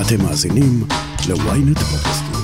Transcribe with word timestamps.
אתם 0.00 0.22
מאזינים 0.22 0.84
ל-ynet 1.28 1.78
פודקאסטים. 1.78 2.40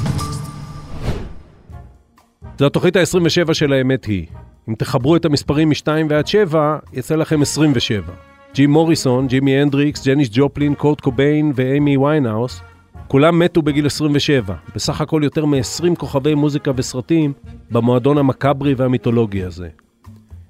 זו 2.59 2.67
התוכנית 2.67 2.97
ה-27 2.97 3.55
של 3.55 3.73
האמת 3.73 4.04
היא. 4.04 4.27
אם 4.69 4.75
תחברו 4.75 5.17
את 5.17 5.25
המספרים 5.25 5.69
מ-2 5.69 5.87
ועד 6.09 6.27
7, 6.27 6.79
יצא 6.93 7.15
לכם 7.15 7.43
27. 7.43 8.12
ג'ים 8.54 8.71
מוריסון, 8.71 9.27
ג'ימי 9.27 9.57
הנדריקס, 9.57 10.07
ג'ניס 10.07 10.29
ג'ופלין, 10.33 10.75
קורט 10.75 11.01
קוביין 11.01 11.53
ואימי 11.54 11.96
ויינהאוס, 11.96 12.61
כולם 13.09 13.38
מתו 13.38 13.62
בגיל 13.62 13.87
27. 13.87 14.55
בסך 14.75 15.00
הכל 15.00 15.21
יותר 15.25 15.45
מ-20 15.45 15.96
כוכבי 15.98 16.34
מוזיקה 16.34 16.71
וסרטים 16.77 17.32
במועדון 17.71 18.19
המקאברי 18.19 18.75
והמיתולוגי 18.75 19.45
הזה. 19.45 19.69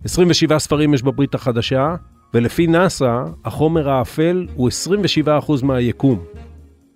27 0.05 0.59
ספרים 0.59 0.95
יש 0.95 1.03
בברית 1.03 1.35
החדשה, 1.35 1.95
ולפי 2.35 2.67
נאס"א, 2.67 3.25
החומר 3.45 3.91
האפל 3.91 4.47
הוא 4.55 4.71
27% 5.27 5.65
מהיקום. 5.65 6.19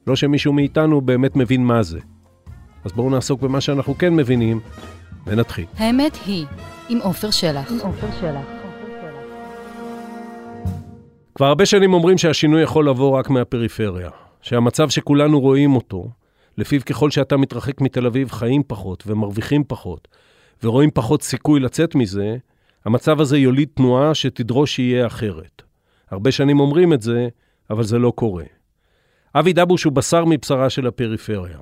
לא 0.07 0.17
שמישהו 0.17 0.53
מאיתנו 0.53 1.01
באמת 1.01 1.37
מבין 1.37 1.65
מה 1.65 1.83
זה. 1.83 2.01
אז 2.85 2.93
בואו 2.93 3.11
נעסוק 3.11 3.41
במה 3.41 3.61
שאנחנו 3.61 3.99
כן 3.99 4.17
מבינים, 4.17 4.61
ונתחיל. 5.27 5.65
האמת 5.77 6.19
היא, 6.27 6.47
עם 6.89 6.99
עופר 6.99 7.31
שלח. 7.31 7.73
כבר 11.35 11.47
הרבה 11.47 11.67
שנים 11.67 11.95
אומרים 11.95 12.19
שהשינוי 12.19 12.63
יכול 12.63 12.89
לבוא 12.89 13.19
רק 13.19 13.31
מהפריפריה. 13.31 14.11
שהמצב 14.47 14.89
שכולנו 14.89 15.41
רואים 15.41 15.75
אותו, 15.75 16.09
לפיו 16.59 16.81
ככל 16.87 17.11
שאתה 17.11 17.37
מתרחק 17.37 17.81
מתל 17.81 18.07
אביב 18.07 18.31
חיים 18.31 18.63
פחות 18.67 19.05
ומרוויחים 19.07 19.65
פחות, 19.69 20.09
ורואים 20.63 20.91
פחות 20.95 21.23
סיכוי 21.23 21.61
לצאת 21.61 21.95
מזה, 21.95 22.37
המצב 22.85 23.21
הזה 23.21 23.39
יוליד 23.39 23.69
תנועה 23.75 24.15
שתדרוש 24.15 24.75
שיהיה 24.75 25.07
אחרת. 25.07 25.63
הרבה 26.11 26.33
שנים 26.33 26.61
אומרים 26.61 26.93
את 26.93 27.03
זה, 27.03 27.29
אבל 27.71 27.85
זה 27.85 27.99
לא 27.99 28.13
קורה. 28.15 28.45
אבי 29.39 29.53
דבוש 29.53 29.85
הוא 29.85 29.93
בשר 29.93 30.25
מבשרה 30.25 30.71
של 30.71 30.87
הפריפריה. 30.87 31.59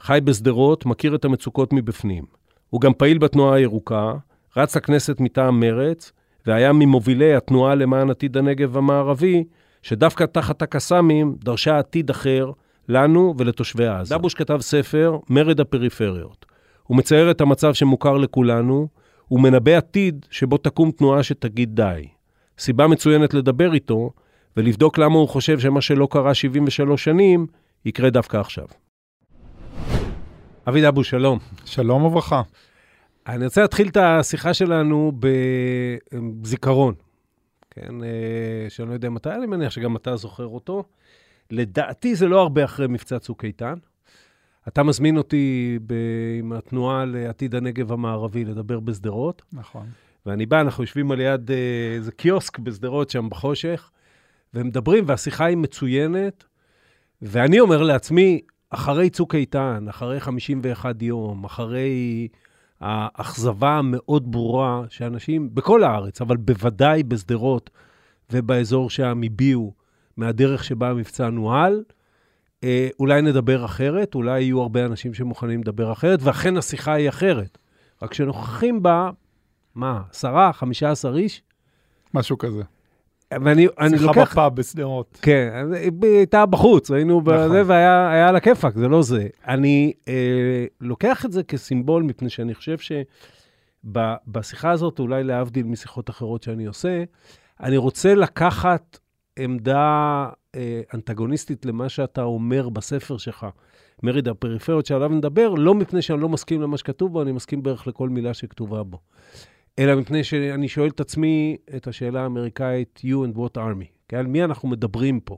חי 0.00 0.18
בשדרות, 0.24 0.86
מכיר 0.86 1.14
את 1.14 1.24
המצוקות 1.24 1.72
מבפנים. 1.72 2.24
הוא 2.70 2.80
גם 2.80 2.92
פעיל 2.94 3.18
בתנועה 3.18 3.56
הירוקה, 3.56 4.12
רץ 4.56 4.76
לכנסת 4.76 5.20
מטעם 5.20 5.60
מרץ, 5.60 6.12
והיה 6.46 6.72
ממובילי 6.72 7.34
התנועה 7.34 7.74
למען 7.74 8.10
עתיד 8.10 8.36
הנגב 8.36 8.76
המערבי, 8.76 9.44
שדווקא 9.82 10.24
תחת 10.24 10.62
הקסאמים 10.62 11.36
דרשה 11.44 11.78
עתיד 11.78 12.10
אחר 12.10 12.50
לנו 12.88 13.34
ולתושבי 13.38 13.86
עזה. 13.86 14.14
דבוש 14.14 14.34
כתב 14.34 14.58
ספר, 14.60 15.18
מרד 15.28 15.60
הפריפריות. 15.60 16.46
הוא 16.82 16.96
מצייר 16.96 17.30
את 17.30 17.40
המצב 17.40 17.74
שמוכר 17.74 18.16
לכולנו, 18.16 18.88
הוא 19.28 19.40
מנבא 19.40 19.76
עתיד 19.76 20.26
שבו 20.30 20.56
תקום 20.56 20.90
תנועה 20.90 21.22
שתגיד 21.22 21.76
די. 21.76 22.08
סיבה 22.58 22.86
מצוינת 22.86 23.34
לדבר 23.34 23.74
איתו, 23.74 24.10
ולבדוק 24.56 24.98
למה 24.98 25.14
הוא 25.14 25.28
חושב 25.28 25.58
שמה 25.58 25.80
שלא 25.80 26.08
קרה 26.10 26.34
73 26.34 27.04
שנים, 27.04 27.46
יקרה 27.84 28.10
דווקא 28.10 28.36
עכשיו. 28.36 28.66
אבי 30.68 30.82
דבוש, 30.82 31.10
שלום. 31.10 31.38
שלום 31.64 32.04
וברכה. 32.04 32.42
אני 33.26 33.44
רוצה 33.44 33.62
להתחיל 33.62 33.88
את 33.88 33.96
השיחה 33.96 34.54
שלנו 34.54 35.12
בזיכרון. 36.42 36.94
כן, 37.70 38.04
אה, 38.04 38.66
שאני 38.68 38.88
לא 38.88 38.94
יודע 38.94 39.10
מתי, 39.10 39.30
אני 39.30 39.46
מניח 39.46 39.70
שגם 39.70 39.96
אתה 39.96 40.16
זוכר 40.16 40.46
אותו. 40.46 40.84
לדעתי 41.50 42.14
זה 42.14 42.28
לא 42.28 42.40
הרבה 42.40 42.64
אחרי 42.64 42.86
מבצע 42.86 43.18
צוק 43.18 43.44
איתן. 43.44 43.74
אתה 44.68 44.82
מזמין 44.82 45.16
אותי 45.16 45.78
ב... 45.86 45.94
עם 46.38 46.52
התנועה 46.52 47.04
לעתיד 47.04 47.54
הנגב 47.54 47.92
המערבי 47.92 48.44
לדבר 48.44 48.80
בשדרות. 48.80 49.42
נכון. 49.52 49.86
ואני 50.26 50.46
בא, 50.46 50.60
אנחנו 50.60 50.82
יושבים 50.82 51.10
על 51.10 51.20
יד 51.20 51.50
אה, 51.50 51.56
איזה 51.94 52.12
קיוסק 52.12 52.58
בשדרות 52.58 53.10
שם 53.10 53.28
בחושך, 53.28 53.90
ומדברים, 54.54 55.04
והשיחה 55.06 55.44
היא 55.44 55.56
מצוינת. 55.56 56.44
ואני 57.22 57.60
אומר 57.60 57.82
לעצמי, 57.82 58.40
אחרי 58.70 59.10
צוק 59.10 59.34
איתן, 59.34 59.86
אחרי 59.88 60.20
51 60.20 61.02
יום, 61.02 61.44
אחרי 61.44 62.28
האכזבה 62.80 63.70
המאוד 63.70 64.32
ברורה 64.32 64.82
שאנשים 64.88 65.54
בכל 65.54 65.84
הארץ, 65.84 66.20
אבל 66.20 66.36
בוודאי 66.36 67.02
בשדרות 67.02 67.70
ובאזור 68.30 68.90
שם 68.90 69.20
הביעו 69.24 69.74
מהדרך 70.16 70.64
שבה 70.64 70.90
המבצע 70.90 71.30
נוהל, 71.30 71.84
אה, 72.64 72.88
אולי 73.00 73.22
נדבר 73.22 73.64
אחרת, 73.64 74.14
אולי 74.14 74.40
יהיו 74.40 74.60
הרבה 74.60 74.84
אנשים 74.86 75.14
שמוכנים 75.14 75.60
לדבר 75.60 75.92
אחרת, 75.92 76.18
ואכן 76.22 76.56
השיחה 76.56 76.92
היא 76.92 77.08
אחרת. 77.08 77.58
רק 78.02 78.14
שנוכחים 78.14 78.82
בה, 78.82 79.10
מה, 79.74 80.02
עשרה, 80.10 80.52
חמישה 80.52 80.90
עשר 80.90 81.16
איש? 81.16 81.42
משהו 82.14 82.38
כזה. 82.38 82.62
ואני 83.44 83.66
אני 83.80 83.98
שיחה 83.98 84.06
לוקח... 84.06 84.32
בפאב 84.32 84.56
בשדרות. 84.56 85.18
כן, 85.22 85.66
היא 85.82 85.92
הייתה 86.02 86.46
בחוץ, 86.46 86.90
היינו 86.90 87.20
נכון. 87.20 87.34
בזה, 87.34 87.62
והיה 87.66 88.10
היה 88.10 88.28
על 88.28 88.36
הכיפאק, 88.36 88.74
זה 88.76 88.88
לא 88.88 89.02
זה. 89.02 89.28
אני 89.48 89.92
אה, 90.08 90.64
לוקח 90.80 91.24
את 91.24 91.32
זה 91.32 91.42
כסימבול, 91.42 92.02
מפני 92.02 92.30
שאני 92.30 92.54
חושב 92.54 92.76
שבשיחה 93.84 94.70
הזאת, 94.70 94.98
אולי 94.98 95.24
להבדיל 95.24 95.66
משיחות 95.66 96.10
אחרות 96.10 96.42
שאני 96.42 96.64
עושה, 96.66 97.04
אני 97.60 97.76
רוצה 97.76 98.14
לקחת 98.14 98.98
עמדה 99.38 100.28
אה, 100.54 100.80
אנטגוניסטית 100.94 101.66
למה 101.66 101.88
שאתה 101.88 102.22
אומר 102.22 102.68
בספר 102.68 103.16
שלך, 103.16 103.46
מרד 104.02 104.28
הפריפריות 104.28 104.86
שעליו 104.86 105.08
נדבר, 105.08 105.48
לא 105.54 105.74
מפני 105.74 106.02
שאני 106.02 106.20
לא 106.20 106.28
מסכים 106.28 106.62
למה 106.62 106.78
שכתוב 106.78 107.12
בו, 107.12 107.22
אני 107.22 107.32
מסכים 107.32 107.62
בערך 107.62 107.86
לכל 107.86 108.08
מילה 108.08 108.34
שכתובה 108.34 108.82
בו. 108.82 108.98
אלא 109.78 109.94
מפני 109.94 110.24
שאני 110.24 110.68
שואל 110.68 110.88
את 110.88 111.00
עצמי 111.00 111.56
את 111.76 111.86
השאלה 111.86 112.22
האמריקאית, 112.22 113.00
you 113.04 113.28
and 113.34 113.36
what 113.36 113.56
army? 113.56 113.86
כן? 114.08 114.16
על 114.16 114.26
מי 114.26 114.44
אנחנו 114.44 114.68
מדברים 114.68 115.20
פה? 115.20 115.36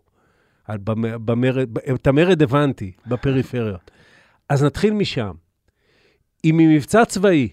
על 0.65 0.78
במ- 0.78 1.19
במרד, 1.25 1.78
את 1.95 2.06
המרד 2.06 2.43
הבנתי, 2.43 2.93
בפריפריות. 3.06 3.91
אז 4.49 4.65
נתחיל 4.65 4.95
משם. 4.95 5.33
אם 6.45 6.55
ממבצע 6.59 7.05
צבאי, 7.05 7.49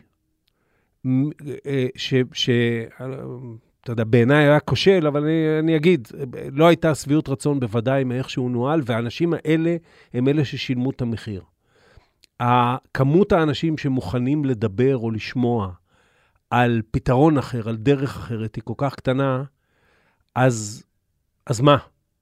אה, 1.05 1.87
ש... 1.95 2.13
ש 2.33 2.49
אתה 3.81 3.91
יודע, 3.91 4.03
בעיניי 4.03 4.43
היה 4.43 4.59
כושל, 4.59 5.07
אבל 5.07 5.23
אני, 5.23 5.59
אני 5.59 5.75
אגיד, 5.75 6.07
לא 6.51 6.67
הייתה 6.67 6.95
שביעות 6.95 7.29
רצון 7.29 7.59
בוודאי 7.59 8.03
מאיך 8.03 8.29
שהוא 8.29 8.51
נוהל, 8.51 8.81
והאנשים 8.85 9.33
האלה 9.33 9.75
הם 10.13 10.27
אלה 10.27 10.45
ששילמו 10.45 10.89
את 10.89 11.01
המחיר. 11.01 11.41
כמות 12.93 13.31
האנשים 13.31 13.77
שמוכנים 13.77 14.45
לדבר 14.45 14.97
או 14.97 15.11
לשמוע 15.11 15.71
על 16.51 16.81
פתרון 16.91 17.37
אחר, 17.37 17.69
על 17.69 17.75
דרך 17.75 18.15
אחרת, 18.15 18.55
היא 18.55 18.63
כל 18.65 18.73
כך 18.77 18.95
קטנה, 18.95 19.43
אז, 20.35 20.83
אז 21.45 21.61
מה? 21.61 21.77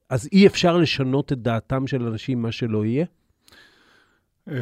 אז 0.09 0.29
אי 0.31 0.47
אפשר 0.47 0.78
לשנות 0.78 1.34
את 1.34 1.41
דעתם 1.41 1.88
של 1.88 2.07
אנשים, 2.07 2.41
מה 2.41 2.51
שלא 2.51 2.85
יהיה? 2.85 3.06
אמ, 4.47 4.53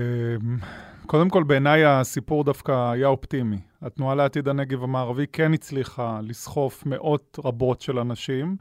קודם 1.05 1.29
כל, 1.29 1.43
בעיניי 1.43 1.85
הסיפור 1.85 2.43
דווקא 2.43 2.91
היה 2.91 3.07
אופטימי. 3.07 3.59
התנועה 3.81 4.15
לעתיד 4.15 4.47
הנגב 4.47 4.83
המערבי 4.83 5.25
כן 5.27 5.53
הצליחה 5.53 6.19
לסחוף 6.23 6.85
מאות 6.85 7.39
רבות 7.45 7.81
של 7.81 7.99
אנשים, 7.99 8.57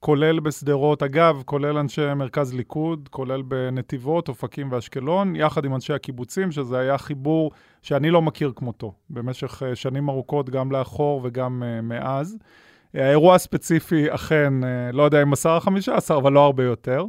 כולל 0.00 0.40
בשדרות, 0.40 1.02
אגב, 1.02 1.42
כולל 1.44 1.78
אנשי 1.78 2.14
מרכז 2.14 2.54
ליכוד, 2.54 3.08
כולל 3.10 3.42
בנתיבות, 3.42 4.28
אופקים 4.28 4.72
ואשקלון, 4.72 5.36
יחד 5.36 5.64
עם 5.64 5.74
אנשי 5.74 5.92
הקיבוצים, 5.92 6.52
שזה 6.52 6.78
היה 6.78 6.98
חיבור 6.98 7.50
שאני 7.82 8.10
לא 8.10 8.22
מכיר 8.22 8.52
כמותו, 8.56 8.92
במשך 9.10 9.62
אה, 9.62 9.76
שנים 9.76 10.08
ארוכות, 10.08 10.50
גם 10.50 10.72
לאחור 10.72 11.20
וגם 11.24 11.62
uh, 11.62 11.82
מאז. 11.82 12.38
האירוע 12.94 13.34
הספציפי 13.34 14.06
אכן, 14.14 14.52
uh, 14.62 14.96
לא 14.96 15.02
יודע 15.02 15.22
אם 15.22 15.32
10 15.32 15.60
15, 15.60 16.16
אבל 16.16 16.32
לא 16.32 16.44
הרבה 16.44 16.64
יותר. 16.64 17.04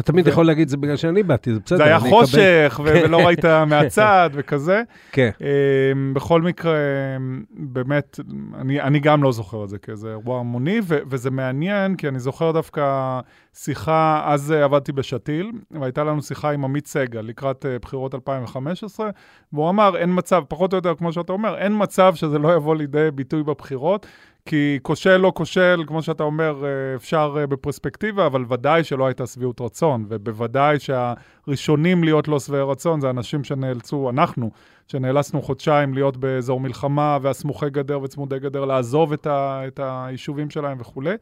אתה 0.00 0.12
תמיד 0.12 0.26
יכול 0.26 0.46
להגיד 0.46 0.68
זה 0.68 0.76
בגלל 0.76 0.96
שאני 0.96 1.22
באתי, 1.22 1.54
זה 1.54 1.60
בסדר. 1.64 1.78
זה 1.78 1.84
היה 1.84 2.00
חושך, 2.00 2.80
ולא 2.84 3.26
ראית 3.26 3.44
מהצד 3.44 4.30
וכזה. 4.32 4.82
כן. 5.12 5.30
אמ, 5.40 6.14
בכל 6.14 6.42
מקרה, 6.42 6.76
אמ, 7.16 7.42
באמת, 7.50 8.20
אני, 8.60 8.80
אני 8.80 9.00
גם 9.00 9.22
לא 9.22 9.32
זוכר 9.32 9.64
את 9.64 9.68
זה 9.68 9.78
כאיזה 9.78 10.08
אירוע 10.08 10.40
המוני, 10.40 10.80
וזה 10.86 11.30
מעניין, 11.30 11.96
כי 11.96 12.08
אני 12.08 12.18
זוכר 12.18 12.52
דווקא 12.52 13.20
שיחה, 13.54 14.22
אז 14.26 14.52
אה, 14.52 14.64
עבדתי 14.64 14.92
בשתיל, 14.92 15.52
והייתה 15.70 16.04
לנו 16.04 16.22
שיחה 16.22 16.50
עם 16.50 16.64
עמית 16.64 16.86
סגל 16.86 17.20
לקראת 17.20 17.66
אה, 17.66 17.78
בחירות 17.78 18.14
2015, 18.14 19.10
והוא 19.52 19.70
אמר, 19.70 19.96
אין 19.96 20.10
מצב, 20.12 20.42
פחות 20.48 20.72
או 20.72 20.78
יותר 20.78 20.94
כמו 20.94 21.12
שאתה 21.12 21.32
אומר, 21.32 21.58
אין 21.58 21.72
מצב 21.76 22.14
שזה 22.14 22.38
לא 22.38 22.54
יבוא 22.54 22.76
לידי 22.76 23.08
ביטוי 23.14 23.42
בבחירות. 23.42 24.06
כי 24.46 24.78
כושל 24.82 25.16
לא 25.16 25.32
כושל, 25.34 25.84
כמו 25.86 26.02
שאתה 26.02 26.22
אומר, 26.22 26.64
אה, 26.64 26.96
אפשר 26.96 27.36
אה, 27.40 27.46
בפרספקטיבה, 27.46 28.26
אבל 28.26 28.44
ודאי 28.48 28.84
שלא 28.84 29.06
הייתה 29.06 29.26
שביעות 29.26 29.60
רצון, 29.60 30.04
ובוודאי 30.08 30.76
שהראשונים 30.78 32.04
להיות 32.04 32.28
לא 32.28 32.38
שבעי 32.40 32.60
רצון 32.62 33.00
זה 33.00 33.10
אנשים 33.10 33.44
שנאלצו, 33.44 34.10
אנחנו, 34.10 34.50
שנאלצנו 34.88 35.42
חודשיים 35.42 35.94
להיות 35.94 36.16
באזור 36.16 36.60
מלחמה, 36.60 37.18
והסמוכי 37.22 37.70
גדר 37.70 38.00
וצמודי 38.02 38.38
גדר, 38.38 38.64
לעזוב 38.64 39.12
את, 39.12 39.26
ה, 39.26 39.62
את 39.66 39.80
היישובים 39.82 40.50
שלהם 40.50 40.80
וכולי. 40.80 41.14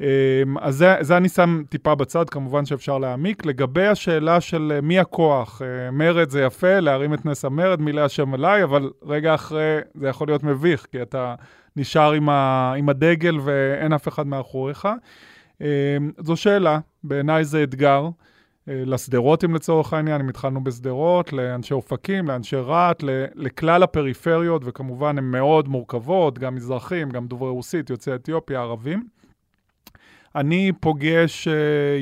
אמ, 0.00 0.06
אז 0.60 0.76
זה, 0.76 0.96
זה 1.00 1.16
אני 1.16 1.28
שם 1.28 1.62
טיפה 1.68 1.94
בצד, 1.94 2.30
כמובן 2.30 2.64
שאפשר 2.64 2.98
להעמיק. 2.98 3.46
לגבי 3.46 3.86
השאלה 3.86 4.40
של 4.40 4.72
אה, 4.74 4.80
מי 4.80 4.98
הכוח, 4.98 5.62
מרד 5.92 6.30
זה 6.30 6.42
יפה, 6.42 6.80
להרים 6.80 7.14
את 7.14 7.26
נס 7.26 7.44
המרד, 7.44 7.80
מי 7.80 7.92
להשם 7.92 8.34
עליי, 8.34 8.64
אבל 8.64 8.90
רגע 9.02 9.34
אחרי 9.34 9.78
זה 9.94 10.08
יכול 10.08 10.28
להיות 10.28 10.42
מביך, 10.42 10.86
כי 10.92 11.02
אתה 11.02 11.34
נשאר 11.76 12.12
עם, 12.12 12.28
ה, 12.28 12.72
עם 12.78 12.88
הדגל 12.88 13.38
ואין 13.44 13.92
אף 13.92 14.08
אחד 14.08 14.26
מאחוריך. 14.26 14.88
אמ, 15.60 15.66
זו 16.18 16.36
שאלה, 16.36 16.78
בעיניי 17.04 17.44
זה 17.44 17.62
אתגר. 17.62 18.08
אה, 18.68 18.82
לשדרותים 18.86 19.54
לצורך 19.54 19.92
העניין, 19.92 20.20
אם 20.20 20.28
התחלנו 20.28 20.64
בשדרות, 20.64 21.32
לאנשי 21.32 21.74
אופקים, 21.74 22.28
לאנשי 22.28 22.56
רהט, 22.56 23.02
לכלל 23.34 23.82
הפריפריות, 23.82 24.62
וכמובן 24.64 25.18
הן 25.18 25.24
מאוד 25.24 25.68
מורכבות, 25.68 26.38
גם 26.38 26.54
מזרחים, 26.54 27.10
גם 27.10 27.26
דוברי 27.26 27.50
רוסית, 27.50 27.90
יוצאי 27.90 28.14
אתיופיה, 28.14 28.60
ערבים. 28.60 29.08
אני 30.34 30.72
פוגש 30.80 31.48
uh, 31.48 31.50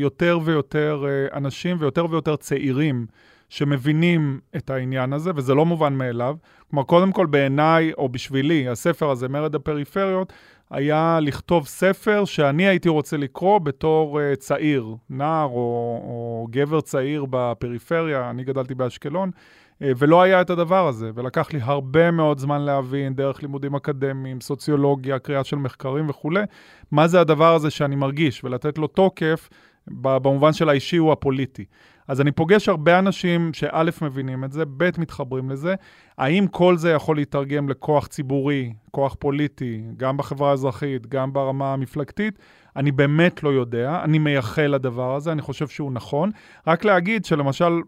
יותר 0.00 0.38
ויותר 0.44 1.04
אנשים 1.32 1.76
ויותר 1.80 2.06
ויותר 2.10 2.36
צעירים 2.36 3.06
שמבינים 3.48 4.40
את 4.56 4.70
העניין 4.70 5.12
הזה, 5.12 5.30
וזה 5.36 5.54
לא 5.54 5.66
מובן 5.66 5.94
מאליו. 5.94 6.36
כלומר, 6.70 6.84
קודם 6.84 7.12
כל 7.12 7.26
בעיניי, 7.26 7.92
או 7.98 8.08
בשבילי, 8.08 8.68
הספר 8.68 9.10
הזה, 9.10 9.28
מרד 9.28 9.54
הפריפריות, 9.54 10.32
היה 10.70 11.18
לכתוב 11.22 11.66
ספר 11.66 12.24
שאני 12.24 12.66
הייתי 12.66 12.88
רוצה 12.88 13.16
לקרוא 13.16 13.58
בתור 13.58 14.20
uh, 14.20 14.36
צעיר, 14.36 14.94
נער 15.10 15.44
או, 15.46 16.00
או 16.04 16.46
גבר 16.50 16.80
צעיר 16.80 17.26
בפריפריה, 17.30 18.30
אני 18.30 18.44
גדלתי 18.44 18.74
באשקלון, 18.74 19.30
uh, 19.30 19.84
ולא 19.98 20.22
היה 20.22 20.40
את 20.40 20.50
הדבר 20.50 20.88
הזה, 20.88 21.10
ולקח 21.14 21.52
לי 21.52 21.58
הרבה 21.62 22.10
מאוד 22.10 22.38
זמן 22.38 22.60
להבין, 22.60 23.14
דרך 23.14 23.42
לימודים 23.42 23.74
אקדמיים, 23.74 24.40
סוציולוגיה, 24.40 25.18
קריאה 25.18 25.44
של 25.44 25.56
מחקרים 25.56 26.08
וכולי, 26.08 26.42
מה 26.90 27.08
זה 27.08 27.20
הדבר 27.20 27.54
הזה 27.54 27.70
שאני 27.70 27.96
מרגיש, 27.96 28.44
ולתת 28.44 28.78
לו 28.78 28.86
תוקף 28.86 29.48
במובן 29.90 30.52
של 30.52 30.68
האישי 30.68 30.96
הוא 30.96 31.12
הפוליטי. 31.12 31.64
אז 32.08 32.20
אני 32.20 32.32
פוגש 32.32 32.68
הרבה 32.68 32.98
אנשים 32.98 33.50
שא' 33.54 33.82
מבינים 34.02 34.44
את 34.44 34.52
זה, 34.52 34.64
ב' 34.76 34.90
מתחברים 34.98 35.50
לזה. 35.50 35.74
האם 36.18 36.46
כל 36.46 36.76
זה 36.76 36.90
יכול 36.90 37.16
להתרגם 37.16 37.68
לכוח 37.68 38.06
ציבורי, 38.06 38.72
כוח 38.90 39.16
פוליטי, 39.18 39.82
גם 39.96 40.16
בחברה 40.16 40.50
האזרחית, 40.50 41.06
גם 41.06 41.32
ברמה 41.32 41.72
המפלגתית? 41.72 42.38
אני 42.76 42.92
באמת 42.92 43.42
לא 43.42 43.48
יודע, 43.48 44.00
אני 44.04 44.18
מייחל 44.18 44.66
לדבר 44.66 45.14
הזה, 45.14 45.32
אני 45.32 45.42
חושב 45.42 45.68
שהוא 45.68 45.92
נכון. 45.92 46.30
רק 46.66 46.84
להגיד 46.84 47.24
שלמשל 47.24 47.80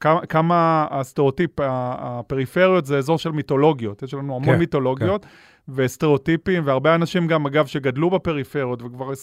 כמה, 0.00 0.26
כמה 0.26 0.86
הסטריאוטיפ, 0.90 1.50
הפריפריות 1.58 2.86
זה 2.86 2.98
אזור 2.98 3.18
של 3.18 3.30
מיתולוגיות, 3.30 4.02
יש 4.02 4.14
לנו 4.14 4.36
המון 4.36 4.44
כן, 4.44 4.58
מיתולוגיות. 4.58 5.24
כן. 5.24 5.30
וסטריאוטיפים, 5.68 6.62
והרבה 6.66 6.94
אנשים 6.94 7.26
גם, 7.26 7.46
אגב, 7.46 7.66
שגדלו 7.66 8.10
בפריפריות 8.10 8.82
וכבר 8.82 9.12
20-30 9.12 9.14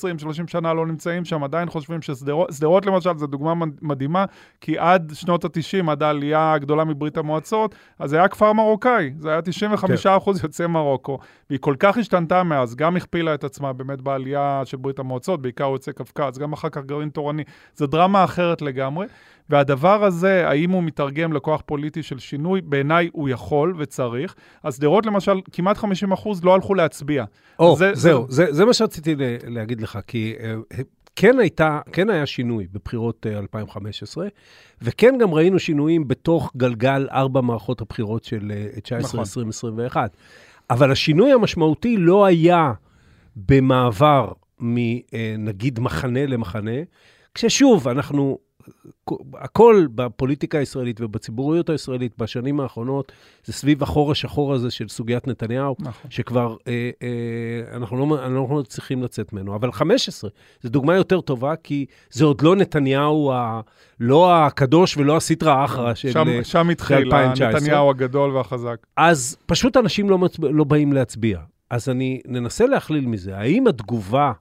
שנה 0.48 0.74
לא 0.74 0.88
נמצאים 0.88 1.25
שם, 1.25 1.44
עדיין 1.44 1.69
חושבים 1.69 2.01
ששדרות, 2.01 2.54
שדרות 2.54 2.86
למשל, 2.86 3.18
זו 3.18 3.28
דוגמה 3.28 3.54
מדהימה, 3.81 4.25
כי 4.62 4.78
עד 4.78 5.12
שנות 5.16 5.45
ה-90, 5.45 5.92
עד 5.92 6.04
העלייה 6.04 6.54
הגדולה 6.54 6.84
מברית 6.84 7.18
המועצות, 7.18 7.75
אז 8.00 8.10
זה 8.10 8.18
היה 8.18 8.28
כפר 8.28 8.54
מרוקאי, 8.54 9.13
זה 9.19 9.30
היה 9.30 9.42
95 9.42 10.04
כן. 10.04 10.13
אחוז 10.13 10.44
יוצאי 10.44 10.68
מרוקו, 10.68 11.19
והיא 11.50 11.60
כל 11.60 11.75
כך 11.80 11.98
השתנתה 11.98 12.44
מאז, 12.44 12.75
גם 12.75 12.95
הכפילה 12.95 13.33
את 13.33 13.44
עצמה 13.44 13.74
באמת 13.74 14.01
בעלייה 14.01 14.62
של 14.66 14.78
ברית 14.78 15.00
המועצות, 15.00 15.42
בעיקר 15.42 15.69
יוצאי 15.69 15.94
קווקז, 15.94 16.38
גם 16.38 16.54
אחר 16.54 16.69
כך 16.69 16.81
גרעין 16.86 17.10
תורני, 17.10 17.44
זו 17.75 17.88
דרמה 17.88 18.24
אחרת 18.24 18.62
לגמרי. 18.62 19.07
והדבר 19.50 20.04
הזה, 20.04 20.50
האם 20.50 20.72
הוא 20.72 20.83
מתרגם 20.83 21.33
לכוח 21.33 21.62
פוליטי 21.66 22.04
של 22.04 22.19
שינוי? 22.19 22.62
בעיניי 22.62 23.10
הוא 23.13 23.30
יכול 23.30 23.74
וצריך. 23.78 24.36
אז 24.63 24.75
שדרות 24.75 25.06
למשל, 25.06 25.42
כמעט 25.51 25.78
50 25.78 26.12
אחוז 26.12 26.27
לא 26.44 26.56
הלכו 26.56 26.76
להצביע. 26.76 27.26
או, 27.60 27.76
זה, 27.78 27.92
זהו, 27.94 28.26
זה, 28.30 28.46
זה, 28.46 28.54
זה 28.54 28.66
מה 28.66 28.74
שרציתי 28.74 29.16
להגיד 29.48 29.82
לך, 29.82 30.00
כי 30.08 30.36
uh, 30.38 30.76
כן, 31.16 31.40
הייתה, 31.40 31.80
כן 31.92 32.10
היה 32.10 32.26
שינוי 32.26 32.68
בבחירות 32.72 33.26
uh, 33.26 33.38
2015, 33.38 34.28
וכן 34.82 35.16
גם 35.20 35.34
ראינו 35.34 35.60
שינויים 35.60 36.08
בתוך 36.08 36.52
גלגל 36.58 37.08
ארבע 37.12 37.42
מערכות 37.42 37.82
הבחירות 37.82 38.24
של 38.24 38.52
uh, 38.76 38.80
19, 38.82 39.08
נכון. 39.08 39.20
20, 39.20 39.50
21. 39.50 40.18
אבל 40.70 40.92
השינוי 40.92 41.32
המשמעותי 41.32 41.98
לא 41.98 42.26
היה 42.26 42.74
במעבר 43.36 44.32
מנגיד 44.60 45.80
מחנה 45.80 46.26
למחנה, 46.26 46.82
כששוב, 47.34 47.88
אנחנו 47.88 48.38
הכל 49.34 49.88
בפוליטיקה 49.96 50.58
הישראלית 50.58 51.02
ובציבוריות 51.02 51.69
הישראלית 51.69 52.18
בשנים 52.18 52.60
האחרונות, 52.60 53.12
זה 53.46 53.54
סביב 53.54 53.84
החור 53.84 54.12
השחור 54.12 54.54
הזה 54.54 54.72
של 54.72 54.88
סוגיית 54.88 55.28
נתניהו, 55.28 55.75
נכון. 55.80 56.12
שכבר 56.12 56.56
אה, 56.68 56.90
אה, 57.04 57.78
אנחנו, 57.78 57.98
לא, 57.98 58.25
אנחנו 58.25 58.58
לא 58.58 58.64
צריכים 58.64 59.04
לצאת 59.04 59.34
ממנו. 59.34 59.56
אבל 59.56 59.72
15, 59.72 60.30
זו 60.62 60.69
דוגמה 60.69 60.96
יותר 60.96 61.22
טובה, 61.22 61.56
כי 61.56 61.86
זה 62.10 62.25
עוד 62.25 62.42
לא 62.42 62.56
נתניהו, 62.56 63.31
ה, 63.31 63.62
לא 64.00 64.36
הקדוש 64.36 64.98
ולא 64.98 65.18
הסטרא 65.18 65.66
אחרא 65.66 65.94
של 65.94 66.08
2019. 66.08 66.44
שם, 66.44 66.52
שם 66.52 66.69
התחיל 66.69 67.16
נתניהו 67.56 67.90
הגדול 67.90 68.31
והחזק. 68.31 68.78
אז 68.98 69.38
פשוט 69.46 69.78
אנשים 69.78 70.10
לא, 70.10 70.18
מצב... 70.18 70.46
לא 70.46 70.64
באים 70.64 70.94
להצביע. 70.94 71.40
אז 71.69 71.90
אני 71.90 72.22
ננסה 72.25 72.66
להכליל 72.66 73.06
מזה, 73.06 73.38
האם 73.38 73.68
התגובה 73.68 74.31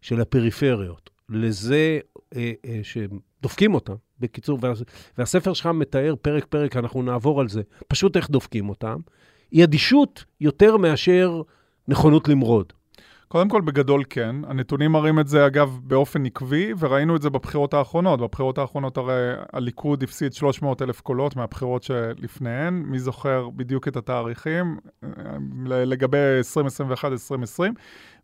של 0.00 0.20
הפריפריות 0.20 1.10
לזה 1.28 1.98
אה, 2.36 2.52
אה, 2.64 2.80
שדופקים 3.42 3.74
אותם, 3.74 3.94
בקיצור, 4.20 4.58
וה, 4.62 4.72
והספר 5.18 5.52
שלך 5.52 5.66
מתאר 5.66 6.14
פרק-פרק, 6.22 6.76
אנחנו 6.76 7.02
נעבור 7.02 7.40
על 7.40 7.48
זה, 7.48 7.62
פשוט 7.88 8.16
איך 8.16 8.30
דופקים 8.30 8.68
אותם, 8.68 8.96
היא 9.50 9.64
אדישות 9.64 10.24
יותר 10.40 10.76
מאשר 10.76 11.42
נכונות 11.88 12.28
למרוד. 12.28 12.72
קודם 13.32 13.48
כל, 13.48 13.60
בגדול 13.60 14.04
כן. 14.10 14.36
הנתונים 14.46 14.92
מראים 14.92 15.18
את 15.18 15.28
זה, 15.28 15.46
אגב, 15.46 15.80
באופן 15.82 16.26
עקבי, 16.26 16.72
וראינו 16.78 17.16
את 17.16 17.22
זה 17.22 17.30
בבחירות 17.30 17.74
האחרונות. 17.74 18.20
בבחירות 18.20 18.58
האחרונות 18.58 18.96
הרי 18.96 19.32
הליכוד 19.52 20.02
הפסיד 20.02 20.32
300 20.32 20.82
אלף 20.82 21.00
קולות 21.00 21.36
מהבחירות 21.36 21.82
שלפניהן. 21.82 22.82
מי 22.86 22.98
זוכר 22.98 23.48
בדיוק 23.56 23.88
את 23.88 23.96
התאריכים 23.96 24.78
אה, 25.04 25.08
לגבי 25.66 26.18
2021-2020? 27.48 27.60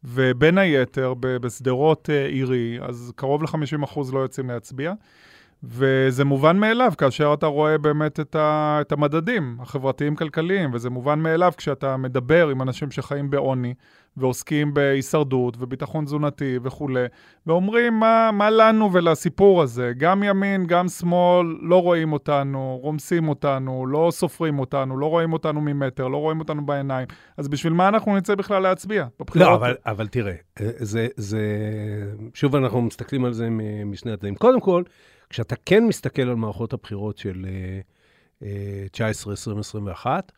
ובין 0.04 0.58
היתר, 0.58 1.14
בשדרות 1.20 2.10
אה, 2.10 2.26
עירי, 2.26 2.78
אז 2.82 3.12
קרוב 3.16 3.42
ל-50% 3.42 4.00
לא 4.12 4.18
יוצאים 4.18 4.50
להצביע. 4.50 4.92
וזה 5.62 6.24
מובן 6.24 6.56
מאליו 6.56 6.92
כאשר 6.98 7.34
אתה 7.34 7.46
רואה 7.46 7.78
באמת 7.78 8.20
את, 8.20 8.36
ה, 8.36 8.78
את 8.80 8.92
המדדים 8.92 9.56
החברתיים-כלכליים, 9.60 10.70
וזה 10.72 10.90
מובן 10.90 11.18
מאליו 11.18 11.52
כשאתה 11.56 11.96
מדבר 11.96 12.48
עם 12.48 12.62
אנשים 12.62 12.90
שחיים 12.90 13.30
בעוני 13.30 13.74
ועוסקים 14.16 14.74
בהישרדות 14.74 15.56
וביטחון 15.58 16.04
תזונתי 16.04 16.58
וכולי, 16.62 17.04
ואומרים 17.46 17.94
מה, 17.94 18.30
מה 18.32 18.50
לנו 18.50 18.92
ולסיפור 18.92 19.62
הזה. 19.62 19.92
גם 19.98 20.22
ימין, 20.22 20.66
גם 20.66 20.88
שמאל, 20.88 21.46
לא 21.60 21.82
רואים 21.82 22.12
אותנו, 22.12 22.78
רומסים 22.82 23.28
אותנו, 23.28 23.86
לא 23.86 24.08
סופרים 24.12 24.58
אותנו, 24.58 24.98
לא 24.98 25.06
רואים 25.06 25.32
אותנו 25.32 25.60
ממטר, 25.60 26.08
לא 26.08 26.16
רואים 26.16 26.40
אותנו 26.40 26.66
בעיניים. 26.66 27.06
אז 27.36 27.48
בשביל 27.48 27.72
מה 27.72 27.88
אנחנו 27.88 28.16
נצא 28.16 28.34
בכלל 28.34 28.62
להצביע 28.62 29.06
בבחירות? 29.20 29.48
לא, 29.48 29.54
אבל, 29.54 29.74
אבל 29.86 30.06
תראה, 30.06 30.34
זה, 30.58 31.06
זה... 31.16 31.42
שוב 32.34 32.56
אנחנו 32.56 32.82
מסתכלים 32.82 33.24
על 33.24 33.32
זה 33.32 33.48
משני 33.84 34.12
הצדדים. 34.12 34.34
קודם 34.34 34.60
כל, 34.60 34.82
כשאתה 35.30 35.56
כן 35.66 35.86
מסתכל 35.86 36.22
על 36.22 36.34
מערכות 36.34 36.72
הבחירות 36.72 37.18
של 37.18 37.46
19, 38.92 39.32
20, 39.32 39.58
21, 39.58 40.32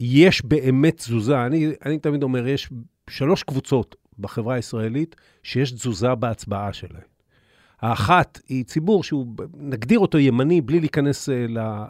יש 0.00 0.44
באמת 0.44 0.96
תזוזה. 0.96 1.46
אני, 1.46 1.72
אני 1.86 1.98
תמיד 1.98 2.22
אומר, 2.22 2.46
יש 2.46 2.68
שלוש 3.10 3.42
קבוצות 3.42 3.96
בחברה 4.18 4.54
הישראלית 4.54 5.16
שיש 5.42 5.72
תזוזה 5.72 6.14
בהצבעה 6.14 6.72
שלהן. 6.72 7.02
האחת 7.80 8.40
היא 8.48 8.64
ציבור 8.64 9.02
שהוא, 9.02 9.26
נגדיר 9.54 9.98
אותו 9.98 10.18
ימני 10.18 10.60
בלי 10.60 10.80
להיכנס 10.80 11.28
uh, 11.28 11.32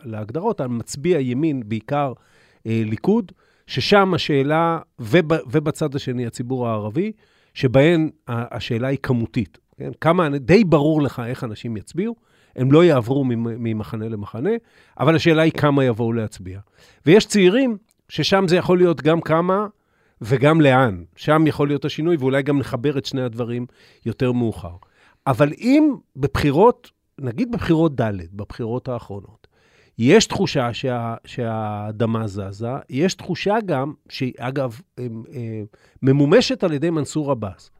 להגדרות, 0.04 0.60
מצביע 0.60 1.20
ימין, 1.20 1.62
בעיקר 1.66 2.12
uh, 2.12 2.60
ליכוד, 2.64 3.32
ששם 3.66 4.14
השאלה, 4.14 4.78
וב, 4.98 5.32
ובצד 5.50 5.94
השני 5.94 6.26
הציבור 6.26 6.68
הערבי, 6.68 7.12
שבהן 7.54 8.10
השאלה 8.28 8.88
היא 8.88 8.98
כמותית. 9.02 9.58
כן? 9.76 9.90
כמה, 10.00 10.38
די 10.38 10.64
ברור 10.64 11.02
לך 11.02 11.22
איך 11.26 11.44
אנשים 11.44 11.76
יצביעו, 11.76 12.16
הם 12.56 12.72
לא 12.72 12.84
יעברו 12.84 13.24
ממחנה 13.38 14.08
למחנה, 14.08 14.50
אבל 15.00 15.16
השאלה 15.16 15.42
היא 15.42 15.52
כמה 15.52 15.84
יבואו 15.84 16.12
להצביע. 16.12 16.60
ויש 17.06 17.26
צעירים 17.26 17.76
ששם 18.08 18.44
זה 18.48 18.56
יכול 18.56 18.78
להיות 18.78 19.02
גם 19.02 19.20
כמה 19.20 19.66
וגם 20.20 20.60
לאן. 20.60 21.02
שם 21.16 21.44
יכול 21.46 21.68
להיות 21.68 21.84
השינוי, 21.84 22.16
ואולי 22.16 22.42
גם 22.42 22.58
נחבר 22.58 22.98
את 22.98 23.04
שני 23.04 23.22
הדברים 23.22 23.66
יותר 24.06 24.32
מאוחר. 24.32 24.74
אבל 25.26 25.52
אם 25.58 25.94
בבחירות, 26.16 26.90
נגיד 27.20 27.52
בבחירות 27.52 28.00
ד', 28.00 28.12
בבחירות 28.32 28.88
האחרונות, 28.88 29.46
יש 29.98 30.26
תחושה 30.26 30.74
שה, 30.74 31.14
שהאדמה 31.24 32.26
זזה, 32.26 32.68
יש 32.90 33.14
תחושה 33.14 33.56
גם, 33.66 33.92
שהיא 34.08 34.32
אגב 34.38 34.80
ממומשת 36.02 36.64
על 36.64 36.72
ידי 36.72 36.90
מנסור 36.90 37.30
עבאס, 37.30 37.70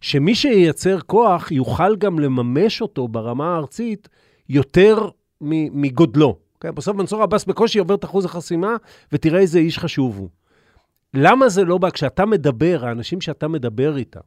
שמי 0.00 0.34
שייצר 0.34 1.00
כוח 1.00 1.52
יוכל 1.52 1.96
גם 1.96 2.18
לממש 2.18 2.82
אותו 2.82 3.08
ברמה 3.08 3.54
הארצית 3.54 4.08
יותר 4.48 5.08
מגודלו. 5.40 6.36
Okay? 6.38 6.60
כן, 6.60 6.74
בסוף 6.74 6.96
מנסור 6.96 7.22
עבאס 7.22 7.44
בקושי 7.44 7.78
עובר 7.78 7.94
את 7.94 8.04
אחוז 8.04 8.24
החסימה, 8.24 8.76
ותראה 9.12 9.40
איזה 9.40 9.58
איש 9.58 9.78
חשוב 9.78 10.18
הוא. 10.18 10.28
למה 11.14 11.48
זה 11.48 11.64
לא 11.64 11.78
בא? 11.78 11.90
כשאתה 11.90 12.26
מדבר, 12.26 12.80
האנשים 12.82 13.20
שאתה 13.20 13.48
מדבר 13.48 13.96
איתם, 13.96 14.20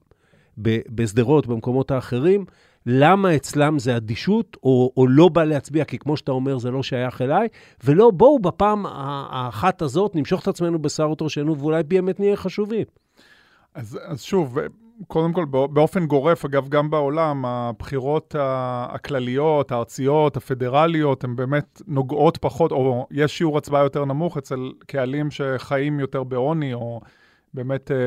בשדרות, 0.57 1.47
במקומות 1.47 1.91
האחרים, 1.91 2.45
למה 2.85 3.35
אצלם 3.35 3.79
זה 3.79 3.97
אדישות, 3.97 4.57
או, 4.63 4.93
או 4.97 5.07
לא 5.07 5.29
בא 5.29 5.43
להצביע, 5.43 5.85
כי 5.85 5.97
כמו 5.97 6.17
שאתה 6.17 6.31
אומר, 6.31 6.57
זה 6.57 6.71
לא 6.71 6.83
שייך 6.83 7.21
אליי, 7.21 7.47
ולא, 7.83 8.11
בואו 8.11 8.39
בפעם 8.39 8.85
האחת 8.85 9.81
הזאת 9.81 10.15
נמשוך 10.15 10.41
את 10.41 10.47
עצמנו 10.47 10.79
בשערות 10.81 11.21
ראשנו, 11.21 11.57
ואולי 11.57 11.83
באמת 11.83 12.19
נהיה 12.19 12.35
חשובים. 12.35 12.85
אז, 13.73 13.99
אז 14.05 14.21
שוב, 14.21 14.57
קודם 15.07 15.33
כל, 15.33 15.45
באופן 15.45 16.05
גורף, 16.05 16.45
אגב, 16.45 16.69
גם 16.69 16.89
בעולם, 16.89 17.45
הבחירות 17.45 18.35
הכלליות, 18.39 19.71
הארציות, 19.71 20.37
הפדרליות, 20.37 21.23
הן 21.23 21.35
באמת 21.35 21.81
נוגעות 21.87 22.37
פחות, 22.37 22.71
או 22.71 23.07
יש 23.11 23.37
שיעור 23.37 23.57
הצבעה 23.57 23.83
יותר 23.83 24.05
נמוך 24.05 24.37
אצל 24.37 24.71
קהלים 24.87 25.31
שחיים 25.31 25.99
יותר 25.99 26.23
בעוני, 26.23 26.73
או 26.73 27.01
באמת 27.53 27.91
אה, 27.91 27.97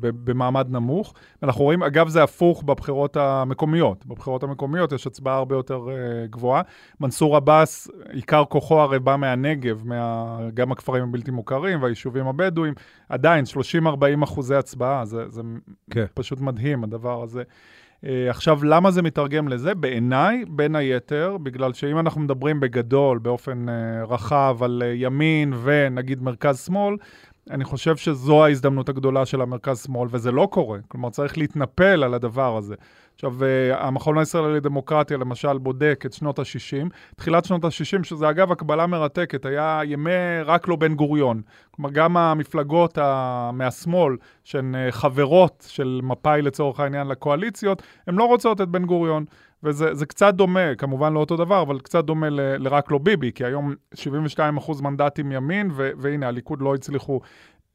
במעמד 0.00 0.66
נמוך. 0.70 1.14
אנחנו 1.42 1.64
רואים, 1.64 1.82
אגב, 1.82 2.08
זה 2.08 2.22
הפוך 2.22 2.62
בבחירות 2.62 3.16
המקומיות. 3.16 4.06
בבחירות 4.06 4.42
המקומיות 4.42 4.92
יש 4.92 5.06
הצבעה 5.06 5.36
הרבה 5.36 5.56
יותר 5.56 5.88
אה, 5.90 6.26
גבוהה. 6.26 6.62
מנסור 7.00 7.36
עבאס, 7.36 7.88
עיקר 8.10 8.44
כוחו 8.44 8.80
הרי 8.80 8.98
בא 8.98 9.16
מהנגב, 9.16 9.82
מה, 9.84 10.38
גם 10.54 10.72
הכפרים 10.72 11.02
הבלתי 11.02 11.30
מוכרים 11.30 11.82
והיישובים 11.82 12.26
הבדואים. 12.26 12.74
עדיין, 13.08 13.44
30-40 13.84 14.24
אחוזי 14.24 14.54
הצבעה, 14.54 15.04
זה, 15.04 15.28
זה 15.28 15.42
כן. 15.90 16.04
פשוט 16.14 16.40
מדהים, 16.40 16.84
הדבר 16.84 17.22
הזה. 17.22 17.42
Uh, 18.02 18.06
עכשיו, 18.30 18.64
למה 18.64 18.90
זה 18.90 19.02
מתרגם 19.02 19.48
לזה? 19.48 19.74
בעיניי, 19.74 20.44
בין 20.48 20.76
היתר, 20.76 21.36
בגלל 21.42 21.72
שאם 21.72 21.98
אנחנו 21.98 22.20
מדברים 22.20 22.60
בגדול, 22.60 23.18
באופן 23.18 23.66
uh, 23.68 23.72
רחב, 24.08 24.58
על 24.62 24.82
uh, 24.82 24.86
ימין 24.94 25.52
ונגיד 25.62 26.22
מרכז-שמאל, 26.22 26.96
אני 27.50 27.64
חושב 27.64 27.96
שזו 27.96 28.44
ההזדמנות 28.44 28.88
הגדולה 28.88 29.26
של 29.26 29.40
המרכז-שמאל, 29.40 30.08
וזה 30.10 30.32
לא 30.32 30.48
קורה. 30.50 30.78
כלומר, 30.88 31.10
צריך 31.10 31.38
להתנפל 31.38 32.04
על 32.04 32.14
הדבר 32.14 32.56
הזה. 32.56 32.74
עכשיו, 33.14 33.44
אה, 33.44 33.86
המכון 33.86 34.18
הישראלי 34.18 34.54
לדמוקרטיה, 34.54 35.16
למשל, 35.16 35.58
בודק 35.58 36.02
את 36.06 36.12
שנות 36.12 36.38
ה-60. 36.38 36.88
תחילת 37.16 37.44
שנות 37.44 37.64
ה-60, 37.64 38.02
שזה 38.04 38.30
אגב 38.30 38.52
הקבלה 38.52 38.86
מרתקת, 38.86 39.46
היה 39.46 39.80
ימי 39.84 40.10
רק 40.44 40.68
לא 40.68 40.76
בן 40.76 40.94
גוריון. 40.94 41.42
כלומר, 41.70 41.90
גם 41.90 42.16
המפלגות 42.16 42.98
מהשמאל, 43.52 44.16
שהן 44.44 44.74
אה, 44.74 44.92
חברות 44.92 45.66
של 45.68 46.00
מפא"י 46.02 46.42
לצורך 46.42 46.80
העניין 46.80 47.06
לקואליציות, 47.06 47.82
הן 48.06 48.14
לא 48.14 48.24
רוצות 48.24 48.60
את 48.60 48.68
בן 48.68 48.84
גוריון. 48.84 49.24
וזה 49.62 50.06
קצת 50.06 50.34
דומה, 50.34 50.74
כמובן 50.74 51.12
לא 51.12 51.20
אותו 51.20 51.36
דבר, 51.36 51.62
אבל 51.62 51.78
קצת 51.78 52.04
דומה 52.04 52.30
ל, 52.30 52.40
לרק 52.40 52.90
לא 52.90 52.98
ביבי, 52.98 53.32
כי 53.32 53.44
היום 53.44 53.74
72% 53.94 54.82
מנדטים 54.82 55.32
ימין, 55.32 55.70
ו, 55.74 55.90
והנה, 55.98 56.28
הליכוד 56.28 56.62
לא 56.62 56.74
הצליחו 56.74 57.20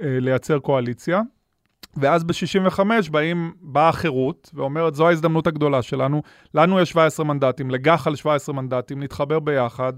אה, 0.02 0.18
לייצר 0.20 0.60
קואליציה. 0.60 1.22
ואז 2.00 2.24
ב-65 2.24 2.82
באים, 3.12 3.54
באה 3.62 3.90
החירות, 3.90 4.52
ואומרת, 4.54 4.96
זו 4.96 5.08
ההזדמנות 5.08 5.48
הגדולה 5.48 5.82
שלנו, 5.82 6.22
לנו 6.54 6.80
יש 6.80 6.90
17 6.90 7.26
מנדטים, 7.26 7.72
לגח"ל 7.72 8.16
17 8.16 8.56
מנדטים, 8.56 9.04
נתחבר 9.04 9.40
ביחד, 9.40 9.94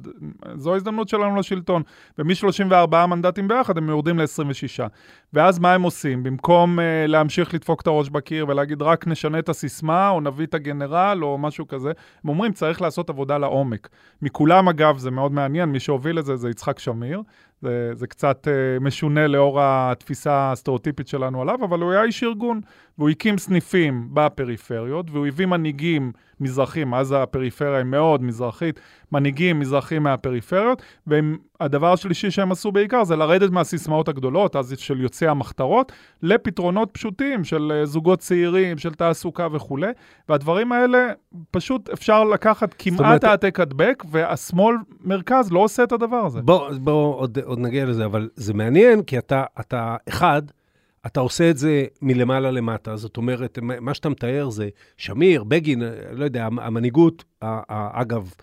זו 0.56 0.74
ההזדמנות 0.74 1.10
שלנו 1.10 1.36
לשלטון. 1.36 1.84
ומ-34 2.18 3.06
מנדטים 3.06 3.48
ביחד 3.48 3.78
הם 3.78 3.90
יורדים 3.90 4.20
ל-26. 4.20 4.88
ואז 5.34 5.60
מה 5.60 5.74
הם 5.74 5.82
עושים? 5.82 6.24
במקום 6.24 6.80
uh, 6.80 6.82
להמשיך 7.08 7.54
לדפוק 7.54 7.82
את 7.82 7.88
הראש 7.88 8.10
בקיר 8.10 8.46
ולהגיד, 8.48 8.82
רק 8.82 9.08
נשנה 9.08 9.40
את 9.40 9.50
הסיסמה, 9.50 10.10
או 10.10 10.22
נביא 10.22 10.46
את 10.46 10.54
הגנרל, 10.54 11.20
או 11.24 11.38
משהו 11.38 11.68
כזה, 11.68 11.92
הם 12.24 12.30
אומרים, 12.30 12.54
צריך 12.54 12.82
לעשות 12.82 13.10
עבודה 13.10 13.38
לעומק. 13.38 13.90
מכולם, 14.22 14.70
אגב, 14.70 14.98
זה 14.98 15.12
מאוד 15.12 15.32
מעניין, 15.32 15.70
מי 15.70 15.80
שהוביל 15.80 16.20
את 16.20 16.26
זה 16.26 16.36
זה 16.36 16.50
יצחק 16.50 16.80
שמיר, 16.80 17.22
זה, 17.62 17.92
זה 17.94 18.08
קצת 18.08 18.48
uh, 18.48 18.84
משונה 18.84 19.28
לאור 19.28 19.60
התפיסה 19.62 20.52
הסטריאוטיפית 20.52 21.08
שלנו 21.08 21.42
עליו, 21.42 21.66
אבל 21.66 21.80
הוא 21.80 21.92
היה 21.92 22.04
איש 22.04 22.24
ארגון, 22.24 22.62
והוא 23.00 23.10
הקים 23.10 23.38
סניפים 23.38 24.10
בפריפריות, 24.14 25.12
והוא 25.12 25.28
הביא 25.28 25.46
מנהיגים 25.46 26.12
מזרחים, 26.40 26.94
אז 26.94 27.16
הפריפריה 27.18 27.78
היא 27.78 27.86
מאוד 27.86 28.24
מזרחית, 28.24 28.80
מנהיגים 29.12 29.60
מזרחים 29.60 30.04
מהפריפריות, 30.04 30.82
והדבר 31.08 31.94
השלישי 31.94 32.32
שהם 32.32 32.52
עשו 32.52 32.72
בעיקר 32.72 33.04
זה 33.04 33.16
לרדת 33.16 33.52
מהסיסמאות 33.52 34.08
הגדולות, 34.08 34.56
אז 34.56 34.74
של 34.78 35.02
יוצאי 35.02 35.28
המחתרות, 35.28 35.92
לפתרונות 36.24 36.90
פשוטים 36.92 37.44
של 37.44 37.72
אה, 37.76 37.86
זוגות 37.86 38.20
צעירים, 38.20 38.78
של 38.78 38.94
תעסוקה 38.94 39.48
וכולי, 39.52 39.92
והדברים 40.30 40.72
האלה 40.72 41.08
פשוט 41.52 41.90
אפשר 41.90 42.24
לקחת 42.24 42.76
כמעט 42.78 43.24
העתק 43.24 43.60
הדבק, 43.60 44.04
והשמאל 44.12 44.76
מרכז 45.04 45.52
לא 45.52 45.60
עושה 45.60 45.84
את 45.84 45.92
הדבר 45.92 46.26
הזה. 46.26 46.42
בוא, 46.42 46.70
בוא 46.72 47.16
עוד, 47.16 47.38
עוד 47.44 47.60
נגיע 47.60 47.86
לזה, 47.86 48.06
אבל 48.06 48.30
זה 48.36 48.54
מעניין, 48.54 49.04
כי 49.04 49.18
אתה, 49.18 49.44
אתה 49.60 49.96
אחד, 50.10 50.42
אתה 51.06 51.20
עושה 51.20 51.50
את 51.50 51.58
זה 51.58 51.86
מלמעלה 52.02 52.52
למטה. 52.52 52.96
זאת 52.96 53.18
אומרת, 53.18 53.60
מה 53.62 53.94
שאתה 53.94 54.10
מתאר 54.10 54.50
זה 54.50 54.70
שמיר, 54.98 55.44
בגין, 55.44 55.84
לא 56.12 56.24
יודע, 56.24 56.46
המנהיגות, 56.46 57.24
אגב, 57.70 58.34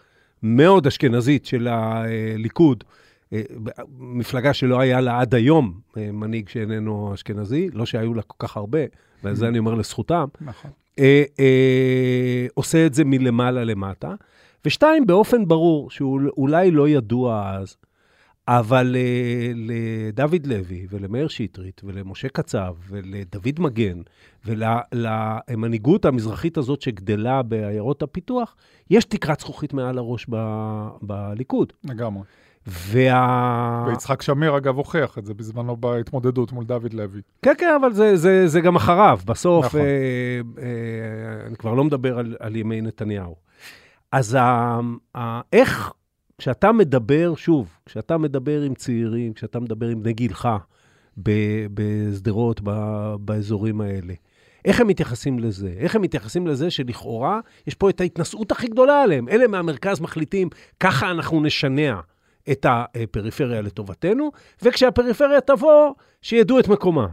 מאוד 0.43 0.87
אשכנזית 0.87 1.47
של 1.47 1.69
הליכוד, 1.69 2.85
אה, 3.33 3.43
מפלגה 3.99 4.55
שלא 4.55 4.81
היה 4.81 5.01
לה 5.01 5.21
עד 5.21 5.35
היום 5.35 5.81
אה, 5.97 6.13
מנהיג 6.13 6.49
שאיננו 6.49 7.15
אשכנזי, 7.15 7.71
לא 7.73 7.87
שהיו 7.87 8.15
לה 8.15 8.23
כל 8.23 8.47
כך 8.47 8.57
הרבה, 8.57 8.79
ועל 9.23 9.35
זה 9.35 9.49
אני 9.49 9.59
אומר 9.59 9.75
לזכותם. 9.75 10.25
נכון. 10.41 10.71
אה, 10.99 11.25
עושה 12.55 12.87
את 12.87 12.95
זה 12.95 13.05
מלמעלה 13.05 13.65
למטה. 13.65 14.15
ושתיים, 14.65 15.07
באופן 15.07 15.49
ברור, 15.49 15.91
שהוא 15.91 16.21
אולי 16.37 16.71
לא 16.71 16.89
ידוע 16.89 17.53
אז, 17.55 17.77
אבל 18.49 18.97
uh, 18.97 19.57
לדוד 19.57 20.47
לוי 20.47 20.87
ולמאיר 20.91 21.29
שטרית 21.29 21.81
ולמשה 21.85 22.29
קצב 22.29 22.75
ולדוד 22.89 23.61
מגן 23.61 24.03
ולמנהיגות 24.45 26.05
המזרחית 26.05 26.57
הזאת 26.57 26.83
שגדלה 26.83 27.43
בעיירות 27.43 28.03
הפיתוח, 28.03 28.57
יש 28.91 29.05
תקרת 29.05 29.41
זכוכית 29.41 29.73
מעל 29.73 29.99
הראש 29.99 30.27
ב, 30.31 30.37
בליכוד. 31.03 31.73
לגמרי. 31.85 32.23
וה... 32.67 33.85
ויצחק 33.89 34.23
שמיר, 34.23 34.57
אגב, 34.57 34.77
הוכיח 34.77 35.19
את 35.19 35.27
זה 35.27 35.35
בזמנו 35.35 35.77
בהתמודדות 35.77 36.53
מול 36.53 36.65
דוד 36.65 36.95
לוי. 36.95 37.21
כן, 37.43 37.53
כן, 37.59 37.75
אבל 37.81 37.93
זה, 37.93 38.17
זה, 38.17 38.49
זה 38.49 38.61
גם 38.61 38.77
אחריו. 38.77 39.19
בסוף, 39.25 39.67
נכון. 39.67 39.81
אה, 39.81 40.41
אה, 40.59 41.47
אני 41.47 41.57
כבר 41.57 41.75
לא 41.75 41.85
מדבר 41.85 42.19
על, 42.19 42.37
על 42.41 42.57
ימי 42.57 42.81
נתניהו. 42.81 43.37
אז 44.13 44.35
ה, 44.35 44.81
ה, 45.17 45.41
איך 45.53 45.93
כשאתה 46.39 46.73
מדבר, 46.73 47.35
שוב, 47.37 47.69
כשאתה 47.87 48.19
מדבר 48.19 48.63
עם 48.63 48.75
צעירים, 48.75 49.33
כשאתה 49.33 49.61
מדבר 49.61 49.89
עם 49.89 50.03
בני 50.03 50.13
גילך 50.13 50.49
בשדרות, 51.73 52.61
באזורים 53.21 53.81
האלה, 53.81 54.15
איך 54.65 54.81
הם 54.81 54.87
מתייחסים 54.87 55.39
לזה? 55.39 55.75
איך 55.79 55.95
הם 55.97 56.03
מתייחסים 56.03 56.47
לזה 56.47 56.71
שלכאורה 56.71 57.41
יש 57.67 57.75
פה 57.75 57.91
את 57.91 58.01
ההתנשאות 58.01 58.53
הכי 58.53 58.67
גדולה 58.67 59.03
עליהם? 59.03 59.29
אלה 59.29 59.47
מהמרכז 59.47 60.01
מחליטים, 60.01 60.49
ככה 60.81 61.11
אנחנו 61.11 61.41
נשנע 61.43 62.01
את 62.51 62.67
הפריפריה 62.69 63.61
לטובתנו, 63.61 64.31
וכשהפריפריה 64.63 65.41
תבוא, 65.41 65.93
שידעו 66.23 66.59
את 66.59 66.69
מקומה. 66.69 67.07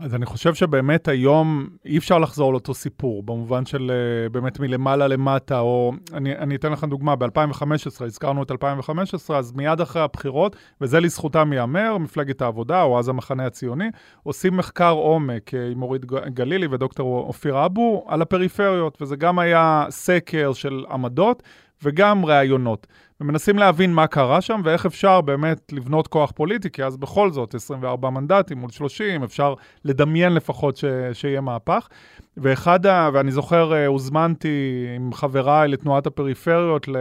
אז 0.00 0.14
אני 0.14 0.26
חושב 0.26 0.54
שבאמת 0.54 1.08
היום 1.08 1.66
אי 1.84 1.98
אפשר 1.98 2.18
לחזור 2.18 2.52
לאותו 2.52 2.74
סיפור, 2.74 3.22
במובן 3.22 3.66
של 3.66 3.90
uh, 3.90 4.32
באמת 4.32 4.60
מלמעלה 4.60 5.08
למטה, 5.08 5.60
או 5.60 5.92
אני, 6.12 6.36
אני 6.36 6.56
אתן 6.56 6.72
לך 6.72 6.84
דוגמה, 6.84 7.16
ב-2015, 7.16 8.04
הזכרנו 8.04 8.42
את 8.42 8.50
2015, 8.50 9.38
אז 9.38 9.52
מיד 9.52 9.80
אחרי 9.80 10.02
הבחירות, 10.02 10.56
וזה 10.80 11.00
לזכותם 11.00 11.52
ייאמר, 11.52 11.98
מפלגת 11.98 12.42
העבודה, 12.42 12.82
או 12.82 12.98
אז 12.98 13.08
המחנה 13.08 13.46
הציוני, 13.46 13.88
עושים 14.22 14.56
מחקר 14.56 14.90
עומק 14.90 15.54
אה, 15.54 15.70
עם 15.70 15.82
אורית 15.82 16.04
גלילי 16.04 16.66
ודוקטור 16.70 17.18
אופיר 17.18 17.66
אבו 17.66 18.04
על 18.08 18.22
הפריפריות, 18.22 19.02
וזה 19.02 19.16
גם 19.16 19.38
היה 19.38 19.86
סקר 19.90 20.52
של 20.52 20.84
עמדות 20.90 21.42
וגם 21.82 22.24
ראיונות. 22.24 22.86
ומנסים 23.20 23.58
להבין 23.58 23.92
מה 23.94 24.06
קרה 24.06 24.40
שם 24.40 24.60
ואיך 24.64 24.86
אפשר 24.86 25.20
באמת 25.20 25.72
לבנות 25.72 26.06
כוח 26.08 26.30
פוליטי, 26.30 26.70
כי 26.70 26.84
אז 26.84 26.96
בכל 26.96 27.30
זאת 27.30 27.54
24 27.54 28.10
מנדטים 28.10 28.58
מול 28.58 28.70
30, 28.70 29.22
אפשר 29.22 29.54
לדמיין 29.84 30.34
לפחות 30.34 30.76
ש, 30.76 30.84
שיהיה 31.12 31.40
מהפך. 31.40 31.88
ואחד, 32.36 32.86
ה, 32.86 33.10
ואני 33.12 33.30
זוכר, 33.32 33.74
אה, 33.74 33.86
הוזמנתי 33.86 34.86
עם 34.96 35.12
חבריי 35.12 35.68
לתנועת 35.68 36.06
הפריפריות, 36.06 36.88
אה, 36.88 36.94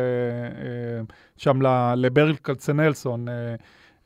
שם 1.38 1.60
לברל 1.96 2.36
כצנלסון. 2.36 3.26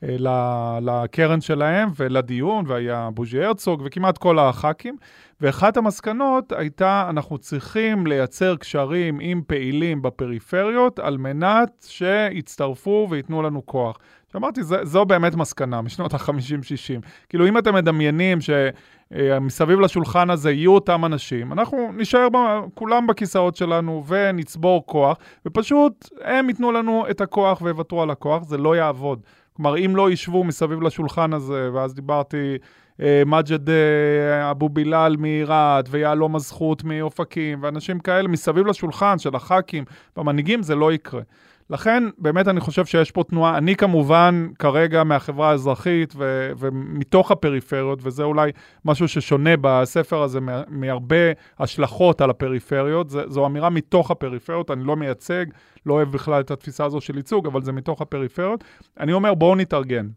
אה, 0.04 0.78
לקרן 0.82 1.40
שלהם 1.40 1.88
ולדיון, 1.96 2.64
והיה 2.68 3.08
בוז'י 3.14 3.44
הרצוג 3.44 3.82
וכמעט 3.84 4.18
כל 4.18 4.38
הח"כים. 4.38 4.96
ואחת 5.40 5.76
המסקנות 5.76 6.52
הייתה, 6.52 7.06
אנחנו 7.10 7.38
צריכים 7.38 8.06
לייצר 8.06 8.56
קשרים 8.56 9.18
עם 9.20 9.42
פעילים 9.46 10.02
בפריפריות 10.02 10.98
על 10.98 11.18
מנת 11.18 11.86
שיצטרפו 11.88 13.06
וייתנו 13.10 13.42
לנו 13.42 13.66
כוח. 13.66 13.98
שאמרתי, 14.32 14.60
זו 14.62 15.04
באמת 15.04 15.34
מסקנה 15.34 15.82
משנות 15.82 16.14
ה-50-60. 16.14 17.06
כאילו, 17.28 17.48
אם 17.48 17.58
אתם 17.58 17.74
מדמיינים 17.74 18.38
שמסביב 18.40 19.80
לשולחן 19.80 20.30
הזה 20.30 20.50
יהיו 20.50 20.74
אותם 20.74 21.04
אנשים, 21.04 21.52
אנחנו 21.52 21.92
נישאר 21.92 22.28
ב, 22.32 22.36
כולם 22.74 23.06
בכיסאות 23.06 23.56
שלנו 23.56 24.04
ונצבור 24.06 24.86
כוח, 24.86 25.16
ופשוט 25.46 26.08
הם 26.22 26.48
ייתנו 26.48 26.72
לנו 26.72 27.04
את 27.10 27.20
הכוח 27.20 27.62
ויוותרו 27.62 28.02
על 28.02 28.10
הכוח, 28.10 28.42
זה 28.42 28.58
לא 28.58 28.76
יעבוד. 28.76 29.20
כלומר, 29.56 29.78
אם 29.78 29.96
לא 29.96 30.10
ישבו 30.10 30.44
מסביב 30.44 30.82
לשולחן 30.82 31.32
הזה, 31.32 31.70
ואז 31.72 31.94
דיברתי 31.94 32.56
אה, 33.00 33.22
מג'ד 33.26 33.70
אה, 33.70 34.50
אבו 34.50 34.68
בילאל 34.68 35.16
מרהט, 35.18 35.88
ויהלום 35.90 36.36
הזכות 36.36 36.84
מאופקים, 36.84 37.62
ואנשים 37.62 37.98
כאלה 38.00 38.28
מסביב 38.28 38.66
לשולחן 38.66 39.18
של 39.18 39.36
הח"כים 39.36 39.84
והמנהיגים, 40.16 40.62
זה 40.62 40.74
לא 40.74 40.92
יקרה. 40.92 41.22
לכן, 41.70 42.04
באמת 42.18 42.48
אני 42.48 42.60
חושב 42.60 42.86
שיש 42.86 43.10
פה 43.10 43.24
תנועה, 43.24 43.58
אני 43.58 43.76
כמובן 43.76 44.48
כרגע 44.58 45.04
מהחברה 45.04 45.50
האזרחית 45.50 46.14
ו- 46.16 46.52
ומתוך 46.58 47.30
הפריפריות, 47.30 47.98
וזה 48.02 48.22
אולי 48.22 48.50
משהו 48.84 49.08
ששונה 49.08 49.50
בספר 49.60 50.22
הזה 50.22 50.38
מהרבה 50.68 51.16
השלכות 51.58 52.20
על 52.20 52.30
הפריפריות, 52.30 53.10
זה, 53.10 53.22
זו 53.28 53.46
אמירה 53.46 53.70
מתוך 53.70 54.10
הפריפריות, 54.10 54.70
אני 54.70 54.84
לא 54.84 54.96
מייצג, 54.96 55.46
לא 55.86 55.94
אוהב 55.94 56.12
בכלל 56.12 56.40
את 56.40 56.50
התפיסה 56.50 56.84
הזו 56.84 57.00
של 57.00 57.16
ייצוג, 57.16 57.46
אבל 57.46 57.62
זה 57.62 57.72
מתוך 57.72 58.00
הפריפריות. 58.00 58.64
אני 59.00 59.12
אומר, 59.12 59.34
בואו 59.34 59.56
נתארגן. 59.56 60.08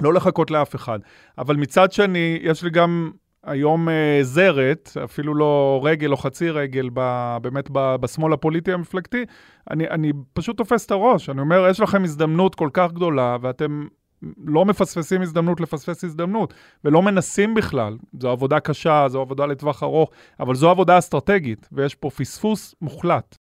לא 0.00 0.14
לחכות 0.14 0.50
לאף 0.50 0.74
אחד. 0.74 0.98
אבל 1.38 1.56
מצד 1.56 1.92
שני, 1.92 2.38
יש 2.42 2.62
לי 2.62 2.70
גם 2.70 3.10
היום 3.46 3.88
אה, 3.88 4.18
זרת, 4.22 4.96
אפילו 5.04 5.34
לא 5.34 5.80
רגל 5.84 6.12
או 6.12 6.16
חצי 6.16 6.50
רגל, 6.50 6.88
ב, 6.94 7.36
באמת 7.42 7.68
ב, 7.72 7.96
בשמאל 7.96 8.32
הפוליטי 8.32 8.72
המפלגתי, 8.72 9.24
אני, 9.70 9.88
אני 9.88 10.12
פשוט 10.32 10.56
תופס 10.56 10.86
את 10.86 10.90
הראש. 10.90 11.30
אני 11.30 11.40
אומר, 11.40 11.66
יש 11.70 11.80
לכם 11.80 12.04
הזדמנות 12.04 12.54
כל 12.54 12.68
כך 12.72 12.92
גדולה, 12.92 13.36
ואתם 13.40 13.86
לא 14.46 14.64
מפספסים 14.64 15.22
הזדמנות 15.22 15.60
לפספס 15.60 16.04
הזדמנות, 16.04 16.54
ולא 16.84 17.02
מנסים 17.02 17.54
בכלל. 17.54 17.96
זו 18.20 18.30
עבודה 18.30 18.60
קשה, 18.60 19.06
זו 19.08 19.20
עבודה 19.20 19.46
לטווח 19.46 19.82
ארוך, 19.82 20.10
אבל 20.40 20.54
זו 20.54 20.70
עבודה 20.70 20.98
אסטרטגית, 20.98 21.68
ויש 21.72 21.94
פה 21.94 22.10
פספוס 22.10 22.74
מוחלט. 22.82 23.36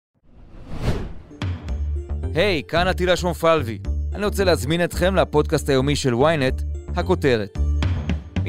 היי, 2.35 2.61
hey, 2.65 2.69
כאן 2.69 2.87
עטילה 2.87 3.15
שומפלבי. 3.15 3.79
אני 4.13 4.25
רוצה 4.25 4.43
להזמין 4.43 4.83
אתכם 4.83 5.15
לפודקאסט 5.15 5.69
היומי 5.69 5.95
של 5.95 6.13
ynet, 6.13 6.63
הכותרת. 6.95 7.68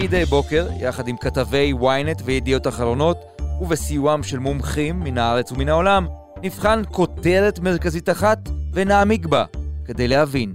מדי 0.02 0.24
בוקר, 0.24 0.68
יחד 0.80 1.08
עם 1.08 1.16
כתבי 1.16 1.72
ynet 1.80 2.22
וידיעות 2.24 2.66
אחרונות, 2.66 3.16
ובסיועם 3.60 4.22
של 4.22 4.38
מומחים 4.38 5.00
מן 5.00 5.18
הארץ 5.18 5.52
ומן 5.52 5.68
העולם, 5.68 6.06
נבחן 6.42 6.82
כותרת 6.90 7.58
מרכזית 7.58 8.08
אחת 8.08 8.38
ונעמיק 8.72 9.26
בה, 9.26 9.44
כדי 9.84 10.08
להבין. 10.08 10.54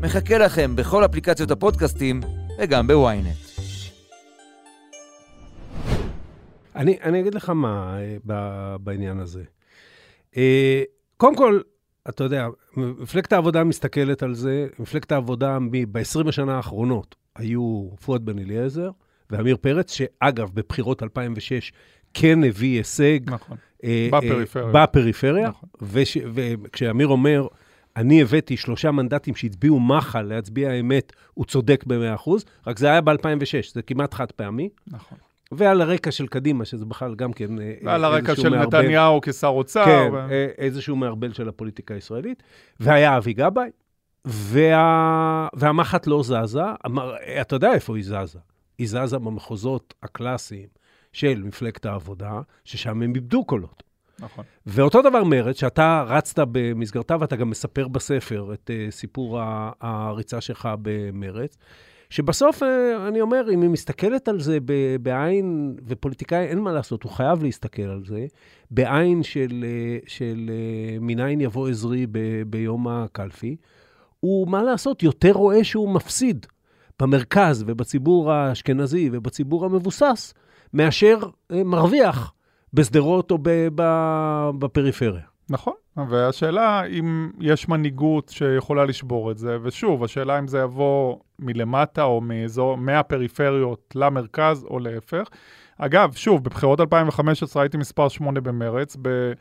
מחכה 0.00 0.38
לכם 0.38 0.76
בכל 0.76 1.04
אפליקציות 1.04 1.50
הפודקאסטים 1.50 2.20
וגם 2.58 2.86
בוויינט. 2.86 3.26
אני, 6.76 6.98
אני 7.02 7.20
אגיד 7.20 7.34
לך 7.34 7.50
מה 7.50 7.98
אה, 8.30 8.78
בעניין 8.78 9.20
הזה. 9.20 9.42
אה, 10.36 10.82
קודם 11.16 11.36
כל, 11.36 11.60
אתה 12.08 12.24
יודע, 12.24 12.46
מפלגת 12.76 13.32
העבודה 13.32 13.64
מסתכלת 13.64 14.22
על 14.22 14.34
זה, 14.34 14.66
מפלגת 14.78 15.12
העבודה 15.12 15.58
ב-20 15.92 16.28
השנה 16.28 16.56
האחרונות 16.56 17.19
היו 17.36 17.88
פואד 18.04 18.24
בן 18.24 18.38
אליעזר 18.38 18.90
ואמיר 19.30 19.56
פרץ, 19.56 19.92
שאגב, 19.92 20.50
בבחירות 20.54 21.02
2006 21.02 21.72
כן 22.14 22.44
הביא 22.44 22.76
הישג. 22.76 23.20
נכון, 23.26 23.56
אה, 23.84 24.08
בפריפריה. 24.12 24.66
אה, 24.66 24.72
בפריפריה, 24.72 25.48
נכון. 25.48 25.68
וש, 25.82 26.16
וכשאמיר 26.34 27.08
אומר, 27.08 27.46
אני 27.96 28.22
הבאתי 28.22 28.56
שלושה 28.56 28.90
מנדטים 28.90 29.34
שהצביעו 29.34 29.80
מחל 29.80 30.22
להצביע 30.22 30.72
אמת, 30.72 31.12
הוא 31.34 31.44
צודק 31.44 31.84
ב-100%, 31.86 32.30
רק 32.66 32.78
זה 32.78 32.86
היה 32.86 33.00
ב-2006, 33.00 33.72
זה 33.74 33.82
כמעט 33.82 34.14
חד 34.14 34.32
פעמי. 34.32 34.68
נכון. 34.86 35.18
ועל 35.52 35.80
הרקע 35.80 36.10
של 36.10 36.26
קדימה, 36.26 36.64
שזה 36.64 36.84
בכלל 36.84 37.14
גם 37.14 37.32
כן... 37.32 37.60
אה, 37.60 37.74
ועל 37.84 38.04
הרקע 38.04 38.36
של 38.36 38.48
מערבל, 38.48 38.80
נתניהו 38.80 39.20
כשר 39.20 39.46
אוצר. 39.46 39.84
כן, 39.84 40.10
ו... 40.12 40.46
איזשהו 40.58 40.96
מערבל 40.96 41.32
של 41.32 41.48
הפוליטיקה 41.48 41.94
הישראלית. 41.94 42.42
והיה 42.80 43.16
אבי 43.16 43.32
גבאי, 43.32 43.70
וה... 44.24 45.48
והמחט 45.52 46.06
לא 46.06 46.22
זזה. 46.22 46.60
אתה 47.40 47.56
יודע 47.56 47.72
איפה 47.72 47.96
היא 47.96 48.04
זזה. 48.04 48.38
היא 48.78 48.88
זזה 48.88 49.18
במחוזות 49.18 49.94
הקלאסיים 50.02 50.68
של 51.12 51.42
מפלגת 51.44 51.86
העבודה, 51.86 52.40
ששם 52.64 53.02
הם 53.02 53.14
איבדו 53.14 53.44
קולות. 53.44 53.82
נכון. 54.20 54.44
ואותו 54.66 55.02
דבר 55.02 55.24
מרצ, 55.24 55.60
שאתה 55.60 56.04
רצת 56.06 56.38
במסגרתה, 56.52 57.16
ואתה 57.20 57.36
גם 57.36 57.50
מספר 57.50 57.88
בספר 57.88 58.54
את 58.54 58.70
uh, 58.70 58.90
סיפור 58.90 59.40
הריצה 59.80 60.40
שלך 60.40 60.68
במרצ, 60.82 61.56
שבסוף, 62.10 62.62
uh, 62.62 62.66
אני 63.08 63.20
אומר, 63.20 63.44
אם 63.54 63.62
היא 63.62 63.70
מסתכלת 63.70 64.28
על 64.28 64.40
זה 64.40 64.58
בעין, 65.02 65.76
ופוליטיקאי, 65.86 66.46
אין 66.46 66.58
מה 66.58 66.72
לעשות, 66.72 67.02
הוא 67.02 67.12
חייב 67.12 67.42
להסתכל 67.42 67.82
על 67.82 68.04
זה, 68.04 68.26
בעין 68.70 69.22
של, 69.22 69.64
uh, 69.64 70.10
של 70.10 70.50
uh, 70.50 71.00
מניין 71.00 71.40
יבוא 71.40 71.68
עזרי 71.68 72.06
ב, 72.06 72.42
ביום 72.46 72.88
הקלפי, 72.88 73.56
הוא, 74.20 74.48
מה 74.48 74.62
לעשות, 74.62 75.02
יותר 75.02 75.32
רואה 75.32 75.64
שהוא 75.64 75.94
מפסיד 75.94 76.46
במרכז 77.00 77.64
ובציבור 77.66 78.32
האשכנזי 78.32 79.10
ובציבור 79.12 79.64
המבוסס, 79.64 80.34
מאשר 80.74 81.18
מרוויח 81.52 82.32
בשדרות 82.74 83.30
או 83.30 83.38
בפריפריה. 84.58 85.22
נכון, 85.50 85.74
והשאלה 86.08 86.84
אם 86.84 87.30
יש 87.40 87.68
מנהיגות 87.68 88.28
שיכולה 88.28 88.84
לשבור 88.84 89.30
את 89.30 89.38
זה, 89.38 89.56
ושוב, 89.62 90.04
השאלה 90.04 90.38
אם 90.38 90.48
זה 90.48 90.58
יבוא 90.58 91.16
מלמטה 91.38 92.02
או 92.02 92.20
מאזור, 92.20 92.76
מהפריפריות 92.76 93.92
למרכז 93.94 94.64
או 94.64 94.78
להפך. 94.78 95.28
אגב, 95.78 96.12
שוב, 96.12 96.44
בבחירות 96.44 96.80
2015 96.80 97.62
הייתי 97.62 97.76
מספר 97.76 98.08
8 98.08 98.40
במרץ, 98.40 98.96
ב... 99.02 99.32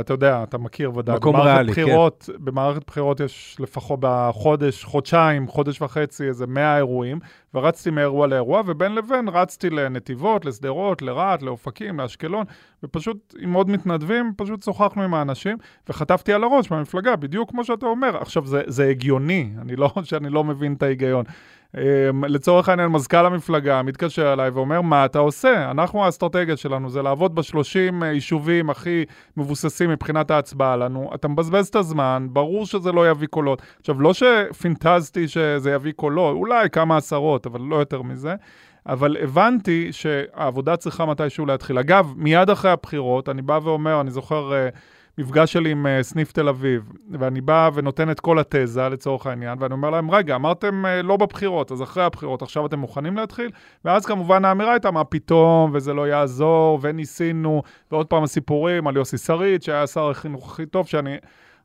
אתה 0.00 0.12
יודע, 0.12 0.42
אתה 0.42 0.58
מכיר 0.58 0.96
ודאי. 0.96 1.16
מקום 1.16 1.36
ריאלי, 1.36 1.72
בחירות, 1.72 2.30
כן. 2.32 2.44
במערכת 2.44 2.86
בחירות 2.86 3.20
יש 3.20 3.56
לפחות 3.60 3.98
בחודש, 4.02 4.84
חודשיים, 4.84 5.48
חודש 5.48 5.82
וחצי, 5.82 6.24
איזה 6.24 6.46
100 6.46 6.76
אירועים, 6.76 7.18
ורצתי 7.54 7.90
מאירוע 7.90 8.26
לאירוע, 8.26 8.62
ובין 8.66 8.94
לבין 8.94 9.28
רצתי 9.28 9.70
לנתיבות, 9.70 10.44
לשדרות, 10.44 11.02
לרהט, 11.02 11.42
לאופקים, 11.42 12.00
לאשקלון, 12.00 12.44
ופשוט 12.82 13.34
עם 13.38 13.52
עוד 13.52 13.70
מתנדבים, 13.70 14.32
פשוט 14.36 14.62
שוחחנו 14.62 15.02
עם 15.02 15.14
האנשים, 15.14 15.56
וחטפתי 15.88 16.32
על 16.32 16.44
הראש 16.44 16.70
מהמפלגה, 16.70 17.16
בדיוק 17.16 17.50
כמו 17.50 17.64
שאתה 17.64 17.86
אומר. 17.86 18.16
עכשיו, 18.16 18.46
זה, 18.46 18.62
זה 18.66 18.88
הגיוני, 18.88 19.50
אני 19.62 19.76
לא, 19.76 19.92
שאני 20.04 20.30
לא 20.30 20.44
מבין 20.44 20.72
את 20.72 20.82
ההיגיון. 20.82 21.24
אמ, 21.76 22.24
לצורך 22.24 22.68
העניין, 22.68 22.88
מזכ"ל 22.88 23.26
המפלגה 23.26 23.82
מתקשר 23.82 24.32
אליי 24.32 24.50
ואומר, 24.50 24.80
מה 24.80 25.04
אתה 25.04 25.18
עושה? 25.18 25.70
אנחנו, 25.70 26.04
האסטרטגיה 26.04 26.56
שלנו 26.56 26.90
זה 26.90 27.02
לעבוד 27.02 27.34
בשלושים 27.34 28.02
אה, 28.02 28.08
יישובים 28.08 28.70
הכי 28.70 29.04
מבוססים 29.36 29.90
מבחינת 29.90 30.30
ההצבעה 30.30 30.76
לנו. 30.76 31.10
אתה 31.14 31.28
מבזבז 31.28 31.68
את 31.68 31.76
הזמן, 31.76 32.26
ברור 32.30 32.66
שזה 32.66 32.92
לא 32.92 33.10
יביא 33.10 33.28
קולות. 33.28 33.62
עכשיו, 33.80 34.00
לא 34.00 34.12
שפינטזתי 34.14 35.28
שזה 35.28 35.70
יביא 35.70 35.92
קולות, 35.92 36.36
אולי 36.36 36.70
כמה 36.70 36.96
עשרות, 36.96 37.46
אבל 37.46 37.60
לא 37.60 37.76
יותר 37.76 38.02
מזה. 38.02 38.34
אבל 38.86 39.16
הבנתי 39.22 39.88
שהעבודה 39.92 40.76
צריכה 40.76 41.06
מתישהו 41.06 41.46
להתחיל. 41.46 41.78
אגב, 41.78 42.14
מיד 42.16 42.50
אחרי 42.50 42.70
הבחירות, 42.70 43.28
אני 43.28 43.42
בא 43.42 43.60
ואומר, 43.62 44.00
אני 44.00 44.10
זוכר... 44.10 44.52
Uh, 44.52 44.78
מפגש 45.18 45.52
שלי 45.52 45.70
עם 45.70 45.86
uh, 45.86 46.02
סניף 46.02 46.32
תל 46.32 46.48
אביב, 46.48 46.92
ואני 47.10 47.40
בא 47.40 47.70
ונותן 47.74 48.10
את 48.10 48.20
כל 48.20 48.38
התזה 48.38 48.88
לצורך 48.88 49.26
העניין, 49.26 49.58
ואני 49.60 49.72
אומר 49.72 49.90
להם, 49.90 50.10
רגע, 50.10 50.34
אמרתם 50.34 50.84
uh, 50.84 51.02
לא 51.02 51.16
בבחירות, 51.16 51.72
אז 51.72 51.82
אחרי 51.82 52.04
הבחירות, 52.04 52.42
עכשיו 52.42 52.66
אתם 52.66 52.78
מוכנים 52.78 53.16
להתחיל? 53.16 53.50
ואז 53.84 54.06
כמובן 54.06 54.44
האמירה 54.44 54.72
הייתה, 54.72 54.90
מה 54.90 55.04
פתאום, 55.04 55.70
וזה 55.74 55.94
לא 55.94 56.08
יעזור, 56.08 56.78
וניסינו, 56.82 57.62
ועוד 57.90 58.06
פעם 58.06 58.22
הסיפורים 58.22 58.86
על 58.86 58.96
יוסי 58.96 59.18
שריד, 59.18 59.62
שהיה 59.62 59.86
שר 59.86 60.10
החינוך 60.10 60.52
הכי 60.52 60.66
טוב, 60.66 60.86
שאני... 60.86 61.16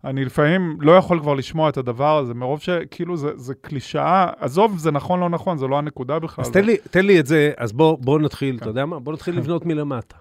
אני 0.05 0.25
לפעמים 0.25 0.77
לא 0.79 0.91
יכול 0.91 1.19
כבר 1.19 1.33
לשמוע 1.33 1.69
את 1.69 1.77
הדבר 1.77 2.17
הזה, 2.17 2.33
מרוב 2.33 2.61
שכאילו 2.61 3.17
זה, 3.17 3.29
זה 3.35 3.53
קלישאה, 3.61 4.31
עזוב, 4.39 4.77
זה 4.77 4.91
נכון, 4.91 5.19
לא 5.19 5.29
נכון, 5.29 5.57
זה 5.57 5.67
לא 5.67 5.77
הנקודה 5.77 6.19
בכלל. 6.19 6.45
אז 6.45 6.51
תן 6.51 6.65
לי, 6.65 6.77
תן 6.91 7.05
לי 7.05 7.19
את 7.19 7.25
זה, 7.25 7.51
אז 7.57 7.73
בוא, 7.73 7.97
בוא 8.01 8.19
נתחיל, 8.19 8.55
כן. 8.55 8.61
אתה 8.61 8.69
יודע 8.69 8.85
מה? 8.85 8.99
בוא 8.99 9.13
נתחיל 9.13 9.35
לבנות 9.39 9.65
מלמטה. 9.65 10.17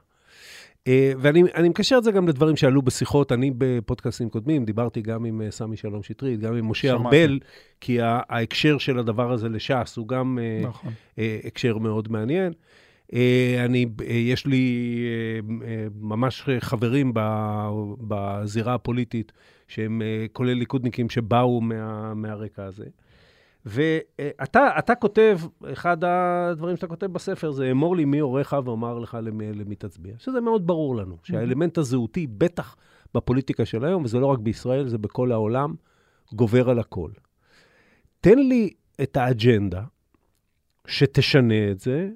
אה, 0.89 1.13
ואני 1.19 1.69
מקשר 1.69 1.99
את 1.99 2.05
זה 2.05 2.13
גם 2.13 2.29
לדברים 2.29 2.57
שעלו 2.57 2.83
בשיחות. 2.83 3.33
אני 3.33 3.51
בפודקאסטים 3.59 4.29
קודמים 4.29 4.65
דיברתי 4.65 5.03
גם 5.03 5.25
עם 5.25 5.43
אה, 5.43 5.51
סמי 5.51 5.77
שלום 5.77 6.03
שטרית, 6.03 6.41
גם 6.41 6.55
עם 6.55 6.71
משה 6.71 6.91
ארבל, 6.91 7.39
כי 7.81 7.99
ההקשר 8.03 8.79
של 8.79 8.99
הדבר 8.99 9.33
הזה 9.33 9.49
לש"ס 9.49 9.97
הוא 9.97 10.09
גם 10.09 10.39
אה, 10.43 10.69
נכון. 10.69 10.93
הקשר 11.45 11.79
מאוד 11.79 12.13
מעניין. 12.13 12.53
אני, 13.65 13.87
יש 14.05 14.47
לי 14.47 14.97
ממש 16.01 16.49
חברים 16.61 17.13
בזירה 18.01 18.75
הפוליטית, 18.75 19.33
שהם 19.69 20.03
כולל 20.33 20.53
ליכודניקים 20.53 21.11
שבאו 21.11 21.61
מה, 21.61 22.15
מהרקע 22.15 22.65
הזה. 22.65 22.85
ואתה 23.67 24.95
כותב, 25.01 25.39
אחד 25.73 26.05
הדברים 26.05 26.77
שאתה 26.77 26.87
כותב 26.87 27.07
בספר 27.07 27.51
זה, 27.51 27.71
אמור 27.71 27.97
לי 27.97 28.05
מי 28.05 28.19
הוריך 28.19 28.57
ואומר 28.65 28.99
לך 28.99 29.19
למי, 29.23 29.53
למי 29.53 29.75
תצביע. 29.75 30.15
שזה 30.19 30.41
מאוד 30.41 30.67
ברור 30.67 30.97
לנו, 30.97 31.17
שהאלמנט 31.23 31.79
הזהותי, 31.79 32.27
בטח 32.27 32.77
בפוליטיקה 33.15 33.65
של 33.65 33.85
היום, 33.85 34.05
וזה 34.05 34.19
לא 34.19 34.27
רק 34.27 34.39
בישראל, 34.39 34.89
זה 34.89 34.99
בכל 34.99 35.33
העולם, 35.33 35.75
גובר 36.33 36.71
על 36.71 36.79
הכל. 36.79 37.11
תן 38.21 38.39
לי 38.39 38.71
את 39.03 39.17
האג'נדה 39.17 39.83
שתשנה 40.87 41.71
את 41.71 41.81
זה, 41.81 42.11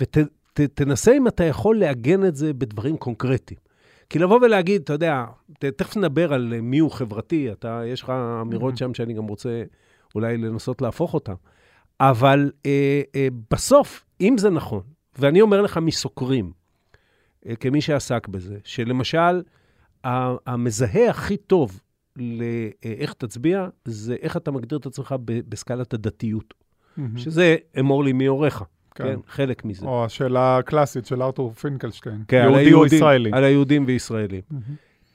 ותנסה 0.00 1.10
ות, 1.10 1.16
אם 1.16 1.28
אתה 1.28 1.44
יכול 1.44 1.78
לעגן 1.78 2.24
את 2.24 2.36
זה 2.36 2.52
בדברים 2.52 2.96
קונקרטיים. 2.96 3.60
כי 4.10 4.18
לבוא 4.18 4.40
ולהגיד, 4.42 4.82
אתה 4.82 4.92
יודע, 4.92 5.24
תכף 5.58 5.96
נדבר 5.96 6.32
על 6.32 6.60
מי 6.60 6.78
הוא 6.78 6.90
חברתי, 6.90 7.52
אתה, 7.52 7.82
יש 7.86 8.02
לך 8.02 8.12
אמירות 8.40 8.76
שם 8.76 8.94
שאני 8.94 9.14
גם 9.14 9.26
רוצה 9.26 9.62
אולי 10.14 10.36
לנסות 10.36 10.82
להפוך 10.82 11.14
אותם. 11.14 11.34
אבל 12.00 12.50
אה, 12.66 13.02
אה, 13.14 13.28
בסוף, 13.50 14.04
אם 14.20 14.38
זה 14.38 14.50
נכון, 14.50 14.82
ואני 15.18 15.40
אומר 15.40 15.62
לך 15.62 15.78
מסוקרים, 15.82 16.52
אה, 17.48 17.56
כמי 17.56 17.80
שעסק 17.80 18.28
בזה, 18.28 18.58
שלמשל, 18.64 19.42
המזהה 20.04 21.10
הכי 21.10 21.36
טוב 21.36 21.80
לאיך 22.16 23.12
תצביע, 23.12 23.66
זה 23.84 24.16
איך 24.22 24.36
אתה 24.36 24.50
מגדיר 24.50 24.78
את 24.78 24.86
עצמך 24.86 25.14
בסקלת 25.24 25.94
הדתיות, 25.94 26.54
מהמם. 26.96 27.18
שזה 27.18 27.56
אמור 27.80 28.04
לי 28.04 28.12
מי 28.12 28.26
הוריך, 28.26 28.62
כן. 28.94 29.04
כן, 29.04 29.18
חלק 29.28 29.64
מזה. 29.64 29.86
או 29.86 30.04
השאלה 30.04 30.58
הקלאסית 30.58 31.06
של 31.06 31.22
ארתור 31.22 31.52
פינקלשטיין. 31.52 32.24
כן, 32.28 32.36
יהודי 32.36 32.54
או 32.54 32.58
היהודים- 32.58 32.96
ישראלי. 32.98 33.30
על 33.32 33.44
היהודים 33.44 33.84
וישראלים. 33.86 34.40
מהמם. 34.50 34.62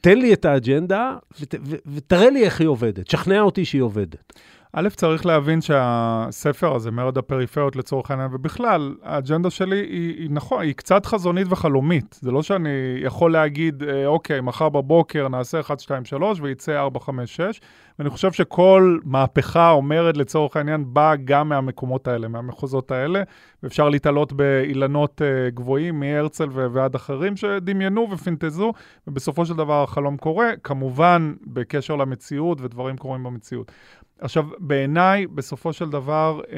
תן 0.02 0.18
לי 0.18 0.34
את 0.34 0.46
האג'נדה 0.46 1.18
ות, 1.42 1.56
ו, 1.64 1.76
ותראה 1.86 2.30
לי 2.30 2.44
איך 2.44 2.60
היא 2.62 2.68
עובדת, 2.68 3.08
שכנע 3.08 3.42
אותי 3.42 3.66
שהיא 3.66 3.82
עובדת. 3.82 4.34
א', 4.74 4.90
צריך 4.90 5.26
להבין 5.26 5.62
שהספר 5.62 6.76
הזה, 6.76 6.92
מרד 6.92 7.18
הפריפריות 7.18 7.76
לצורך 7.76 8.12
העניין, 8.12 8.30
ובכלל, 8.34 8.96
האג'נדה 9.04 9.50
שלי 9.50 9.78
היא, 9.78 10.16
היא 10.18 10.30
נכון, 10.32 10.62
היא 10.62 10.74
קצת 10.74 11.06
חזונית 11.06 11.48
וחלומית. 11.50 12.20
זה 12.22 12.32
לא 12.32 12.44
שאני 12.44 12.70
יכול 13.02 13.32
להגיד, 13.32 13.84
אה, 13.84 14.06
אוקיי, 14.06 14.42
מחר 14.42 14.70
בבוקר 14.70 15.28
נעשה 15.28 15.60
1, 15.60 15.80
2, 15.80 16.06
3 16.06 16.40
וייצא 16.42 16.80
4, 16.80 17.00
5, 17.00 17.36
6, 17.36 17.62
ואני 18.00 18.10
חושב 18.10 18.32
שכל 18.32 19.00
מהפכה 19.04 19.72
או 19.72 19.82
מרד 19.82 20.18
לצורך 20.18 20.58
העניין 20.58 20.84
באה 20.88 21.16
גם 21.16 21.50
מהמקומות 21.50 22.08
האלה, 22.08 22.28
מהמחוזות 22.28 22.92
האלה, 22.92 23.24
ואפשר 23.64 23.90
להתעלות 23.90 24.34
באילנות 24.34 25.22
אה, 25.22 25.50
גבוהים 25.50 26.00
מהרצל 26.00 26.50
ועד 26.52 26.96
אחרים 26.96 27.38
שדמיינו 27.38 28.08
ופינטזו, 28.12 28.74
ובסופו 29.08 29.46
של 29.46 29.54
דבר 29.54 29.84
החלום 29.84 30.18
קורה, 30.18 30.50
כמובן 30.64 31.34
בקשר 31.48 31.96
למציאות 31.96 32.62
ודברים 32.62 32.98
קורים 32.98 33.24
במציאות. 33.24 33.72
עכשיו, 34.22 34.46
בעיניי, 34.60 35.28
בסופו 35.28 35.74
של 35.74 35.90
דבר, 35.90 36.42
אה, 36.52 36.58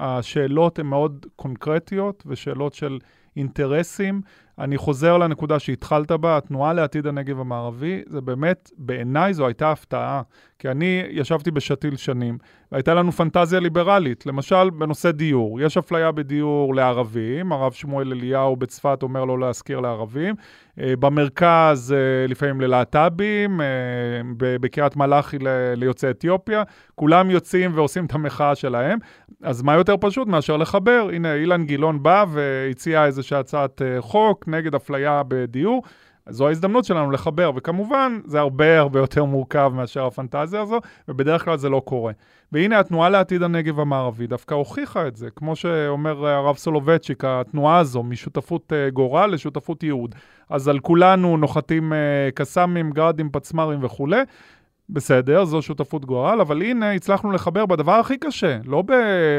השאלות 0.00 0.78
הן 0.78 0.86
מאוד 0.86 1.26
קונקרטיות 1.36 2.24
ושאלות 2.26 2.74
של 2.74 2.98
אינטרסים. 3.36 4.20
אני 4.58 4.76
חוזר 4.76 5.18
לנקודה 5.18 5.58
שהתחלת 5.58 6.12
בה, 6.12 6.36
התנועה 6.36 6.72
לעתיד 6.72 7.06
הנגב 7.06 7.40
המערבי, 7.40 8.02
זה 8.06 8.20
באמת, 8.20 8.70
בעיניי 8.78 9.34
זו 9.34 9.46
הייתה 9.46 9.72
הפתעה. 9.72 10.22
כי 10.58 10.68
אני 10.68 11.02
ישבתי 11.10 11.50
בשתיל 11.50 11.96
שנים, 11.96 12.38
והייתה 12.72 12.94
לנו 12.94 13.12
פנטזיה 13.12 13.60
ליברלית, 13.60 14.26
למשל 14.26 14.70
בנושא 14.70 15.10
דיור. 15.10 15.60
יש 15.60 15.76
אפליה 15.76 16.12
בדיור 16.12 16.74
לערבים, 16.74 17.52
הרב 17.52 17.72
שמואל 17.72 18.12
אליהו 18.12 18.56
בצפת 18.56 18.98
אומר 19.02 19.24
לא 19.24 19.38
להשכיר 19.38 19.80
לערבים. 19.80 20.34
אה, 20.80 20.94
במרכז, 20.98 21.92
אה, 21.92 22.26
לפעמים 22.28 22.60
ללהט"בים, 22.60 23.60
אה, 23.60 23.66
בקריית 24.36 24.96
מלאכי 24.96 25.36
ליוצאי 25.76 26.10
אתיופיה. 26.10 26.62
כולם 26.94 27.30
יוצאים 27.30 27.70
ועושים 27.74 28.06
את 28.06 28.14
המחאה 28.14 28.54
שלהם. 28.54 28.98
אז 29.42 29.62
מה 29.62 29.74
יותר 29.74 29.94
פשוט 30.00 30.28
מאשר 30.28 30.56
לחבר? 30.56 31.08
הנה, 31.12 31.34
אילן 31.34 31.64
גילאון 31.64 32.02
בא 32.02 32.24
והציע 32.28 33.04
איזושהי 33.04 33.38
הצעת 33.38 33.82
אה, 33.82 34.02
נגד 34.48 34.74
אפליה 34.74 35.22
בדיור. 35.28 35.82
זו 36.30 36.48
ההזדמנות 36.48 36.84
שלנו 36.84 37.10
לחבר, 37.10 37.50
וכמובן, 37.56 38.20
זה 38.24 38.40
הרבה 38.40 38.78
הרבה 38.80 39.00
יותר 39.00 39.24
מורכב 39.24 39.72
מאשר 39.74 40.06
הפנטזיה 40.06 40.60
הזו, 40.60 40.80
ובדרך 41.08 41.44
כלל 41.44 41.58
זה 41.58 41.68
לא 41.68 41.82
קורה. 41.84 42.12
והנה, 42.52 42.78
התנועה 42.78 43.08
לעתיד 43.08 43.42
הנגב 43.42 43.80
המערבי 43.80 44.26
דווקא 44.26 44.54
הוכיחה 44.54 45.08
את 45.08 45.16
זה. 45.16 45.30
כמו 45.36 45.56
שאומר 45.56 46.26
הרב 46.26 46.56
סולובייצ'יק, 46.56 47.24
התנועה 47.24 47.78
הזו, 47.78 48.02
משותפות 48.02 48.72
אה, 48.72 48.90
גורל 48.90 49.30
לשותפות 49.32 49.82
ייעוד. 49.82 50.14
אז 50.50 50.68
על 50.68 50.78
כולנו 50.78 51.36
נוחתים 51.36 51.92
אה, 51.92 52.28
קסאמים, 52.34 52.90
גראדים, 52.90 53.30
פצמ"רים 53.32 53.84
וכולי. 53.84 54.20
בסדר, 54.90 55.44
זו 55.44 55.62
שותפות 55.62 56.04
גורל, 56.04 56.40
אבל 56.40 56.62
הנה 56.62 56.92
הצלחנו 56.92 57.32
לחבר 57.32 57.66
בדבר 57.66 57.92
הכי 57.92 58.18
קשה, 58.18 58.58
לא 58.64 58.82
ב... 58.82 58.92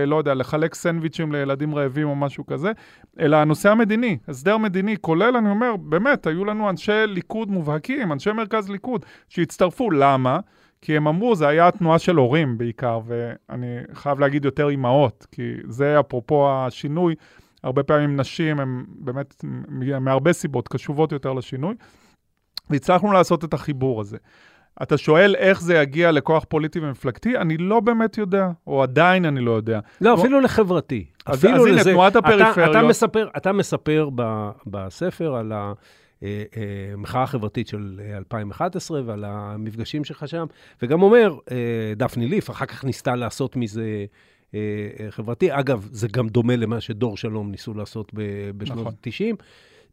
לא 0.07 0.15
יודע, 0.15 0.33
לחלק 0.33 0.75
סנדוויצ'ים 0.75 1.31
לילדים 1.31 1.75
רעבים 1.75 2.07
או 2.07 2.15
משהו 2.15 2.45
כזה, 2.45 2.71
אלא 3.19 3.37
הנושא 3.37 3.69
המדיני, 3.71 4.17
הסדר 4.27 4.57
מדיני, 4.57 4.95
כולל, 5.01 5.35
אני 5.37 5.49
אומר, 5.49 5.75
באמת, 5.75 6.27
היו 6.27 6.45
לנו 6.45 6.69
אנשי 6.69 7.07
ליכוד 7.07 7.51
מובהקים, 7.51 8.11
אנשי 8.11 8.31
מרכז 8.31 8.69
ליכוד, 8.69 9.05
שהצטרפו. 9.29 9.91
למה? 9.91 10.39
כי 10.81 10.97
הם 10.97 11.07
אמרו, 11.07 11.35
זה 11.35 11.47
היה 11.47 11.71
תנועה 11.71 11.99
של 11.99 12.15
הורים 12.15 12.57
בעיקר, 12.57 12.99
ואני 13.05 13.77
חייב 13.93 14.19
להגיד 14.19 14.45
יותר 14.45 14.69
אימהות, 14.69 15.27
כי 15.31 15.53
זה 15.67 15.99
אפרופו 15.99 16.49
השינוי, 16.51 17.15
הרבה 17.63 17.83
פעמים 17.83 18.19
נשים 18.19 18.59
הן 18.59 18.83
באמת, 18.89 19.45
מהרבה 20.01 20.33
סיבות, 20.33 20.67
קשובות 20.67 21.11
יותר 21.11 21.33
לשינוי, 21.33 21.75
והצלחנו 22.69 23.11
לעשות 23.11 23.43
את 23.43 23.53
החיבור 23.53 24.01
הזה. 24.01 24.17
אתה 24.83 24.97
שואל 24.97 25.35
איך 25.35 25.61
זה 25.61 25.75
יגיע 25.75 26.11
לכוח 26.11 26.45
פוליטי 26.49 26.79
ומפלגתי? 26.79 27.37
אני 27.37 27.57
לא 27.57 27.79
באמת 27.79 28.17
יודע, 28.17 28.47
או 28.67 28.83
עדיין 28.83 29.25
אני 29.25 29.39
לא 29.41 29.51
יודע. 29.51 29.79
לא, 30.01 30.13
אפילו 30.19 30.39
לחברתי. 30.39 31.05
אז- 31.25 31.39
אפילו 31.39 31.55
אז 31.55 31.65
הנה, 31.65 31.75
לזה. 31.75 31.91
תנועת 31.91 32.15
אתה- 32.17 32.19
הפריפריות- 32.27 32.71
אתה 32.71 32.81
מספר, 32.83 33.27
אתה 33.37 33.51
מספר 33.51 34.09
ב, 34.15 34.49
בספר 34.67 35.35
על 35.35 35.51
המחאה 36.93 37.23
החברתית 37.23 37.67
של 37.67 37.99
אה, 38.03 38.17
2011 38.17 39.01
ועל 39.05 39.23
המפגשים 39.27 40.03
שלך 40.03 40.27
שם, 40.27 40.45
וגם 40.81 41.01
אומר, 41.01 41.35
אה, 41.51 41.57
דפני 41.97 42.27
ליף, 42.27 42.49
אחר 42.49 42.65
כך 42.65 42.85
ניסתה 42.85 43.15
לעשות 43.15 43.55
מזה... 43.55 44.05
אה, 44.55 44.59
אה, 44.99 45.11
חברתי. 45.11 45.47
אגב, 45.59 45.87
זה 45.91 46.07
גם 46.11 46.27
דומה 46.27 46.55
למה 46.55 46.81
שדור 46.81 47.17
שלום 47.17 47.51
ניסו 47.51 47.73
לעשות 47.73 48.11
בשנות 48.57 48.79
נכון. 48.79 48.93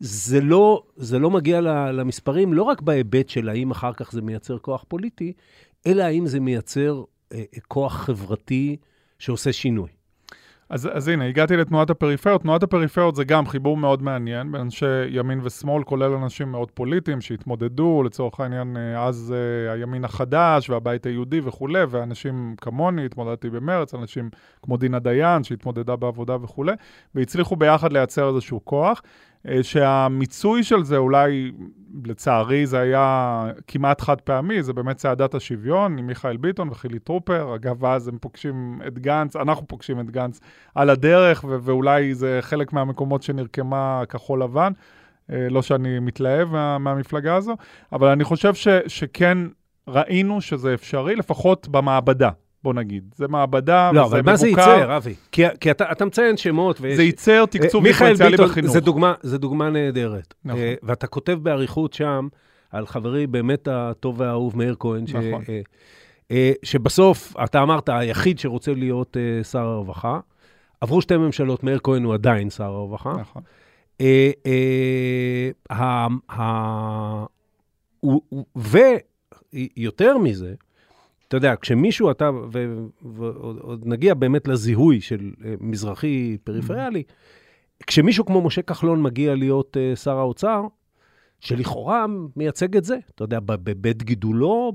ה-90. 0.01 0.07
זה 0.07 0.41
לא, 0.41 0.83
זה 0.97 1.19
לא 1.19 1.31
מגיע 1.31 1.61
למספרים, 1.93 2.53
לא 2.53 2.63
רק 2.63 2.81
בהיבט 2.81 3.29
של 3.29 3.49
האם 3.49 3.71
אחר 3.71 3.93
כך 3.93 4.13
זה 4.13 4.23
מייצר 4.23 4.59
כוח 4.59 4.85
פוליטי, 4.89 5.33
אלא 5.87 6.03
האם 6.03 6.27
זה 6.27 6.41
מייצר 6.41 7.03
אה, 7.33 7.43
כוח 7.69 7.97
חברתי 7.97 8.77
שעושה 9.19 9.53
שינוי. 9.53 9.89
אז, 10.69 10.89
אז 10.93 11.09
הנה, 11.09 11.29
הגעתי 11.29 11.57
לתנועת 11.57 11.91
הפריפריות. 11.91 12.43
תנועת 12.43 12.63
הפריפריות 12.63 13.17
זה 13.17 13.25
גם 13.25 13.47
חיבור 13.47 13.77
מאוד 13.77 14.03
מעניין 14.03 14.53
בין 14.53 14.61
אנשי 14.61 14.87
ימין 15.11 15.41
ושמאל, 15.43 15.85
כולל 15.85 16.13
אנשים 16.13 16.53
מאוד 16.53 16.71
פוליטיים 16.71 17.21
שהתמודדו, 17.21 18.03
לצורך 18.03 18.41
העניין, 18.41 18.77
אה, 18.77 19.07
אז 19.07 19.35
uh, 19.35 19.73
הימין 19.73 20.05
החדש 20.05 20.71
והבית 20.71 21.07
היהודי 21.07 21.41
וכולי, 21.45 21.85
ואנשים 21.89 22.55
כמוני, 22.61 23.05
התמודדתי 23.05 23.51
במרץ, 23.51 23.95
אנשים 23.95 24.31
כמו 24.63 24.77
דינה 24.77 24.99
דיין 24.99 25.45
שהתמודדה 25.45 25.97
בעבודה 25.97 26.37
וכולי, 26.43 26.73
והצליחו 27.15 27.57
ביחד 27.57 27.93
לייצר 27.93 28.29
איזשהו 28.29 28.61
כוח. 28.65 29.03
אה, 29.49 29.63
שהמיצוי 29.63 30.63
של 30.65 30.85
זה 30.85 30.97
אולי, 30.97 31.53
לצערי, 32.05 32.67
זה 32.67 32.79
היה 32.81 33.45
כמעט 33.67 34.01
חד 34.01 34.21
פעמי, 34.21 34.63
זה 34.63 34.73
באמת 34.73 34.97
צעדת 34.97 35.35
השוויון 35.35 35.99
עם 35.99 36.07
מיכאל 36.07 36.37
ביטון 36.37 36.69
וחילי 36.69 36.99
טרופר. 36.99 37.55
אגב, 37.55 37.85
אז 37.85 38.09
הם 38.09 38.19
פוגשים 38.19 38.81
את 38.87 38.99
גנץ, 38.99 39.37
אנחנו 39.37 39.67
פוגשים 39.67 40.01
את 40.01 40.11
גנץ 40.11 40.41
על 40.75 40.91
הדרך, 40.91 41.45
ו- 41.49 41.57
ואולי 41.63 42.15
זה 42.15 42.39
חלק 42.41 42.73
מהמקומות 42.73 43.23
שנרקמה 43.23 44.03
כחול 44.09 44.43
לבן. 44.43 44.73
אה, 45.33 45.49
לא 45.51 45.63
שאני 45.63 45.99
מתלהב 45.99 46.49
מה, 46.49 46.79
מהמפלגה 46.79 47.37
הזו, 47.37 47.57
אבל 47.93 48.09
אני 48.09 48.25
חושב 48.25 48.55
ש, 48.55 48.69
שכן 48.87 49.39
ראינו 49.89 50.41
שזה 50.41 50.75
אפשרי, 50.75 51.17
לפחות 51.17 51.69
במעבדה, 51.69 52.31
בוא 52.67 52.75
נגיד. 52.75 53.15
זה 53.17 53.29
מעבדה, 53.29 53.91
לא, 53.93 54.01
וזה 54.01 54.17
אבל 54.17 54.23
מה 54.23 54.37
זה 54.37 54.47
מבוקר. 54.47 54.71
ייצר, 54.71 54.97
אבי? 54.97 55.15
כי, 55.33 55.43
כי 55.61 55.71
אתה, 55.71 55.93
אתה 55.93 56.05
מציין 56.05 56.37
שמות, 56.37 56.81
ויש... 56.81 56.97
זה 56.97 57.03
ייצר 57.03 57.47
תקצוב 57.47 57.85
אה, 57.85 57.91
מיכאל 57.91 58.07
דיפרנציאלי 58.07 58.31
ביטון, 58.31 58.49
בחינוך. 58.49 58.73
זה 58.73 58.81
דוגמה, 58.81 59.15
זה 59.23 59.39
דוגמה 59.39 59.71
נהדרת. 59.71 60.35
נכון. 60.45 60.61
אה, 60.61 60.75
ואתה 60.83 61.07
כותב 61.07 61.39
באריכות 61.43 61.93
שם 61.93 62.29
על 62.71 62.87
חברי 62.87 63.27
באמת 63.27 63.69
הטוב 63.71 64.21
והאהוב 64.21 64.57
מאיר 64.59 64.77
כהן, 64.79 65.07
ש, 65.07 65.15
נכון. 65.15 65.43
אה, 65.49 65.61
אה, 66.31 66.53
שבסוף, 66.63 67.35
אתה 67.45 67.63
אמרת, 67.63 67.89
היחיד 67.89 68.39
שרוצה 68.39 68.75
להיות 68.75 69.17
אה, 69.17 69.45
שר 69.45 69.59
הרווחה. 69.67 70.21
עברו 70.81 71.01
שתי 71.01 71.17
ממשלות, 71.17 71.65
מאיר 71.65 71.79
כהן 71.83 72.05
הוא 72.05 72.15
עדיין 72.15 72.51
שר 72.51 72.65
הרווחה. 72.65 73.13
נכון. 73.13 73.43
ויותר 79.77 80.19
מזה, 80.19 80.55
אתה 81.29 81.37
יודע, 81.37 81.55
כשמישהו, 81.61 82.11
אתה, 82.11 82.31
ועוד 83.03 83.59
עוד 83.61 83.83
נגיע 83.87 84.15
באמת 84.15 84.49
לזיהוי 84.49 85.01
של 85.01 85.33
אה, 85.45 85.55
מזרחי 85.61 86.37
פריפריאלי, 86.45 87.03
כשמישהו 87.87 88.27
כמו 88.27 88.43
משה 88.43 88.63
כחלון 88.63 89.03
מגיע 89.03 89.35
להיות 89.35 89.77
אה, 89.77 89.97
שר 89.97 90.19
האוצר, 90.19 90.63
שלכאורה 91.41 92.07
מייצג 92.37 92.77
את 92.77 92.85
זה, 92.85 92.97
אתה 93.15 93.25
יודע, 93.25 93.41
בבית 93.41 94.03
גידולו 94.03 94.73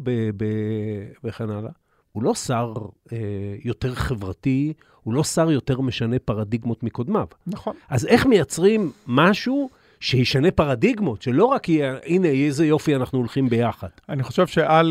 וכן 1.24 1.50
הלאה, 1.50 1.72
הוא 2.12 2.24
לא 2.24 2.36
שר 2.36 2.74
אה, 3.12 3.18
יותר 3.64 3.96
חברתי, 3.96 4.74
הוא 5.04 5.14
לא 5.14 5.24
שר 5.24 5.52
יותר 5.52 5.82
משנה 5.82 6.20
פרדיגמות 6.20 6.84
מקודמיו. 6.84 7.26
נכון. 7.48 7.76
אז 7.90 8.06
איך 8.06 8.26
מייצרים 8.26 8.92
משהו 9.08 9.70
שישנה 10.02 10.52
פרדיגמות, 10.52 11.22
שלא 11.22 11.46
רק 11.46 11.70
יהיה, 11.70 11.96
הנה, 12.06 12.28
איזה 12.28 12.66
יופי, 12.66 12.96
אנחנו 12.96 13.20
הולכים 13.20 13.50
ביחד. 13.50 13.88
אני 14.10 14.24
חושב 14.24 14.48
שא', 14.48 14.82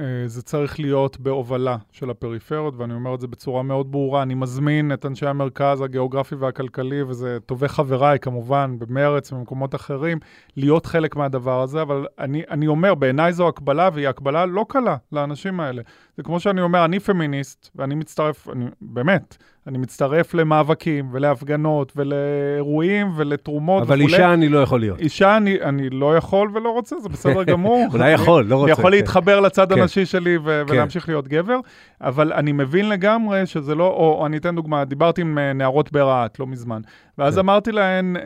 אה, 0.00 0.04
זה 0.26 0.42
צריך 0.42 0.80
להיות 0.80 1.20
בהובלה 1.20 1.76
של 1.92 2.10
הפריפריות, 2.10 2.74
ואני 2.76 2.94
אומר 2.94 3.14
את 3.14 3.20
זה 3.20 3.26
בצורה 3.26 3.62
מאוד 3.62 3.92
ברורה. 3.92 4.22
אני 4.22 4.34
מזמין 4.34 4.92
את 4.92 5.06
אנשי 5.06 5.26
המרכז 5.26 5.80
הגיאוגרפי 5.80 6.34
והכלכלי, 6.34 7.02
וזה 7.02 7.38
טובי 7.46 7.68
חבריי 7.68 8.18
כמובן, 8.18 8.76
במרץ 8.78 9.32
ובמקומות 9.32 9.74
אחרים, 9.74 10.18
להיות 10.56 10.86
חלק 10.86 11.16
מהדבר 11.16 11.62
הזה, 11.62 11.82
אבל 11.82 12.06
אני, 12.18 12.42
אני 12.50 12.66
אומר, 12.66 12.94
בעיניי 12.94 13.32
זו 13.32 13.48
הקבלה, 13.48 13.90
והיא 13.92 14.08
הקבלה 14.08 14.46
לא 14.46 14.66
קלה 14.68 14.96
לאנשים 15.12 15.60
האלה. 15.60 15.82
זה 16.16 16.22
כמו 16.22 16.40
שאני 16.40 16.60
אומר, 16.60 16.84
אני 16.84 17.00
פמיניסט, 17.00 17.70
ואני 17.76 17.94
מצטרף, 17.94 18.48
אני, 18.48 18.64
באמת, 18.80 19.36
אני 19.68 19.78
מצטרף 19.78 20.34
למאבקים 20.34 21.08
ולהפגנות 21.12 21.92
ולאירועים 21.96 23.10
ולתרומות 23.16 23.82
אבל 23.82 23.96
וכולי. 24.00 24.14
אישה 24.14 24.32
אני 24.34 24.48
לא 24.48 24.58
יכול 24.58 24.80
להיות. 24.80 24.98
אישה 25.00 25.36
אני, 25.36 25.62
אני 25.62 25.90
לא 25.90 26.16
יכול 26.16 26.50
ולא 26.54 26.70
רוצה, 26.70 26.96
זה 27.00 27.08
בסדר 27.08 27.42
גמור. 27.52 27.86
אולי 27.92 28.10
יכול, 28.10 28.44
לא 28.44 28.54
רוצה. 28.54 28.64
אני 28.64 28.72
יכול 28.72 28.90
כן. 28.90 28.96
להתחבר 28.96 29.40
לצד 29.40 29.72
כן. 29.72 29.80
הנשי 29.80 30.06
שלי 30.06 30.36
ו- 30.44 30.62
כן. 30.66 30.74
ולהמשיך 30.74 31.08
להיות 31.08 31.28
גבר, 31.28 31.58
אבל 32.00 32.32
אני 32.32 32.52
מבין 32.52 32.88
לגמרי 32.88 33.46
שזה 33.46 33.74
לא, 33.74 33.86
או 33.86 34.26
אני 34.26 34.36
אתן 34.36 34.54
דוגמה, 34.54 34.84
דיברתי 34.84 35.20
עם 35.20 35.38
אה, 35.38 35.52
נערות 35.52 35.92
ברהט 35.92 36.38
לא 36.38 36.46
מזמן, 36.46 36.80
ואז 37.18 37.34
כן. 37.34 37.40
אמרתי 37.40 37.72
להן, 37.72 38.16
אה, 38.16 38.22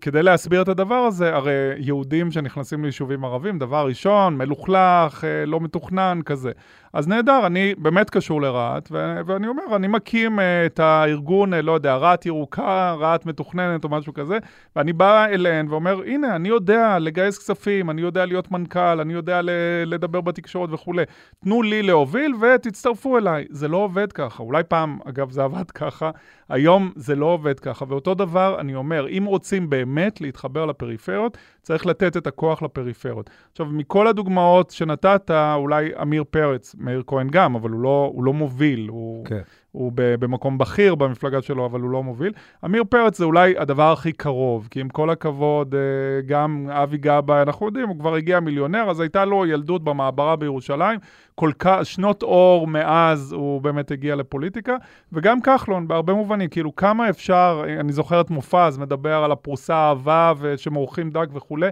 כדי 0.00 0.22
להסביר 0.22 0.62
את 0.62 0.68
הדבר 0.68 0.94
הזה, 0.94 1.34
הרי 1.34 1.52
יהודים 1.78 2.30
שנכנסים 2.30 2.84
ליישובים 2.84 3.24
ערבים, 3.24 3.58
דבר 3.58 3.86
ראשון, 3.86 4.36
מלוכלך, 4.36 5.24
אה, 5.24 5.46
לא 5.46 5.60
מתוכנן, 5.60 6.20
כזה. 6.24 6.52
אז 6.92 7.08
נהדר, 7.08 7.46
אני 7.46 7.74
באמת 7.78 8.10
קשור 8.10 8.42
לרהט, 8.42 8.88
ו- 8.92 9.20
ואני 9.26 9.48
אומר, 9.48 9.62
אני 9.76 9.86
מקים 9.86 10.40
אה, 10.40 10.66
את 10.66 10.80
הארגון, 10.80 11.54
אה, 11.54 11.62
לא 11.62 11.72
יודע, 11.72 11.96
רהט 11.96 12.26
ירוקה, 12.26 12.94
רהט 12.98 13.26
מתוכננת 13.26 13.84
או 13.84 13.88
משהו 13.88 14.14
כזה, 14.14 14.38
ואני 14.76 14.92
בא 14.92 15.24
אליהן 15.24 15.68
ואומר, 15.70 16.00
הנה, 16.06 16.36
אני 16.36 16.48
יודע 16.48 16.98
לגייס 16.98 17.38
כספים, 17.38 17.90
אני 17.90 18.02
יודע 18.02 18.26
להיות 18.26 18.50
מנכ"ל, 18.50 19.00
אני 19.00 19.12
יודע 19.12 19.42
ל- 19.42 19.50
לדבר 19.86 20.20
בתקשורת 20.20 20.72
וכולי. 20.72 21.02
תנו 21.44 21.62
לי 21.62 21.82
להוביל 21.82 22.34
ותצטרפו 22.40 23.18
אליי. 23.18 23.44
זה 23.50 23.68
לא 23.68 23.76
עובד 23.76 24.12
ככה. 24.12 24.42
אולי 24.42 24.62
פעם, 24.62 24.98
אגב, 25.04 25.30
זה 25.30 25.44
עבד 25.44 25.70
ככה, 25.70 26.10
היום 26.48 26.92
זה 26.96 27.14
לא 27.14 27.26
עובד 27.26 27.60
ככה. 27.60 27.84
ואותו 27.88 28.14
דבר, 28.14 28.60
אני 28.60 28.74
אומר, 28.74 29.08
אם 29.08 29.24
רוצים 29.26 29.70
באמת 29.70 30.20
להתחבר 30.20 30.66
לפריפריות, 30.66 31.38
צריך 31.62 31.86
לתת 31.86 32.16
את 32.16 32.26
הכוח 32.26 32.62
לפריפריות. 32.62 33.30
עכשיו, 33.52 33.66
מכל 33.66 34.06
הדוגמאות 34.06 34.70
שנתת, 34.70 35.30
אולי 35.54 35.90
עמיר 35.98 36.24
פרץ, 36.30 36.74
מאיר 36.78 37.02
כהן 37.06 37.28
גם, 37.30 37.54
אבל 37.54 37.70
הוא 37.70 37.80
לא, 37.80 38.10
הוא 38.14 38.24
לא 38.24 38.32
מוביל, 38.32 38.88
הוא, 38.88 39.26
כן. 39.26 39.40
הוא 39.76 39.92
במקום 39.94 40.58
בכיר 40.58 40.94
במפלגה 40.94 41.42
שלו, 41.42 41.66
אבל 41.66 41.80
הוא 41.80 41.90
לא 41.90 42.02
מוביל. 42.02 42.32
עמיר 42.64 42.84
פרץ 42.84 43.18
זה 43.18 43.24
אולי 43.24 43.54
הדבר 43.58 43.92
הכי 43.92 44.12
קרוב, 44.12 44.68
כי 44.70 44.80
עם 44.80 44.88
כל 44.88 45.10
הכבוד, 45.10 45.74
אה, 45.74 45.80
גם 46.26 46.68
אבי 46.70 46.98
גבאי, 46.98 47.42
אנחנו 47.42 47.66
יודעים, 47.66 47.88
הוא 47.88 47.98
כבר 47.98 48.14
הגיע 48.14 48.40
מיליונר, 48.40 48.90
אז 48.90 49.00
הייתה 49.00 49.24
לו 49.24 49.46
ילדות 49.46 49.84
במעברה 49.84 50.36
בירושלים. 50.36 50.98
כל 51.34 51.50
כך, 51.58 51.80
שנות 51.82 52.22
אור 52.22 52.66
מאז 52.66 53.32
הוא 53.32 53.60
באמת 53.60 53.90
הגיע 53.90 54.16
לפוליטיקה, 54.16 54.76
וגם 55.12 55.40
כחלון, 55.40 55.88
בהרבה 55.88 56.12
מובנים, 56.12 56.48
כאילו 56.48 56.76
כמה 56.76 57.08
אפשר, 57.08 57.64
אני 57.80 57.92
זוכר 57.92 58.20
את 58.20 58.30
מופז 58.30 58.78
מדבר 58.78 59.24
על 59.24 59.32
הפרוסה 59.32 59.74
האהבה 59.74 60.32
ושמורחים 60.40 61.10
דג 61.10 61.26
וכולי. 61.32 61.68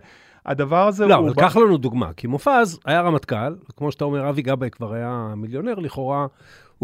הדבר 0.46 0.86
הזה 0.86 1.06
לא, 1.06 1.14
הוא... 1.14 1.28
אבל 1.28 1.34
קח 1.40 1.56
לנו 1.56 1.76
דוגמה, 1.76 2.12
כי 2.16 2.26
מופז 2.26 2.80
היה 2.84 3.00
רמטכ"ל, 3.00 3.54
כמו 3.76 3.92
שאתה 3.92 4.04
אומר, 4.04 4.28
אבי 4.28 4.42
גבאי 4.42 4.70
כבר 4.70 4.92
היה 4.92 5.34
מיליונר, 5.36 5.74
לכאורה 5.74 6.26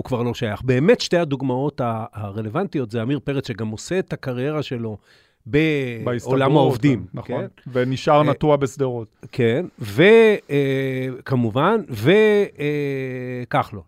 הוא 0.01 0.05
כבר 0.05 0.23
לא 0.23 0.35
שייך. 0.35 0.63
באמת 0.63 1.01
שתי 1.01 1.17
הדוגמאות 1.17 1.81
הרלוונטיות 2.13 2.91
זה 2.91 3.03
עמיר 3.03 3.21
פרץ, 3.25 3.49
שגם 3.49 3.69
עושה 3.69 3.99
את 3.99 4.13
הקריירה 4.13 4.63
שלו 4.63 4.99
בעולם 5.47 6.57
העובדים. 6.57 7.07
נכון, 7.15 7.41
כן? 7.41 7.71
ונשאר 7.73 8.19
אה, 8.19 8.23
נטוע 8.23 8.57
בשדרות. 8.57 9.09
כן, 9.33 9.67
וכמובן, 11.21 11.81
וכחלון. 13.49 13.83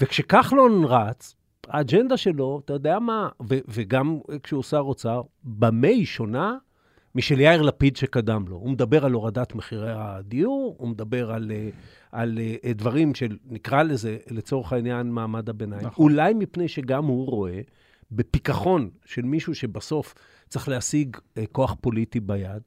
וכשכחלון 0.00 0.84
רץ, 0.84 1.34
האג'נדה 1.68 2.16
שלו, 2.16 2.60
אתה 2.64 2.72
יודע 2.72 2.98
מה, 2.98 3.28
וגם 3.68 4.18
כשהוא 4.42 4.62
שר 4.62 4.78
אוצר, 4.78 5.22
במה 5.44 5.88
היא 5.88 6.06
שונה 6.06 6.56
משל 7.14 7.40
יאיר 7.40 7.62
לפיד 7.62 7.96
שקדם 7.96 8.44
לו. 8.48 8.56
הוא 8.56 8.70
מדבר 8.70 9.04
על 9.04 9.12
הורדת 9.12 9.54
מחירי 9.54 9.92
הדיור, 9.96 10.76
הוא 10.78 10.88
מדבר 10.88 11.32
על, 11.32 11.52
אה, 11.54 11.68
על 12.12 12.38
אה, 12.64 12.72
דברים 12.72 13.14
של, 13.14 13.36
נקרא 13.46 13.82
לזה, 13.82 14.16
לצורך 14.30 14.72
העניין, 14.72 15.10
מעמד 15.10 15.48
הביניים. 15.48 15.86
נכון. 15.86 16.04
אולי 16.04 16.34
מפני 16.34 16.68
שגם 16.68 17.04
הוא 17.04 17.26
רואה 17.26 17.60
בפיכחון 18.10 18.90
של 19.04 19.22
מישהו 19.22 19.54
שבסוף 19.54 20.14
צריך 20.48 20.68
להשיג 20.68 21.16
אה, 21.38 21.44
כוח 21.52 21.76
פוליטי 21.80 22.20
ביד, 22.20 22.62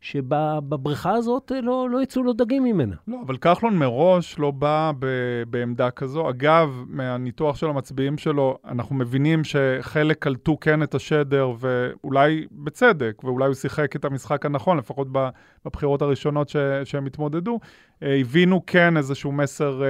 שבבריכה 0.00 1.12
הזאת 1.12 1.52
אה, 1.54 1.60
לא, 1.60 1.90
לא 1.90 2.02
יצאו 2.02 2.22
לו 2.22 2.32
דגים 2.32 2.64
ממנה. 2.64 2.96
לא, 3.08 3.16
אבל 3.26 3.36
כחלון 3.36 3.76
מראש 3.78 4.38
לא 4.38 4.50
בא 4.50 4.92
ב- 4.98 5.42
בעמדה 5.50 5.90
כזו. 5.90 6.30
אגב, 6.30 6.84
מהניתוח 6.88 7.56
של 7.56 7.66
המצביעים 7.66 8.18
שלו, 8.18 8.58
אנחנו 8.64 8.96
מבינים 8.96 9.44
שחלק 9.44 10.18
קלטו 10.18 10.60
כן 10.60 10.82
את 10.82 10.94
השדר, 10.94 11.52
ואולי 11.58 12.46
בצדק, 12.52 13.24
ואולי 13.24 13.46
הוא 13.46 13.54
שיחק 13.54 13.96
את 13.96 14.04
המשחק 14.04 14.46
הנכון, 14.46 14.78
לפחות 14.78 15.08
בבחירות 15.64 16.02
הראשונות 16.02 16.48
ש- 16.48 16.56
שהם 16.84 17.06
התמודדו. 17.06 17.58
אה, 18.02 18.16
הבינו 18.20 18.66
כן 18.66 18.96
איזשהו 18.96 19.32
מסר 19.32 19.82
אה, 19.82 19.88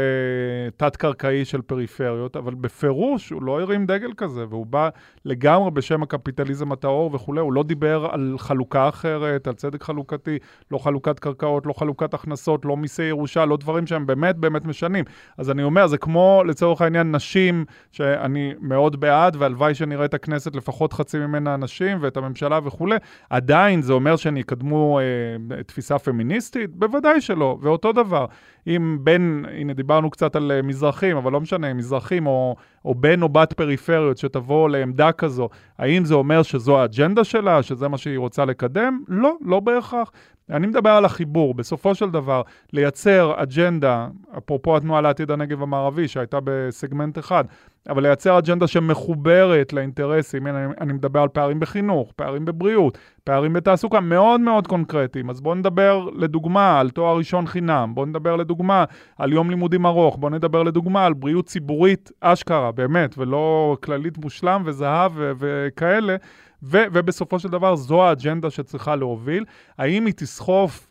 תת-קרקעי 0.77 1.45
של 1.45 1.63
פריפריות, 1.63 2.37
אבל 2.37 2.55
בפירוש 2.55 3.31
הוא 3.31 3.43
לא 3.43 3.61
הרים 3.61 3.87
דגל 3.87 4.13
כזה, 4.17 4.45
והוא 4.49 4.67
בא 4.67 4.89
לגמרי 5.25 5.71
בשם 5.71 6.03
הקפיטליזם 6.03 6.73
הטהור 6.73 7.15
וכולי, 7.15 7.41
הוא 7.41 7.53
לא 7.53 7.63
דיבר 7.63 8.09
על 8.11 8.35
חלוקה 8.39 8.89
אחרת, 8.89 9.47
על 9.47 9.55
צדק 9.55 9.83
חלוקתי, 9.83 10.39
לא 10.71 10.79
חלוקת 10.79 11.19
קרקעות, 11.19 11.67
לא 11.67 11.73
חלוקת 11.73 12.15
הכנסות, 12.15 12.65
לא 12.65 12.77
מיסי 12.77 13.03
ירושה, 13.03 13.45
לא 13.45 13.57
דברים 13.57 13.87
שהם 13.87 14.07
באמת 14.07 14.37
באמת 14.37 14.65
משנים. 14.65 15.05
אז 15.39 15.51
אני 15.51 15.63
אומר, 15.63 15.87
זה 15.87 15.99
כמו 15.99 16.43
לצורך 16.47 16.81
העניין 16.83 17.13
נשים, 17.13 17.65
שאני 17.93 18.55
מאוד 18.61 19.01
בעד, 19.01 19.37
והלוואי 19.39 19.75
שנראה 19.75 20.05
את 20.05 20.15
הכנסת 20.15 20.57
לפחות 20.57 20.93
חצי 20.93 21.19
ממנה 21.19 21.57
נשים, 21.57 21.99
ואת 22.01 22.17
הממשלה 22.17 22.61
וכולי, 22.65 22.97
עדיין 23.31 23.83
זה 23.83 23.93
אומר 23.93 24.17
שהן 24.17 24.37
יקדמו 24.37 25.01
אה, 25.01 25.60
תפיסה 25.67 25.99
פמיניסטית? 25.99 26.77
בוודאי 26.77 27.21
שלא. 27.21 27.59
ואותו 27.61 27.93
דבר, 27.93 28.27
אם 28.67 28.99
בן, 29.01 29.43
הנה 29.53 29.73
דיברנו 29.73 30.11
קצת 30.11 30.37
על 30.37 30.53
אה, 30.53 30.63
מזרחים, 30.63 31.17
אבל 31.17 31.33
לא 31.33 31.41
משנה, 31.41 31.75
מזרחים 31.75 32.27
או, 32.27 32.57
או 32.85 32.95
בן 32.95 33.23
או 33.23 33.29
בת 33.29 33.53
פריפריות 33.53 34.19
שתבוא 34.19 34.69
לעמדה 34.69 35.13
כזו, 35.13 35.49
האם 35.79 36.05
זה 36.05 36.15
אומר 36.15 36.43
שזו 36.43 36.81
האג'נדה 36.81 37.25
שלה, 37.25 37.63
שזה 37.63 37.89
מה 37.89 37.99
שהיא 37.99 38.19
רוצה 38.19 38.45
לקדם? 38.45 39.03
לא, 39.09 39.35
לא 39.41 39.61
בהכרח. 39.61 40.13
אני 40.51 40.67
מדבר 40.67 40.91
על 40.91 41.05
החיבור, 41.05 41.55
בסופו 41.55 41.95
של 41.95 42.11
דבר, 42.11 42.43
לייצר 42.73 43.33
אג'נדה, 43.37 44.09
אפרופו 44.39 44.77
התנועה 44.77 45.01
לעתיד 45.01 45.31
הנגב 45.31 45.63
המערבי, 45.63 46.09
שהייתה 46.09 46.39
בסגמנט 46.45 47.19
אחד, 47.19 47.45
אבל 47.89 48.03
לייצר 48.03 48.39
אג'נדה 48.39 48.67
שמחוברת 48.67 49.73
לאינטרסים, 49.73 50.47
הנה, 50.47 50.65
אני, 50.65 50.75
אני 50.81 50.93
מדבר 50.93 51.21
על 51.21 51.29
פערים 51.29 51.61
בחינוך, 51.61 52.13
פערים 52.17 52.45
בבריאות, 52.45 52.99
פערים 53.25 53.53
בתעסוקה, 53.53 54.01
מאוד 54.01 54.41
מאוד 54.41 54.67
קונקרטיים. 54.67 55.31
אז 55.31 55.41
בואו 55.41 55.55
נדבר 55.55 56.09
לדוגמה 56.17 56.81
על 56.81 56.91
תואר 56.91 57.17
ראשון 57.17 57.47
חינם, 57.47 57.93
בואו 57.95 58.07
נדבר 58.07 58.37
לדוגמה 58.37 58.85
על 59.19 59.33
יום 59.33 59.51
לימודים 59.51 59.87
ארוך, 59.87 60.17
בואו 60.17 60.33
נדבר 60.33 60.63
לדוגמה 60.63 61.07
על 61.07 61.13
בריאות 61.15 61.47
ציבורית 61.47 62.11
אשכרה, 62.21 62.73
באמת, 62.73 63.19
ולא 63.19 63.77
כללית 63.83 64.19
מושלם 64.19 64.63
וזהב 64.65 65.13
וכאלה. 65.17 66.17
ובסופו 66.63 67.39
של 67.39 67.49
דבר 67.49 67.77
זו 67.77 68.05
האג'נדה 68.05 68.51
שצריכה 68.51 68.97
להוביל. 68.97 69.45
האם 69.79 70.07
היא 70.07 70.15
תסחוף 70.17 70.91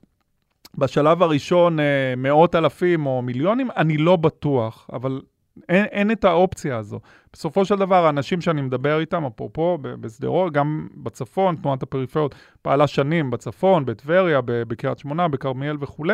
בשלב 0.75 1.23
הראשון 1.23 1.79
אה, 1.79 2.13
מאות 2.17 2.55
אלפים 2.55 3.05
או 3.05 3.21
מיליונים? 3.21 3.67
אני 3.77 3.97
לא 3.97 4.15
בטוח, 4.15 4.89
אבל 4.93 5.21
אין, 5.69 5.86
אין 5.86 6.12
את 6.12 6.25
האופציה 6.25 6.77
הזו. 6.77 6.99
בסופו 7.34 7.65
של 7.65 7.75
דבר, 7.75 8.05
האנשים 8.05 8.41
שאני 8.41 8.62
מדבר 8.62 8.99
איתם, 8.99 9.25
אפרופו, 9.25 9.77
בשדרות, 9.82 10.53
גם 10.53 10.88
בצפון, 10.93 11.55
תנועת 11.55 11.84
הפריפריות 11.84 12.36
פעלה 12.62 12.88
שנים 12.88 13.32
בצפון, 13.32 13.86
בטבריה, 13.86 14.41
בקריית 14.45 14.99
שמונה, 14.99 15.27
בכרמיאל 15.27 15.77
וכולי, 15.79 16.13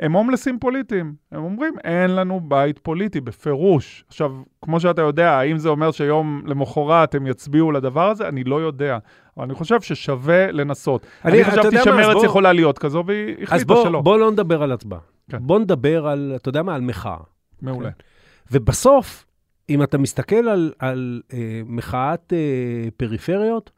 הם 0.00 0.12
הומלסים 0.12 0.58
פוליטיים. 0.58 1.14
הם 1.32 1.44
אומרים, 1.44 1.74
אין 1.84 2.10
לנו 2.10 2.40
בית 2.40 2.78
פוליטי, 2.78 3.20
בפירוש. 3.20 4.04
עכשיו, 4.08 4.32
כמו 4.62 4.80
שאתה 4.80 5.02
יודע, 5.02 5.30
האם 5.32 5.58
זה 5.58 5.68
אומר 5.68 5.90
שיום 5.90 6.42
למחרת 6.46 7.14
הם 7.14 7.26
יצביעו 7.26 7.72
לדבר 7.72 8.10
הזה? 8.10 8.28
אני 8.28 8.44
לא 8.44 8.60
יודע. 8.60 8.98
אבל 9.36 9.44
אני 9.44 9.54
חושב 9.54 9.80
ששווה 9.80 10.52
לנסות. 10.52 11.06
אני- 11.24 11.32
אני, 11.34 11.44
חשבתי 11.44 11.78
אז 11.78 11.84
שמרצ 11.84 12.14
בוא- 12.14 12.24
יכולה 12.24 12.52
להיות 12.52 12.78
כזו, 12.78 13.04
והיא 13.06 13.34
אז 13.36 13.42
החליטה 13.42 13.64
בוא, 13.74 13.84
שלא. 13.84 14.00
בוא 14.00 14.18
לא 14.18 14.30
נדבר 14.30 14.62
על 14.62 14.72
הצבעה. 14.72 15.00
כן. 15.30 15.38
בוא 15.40 15.58
נדבר 15.58 16.06
על, 16.06 16.32
אתה 16.36 16.48
יודע 16.48 16.62
מה, 16.62 16.74
על 16.74 16.80
מחאה. 16.80 17.16
מעולה. 17.62 17.90
ובסוף, 18.52 19.26
אם 19.70 19.82
אתה 19.82 19.98
מסתכל 19.98 20.48
על, 20.48 20.72
על 20.78 21.22
אה, 21.32 21.38
מחאת 21.66 22.32
אה, 22.32 22.38
פריפריות, 22.96 23.70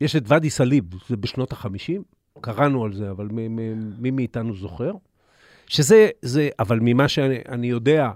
יש 0.00 0.16
את 0.16 0.22
ואדי 0.26 0.50
סאליב, 0.50 0.84
זה 1.08 1.16
בשנות 1.16 1.52
ה-50, 1.52 2.02
קראנו 2.40 2.84
על 2.84 2.92
זה, 2.92 3.10
אבל 3.10 3.26
מי, 3.32 3.48
מי, 3.48 3.62
מי 3.98 4.10
מאיתנו 4.10 4.54
זוכר? 4.54 4.90
שזה, 5.66 6.08
זה, 6.22 6.48
אבל 6.58 6.78
ממה 6.82 7.08
שאני 7.08 7.38
אני 7.48 7.66
יודע, 7.66 8.10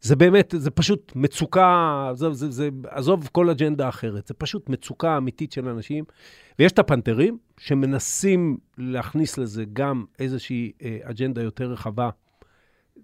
זה 0.00 0.16
באמת, 0.16 0.54
זה 0.58 0.70
פשוט 0.70 1.12
מצוקה, 1.14 2.10
זה, 2.14 2.32
זה, 2.32 2.50
זה, 2.50 2.68
עזוב 2.88 3.28
כל 3.32 3.50
אג'נדה 3.50 3.88
אחרת, 3.88 4.26
זה 4.26 4.34
פשוט 4.34 4.68
מצוקה 4.68 5.16
אמיתית 5.16 5.52
של 5.52 5.68
אנשים. 5.68 6.04
ויש 6.58 6.72
את 6.72 6.78
הפנתרים, 6.78 7.38
שמנסים 7.58 8.58
להכניס 8.78 9.38
לזה 9.38 9.64
גם 9.72 10.04
איזושהי 10.18 10.72
אה, 10.82 10.98
אג'נדה 11.02 11.42
יותר 11.42 11.72
רחבה. 11.72 12.10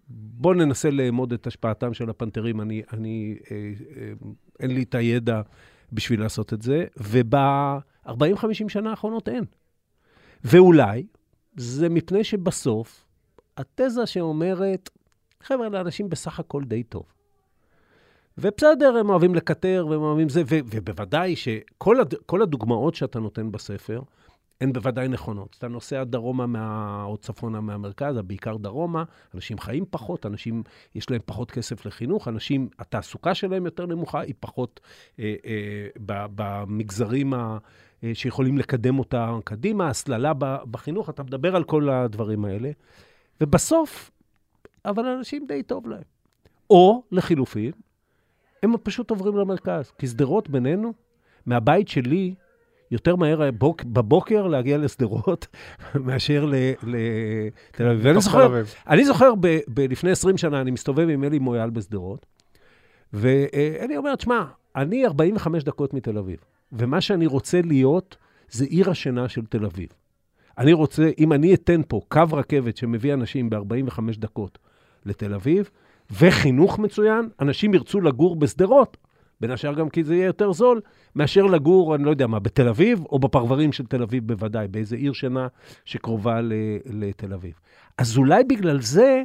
בואו 0.08 0.54
ננסה 0.54 0.90
לאמוד 0.90 1.32
את 1.32 1.46
השפעתם 1.46 1.94
של 1.94 2.10
הפנתרים, 2.10 2.60
אני, 2.60 2.82
אני, 2.92 3.36
אה, 3.50 3.56
אה, 3.96 4.12
אין 4.60 4.70
לי 4.70 4.82
את 4.82 4.94
הידע 4.94 5.40
בשביל 5.92 6.20
לעשות 6.20 6.52
את 6.52 6.62
זה, 6.62 6.84
וב-40-50 6.96 8.68
שנה 8.68 8.90
האחרונות 8.90 9.28
אין. 9.28 9.44
ואולי 10.44 11.06
זה 11.56 11.88
מפני 11.88 12.24
שבסוף, 12.24 13.04
התזה 13.56 14.06
שאומרת, 14.06 14.90
חבר'ה, 15.42 15.68
לאנשים 15.68 16.08
בסך 16.08 16.40
הכל 16.40 16.64
די 16.64 16.82
טוב. 16.82 17.04
ובסדר, 18.38 18.96
הם 18.96 19.10
אוהבים 19.10 19.34
לקטר, 19.34 19.86
והם 19.90 20.00
אוהבים 20.00 20.28
זה, 20.28 20.42
ו- 20.42 20.64
ובוודאי 20.66 21.36
שכל 21.36 22.00
הד- 22.00 22.14
הדוגמאות 22.42 22.94
שאתה 22.94 23.20
נותן 23.20 23.52
בספר, 23.52 24.02
הן 24.60 24.72
בוודאי 24.72 25.08
נכונות. 25.08 25.56
אתה 25.58 25.68
נוסע 25.68 26.04
דרומה 26.04 26.46
מה... 26.46 27.02
או 27.04 27.16
צפונה 27.16 27.60
מהמרכז, 27.60 28.16
בעיקר 28.26 28.56
דרומה, 28.56 29.04
אנשים 29.34 29.58
חיים 29.58 29.84
פחות, 29.90 30.26
אנשים, 30.26 30.62
יש 30.94 31.10
להם 31.10 31.20
פחות 31.24 31.50
כסף 31.50 31.86
לחינוך, 31.86 32.28
אנשים, 32.28 32.68
התעסוקה 32.78 33.34
שלהם 33.34 33.64
יותר 33.64 33.86
נמוכה, 33.86 34.20
היא 34.20 34.34
פחות 34.40 34.80
אה, 35.18 35.34
אה, 35.46 35.86
במגזרים 36.06 37.34
ה... 37.34 37.58
אה, 38.04 38.10
שיכולים 38.14 38.58
לקדם 38.58 38.98
אותה 38.98 39.36
קדימה, 39.44 39.88
הסללה 39.88 40.32
בחינוך, 40.70 41.10
אתה 41.10 41.22
מדבר 41.22 41.56
על 41.56 41.64
כל 41.64 41.88
הדברים 41.88 42.44
האלה. 42.44 42.70
ובסוף, 43.42 44.10
אבל 44.84 45.06
אנשים 45.06 45.46
די 45.46 45.62
טוב 45.62 45.88
להם. 45.88 46.02
או, 46.70 47.02
לחילופין, 47.12 47.72
הם 48.62 48.76
פשוט 48.82 49.10
עוברים 49.10 49.36
למרכז. 49.36 49.90
כי 49.98 50.06
שדרות 50.06 50.50
בינינו, 50.50 50.92
מהבית 51.46 51.88
שלי, 51.88 52.34
יותר 52.90 53.16
מהר 53.16 53.42
הבוק, 53.42 53.84
בבוקר 53.84 54.46
להגיע 54.46 54.78
לשדרות 54.78 55.46
מאשר 56.06 56.44
לתל 56.82 57.86
אביב. 57.86 58.00
ואני 58.04 58.20
זוכר. 58.20 58.62
אני 58.86 59.04
זוכר 59.04 59.34
ב, 59.40 59.58
ב, 59.68 59.80
לפני 59.80 60.10
20 60.10 60.38
שנה, 60.38 60.60
אני 60.60 60.70
מסתובב 60.70 61.08
עם 61.08 61.24
אלי 61.24 61.38
מויאל 61.38 61.70
בשדרות, 61.70 62.26
ואלי 63.12 63.96
אומר, 63.96 64.16
תשמע, 64.16 64.44
אני 64.76 65.06
45 65.06 65.64
דקות 65.64 65.94
מתל 65.94 66.18
אביב, 66.18 66.38
ומה 66.72 67.00
שאני 67.00 67.26
רוצה 67.26 67.60
להיות 67.62 68.16
זה 68.50 68.64
עיר 68.64 68.90
השינה 68.90 69.28
של 69.28 69.46
תל 69.46 69.64
אביב. 69.64 69.88
אני 70.58 70.72
רוצה, 70.72 71.10
אם 71.18 71.32
אני 71.32 71.54
אתן 71.54 71.80
פה 71.88 72.00
קו 72.08 72.22
רכבת 72.32 72.76
שמביא 72.76 73.14
אנשים 73.14 73.50
ב-45 73.50 74.00
דקות 74.18 74.58
לתל 75.06 75.34
אביב, 75.34 75.70
וחינוך 76.10 76.78
מצוין, 76.78 77.28
אנשים 77.40 77.74
ירצו 77.74 78.00
לגור 78.00 78.36
בשדרות, 78.36 78.96
בין 79.40 79.50
השאר 79.50 79.74
גם 79.74 79.88
כי 79.88 80.04
זה 80.04 80.14
יהיה 80.14 80.26
יותר 80.26 80.52
זול, 80.52 80.80
מאשר 81.16 81.42
לגור, 81.42 81.94
אני 81.94 82.04
לא 82.04 82.10
יודע 82.10 82.26
מה, 82.26 82.38
בתל 82.38 82.68
אביב, 82.68 83.04
או 83.12 83.18
בפרברים 83.18 83.72
של 83.72 83.86
תל 83.86 84.02
אביב 84.02 84.26
בוודאי, 84.26 84.68
באיזה 84.68 84.96
עיר 84.96 85.12
שינה 85.12 85.46
שקרובה 85.84 86.40
לתל 86.86 87.32
אביב. 87.32 87.52
אז 87.98 88.18
אולי 88.18 88.44
בגלל 88.44 88.80
זה 88.80 89.22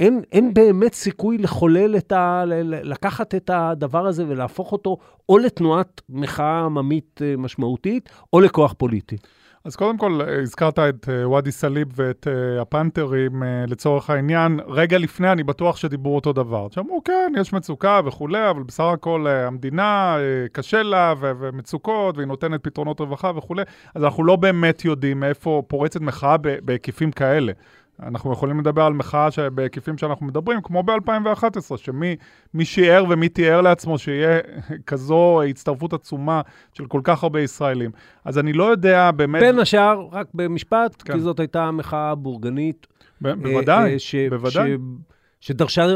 אין, 0.00 0.22
אין 0.32 0.54
באמת 0.54 0.94
סיכוי 0.94 1.38
לחולל 1.38 1.96
את 1.96 2.12
ה... 2.12 2.42
לקחת 2.64 3.34
את 3.34 3.50
הדבר 3.54 4.06
הזה 4.06 4.24
ולהפוך 4.28 4.72
אותו 4.72 4.96
או 5.28 5.38
לתנועת 5.38 6.02
מחאה 6.08 6.64
עממית 6.64 7.20
אה, 7.22 7.34
משמעותית, 7.38 8.10
או 8.32 8.40
לכוח 8.40 8.72
פוליטי. 8.78 9.16
אז 9.64 9.76
קודם 9.76 9.98
כל, 9.98 10.20
אה, 10.20 10.42
הזכרת 10.42 10.78
את 10.78 11.08
אה, 11.08 11.28
ואדי 11.28 11.52
סאליב 11.52 11.88
ואת 11.94 12.26
הפנתרים 12.60 13.42
לצורך 13.68 14.10
העניין. 14.10 14.60
רגע 14.66 14.98
לפני, 14.98 15.32
אני 15.32 15.42
בטוח 15.42 15.76
שדיברו 15.76 16.14
אותו 16.14 16.32
דבר. 16.32 16.68
שאמרו, 16.70 17.04
כן, 17.04 17.32
יש 17.40 17.52
מצוקה 17.52 18.00
וכולי, 18.04 18.50
אבל 18.50 18.62
בסך 18.62 18.84
הכל 18.84 19.26
המדינה, 19.26 20.16
קשה 20.52 20.82
לה, 20.82 21.14
ו- 21.20 21.32
ומצוקות, 21.38 22.16
והיא 22.16 22.26
נותנת 22.26 22.64
פתרונות 22.64 23.00
רווחה 23.00 23.32
וכולי. 23.36 23.62
אז 23.94 24.04
אנחנו 24.04 24.24
לא 24.24 24.36
באמת 24.36 24.84
יודעים 24.84 25.20
מאיפה 25.20 25.62
פורצת 25.68 26.00
מחאה 26.00 26.36
בהיקפים 26.38 27.12
כאלה. 27.12 27.52
אנחנו 28.02 28.32
יכולים 28.32 28.60
לדבר 28.60 28.82
על 28.82 28.92
מחאה 28.92 29.28
בהיקפים 29.54 29.98
שאנחנו 29.98 30.26
מדברים, 30.26 30.60
כמו 30.62 30.82
ב-2011, 30.82 31.76
שמי 31.76 32.16
מי 32.54 32.64
שיער 32.64 33.04
ומי 33.08 33.28
תיאר 33.28 33.60
לעצמו 33.60 33.98
שיהיה 33.98 34.38
כזו 34.86 35.42
הצטרפות 35.42 35.92
עצומה 35.92 36.40
של 36.72 36.86
כל 36.86 37.00
כך 37.04 37.22
הרבה 37.22 37.40
ישראלים. 37.40 37.90
אז 38.24 38.38
אני 38.38 38.52
לא 38.52 38.64
יודע 38.64 39.10
באמת... 39.10 39.42
בין 39.42 39.58
השאר, 39.58 40.06
רק 40.12 40.26
במשפט, 40.34 41.02
כן. 41.04 41.12
כי 41.12 41.20
זאת 41.20 41.40
הייתה 41.40 41.70
מחאה 41.70 42.14
בורגנית. 42.14 42.86
ב- 43.20 43.26
אה, 43.26 43.34
בוודאי, 43.36 43.92
אה, 43.92 43.98
ש- 43.98 44.14
בוודאי. 44.30 44.72
ש- 44.76 45.13
שדרשה, 45.44 45.86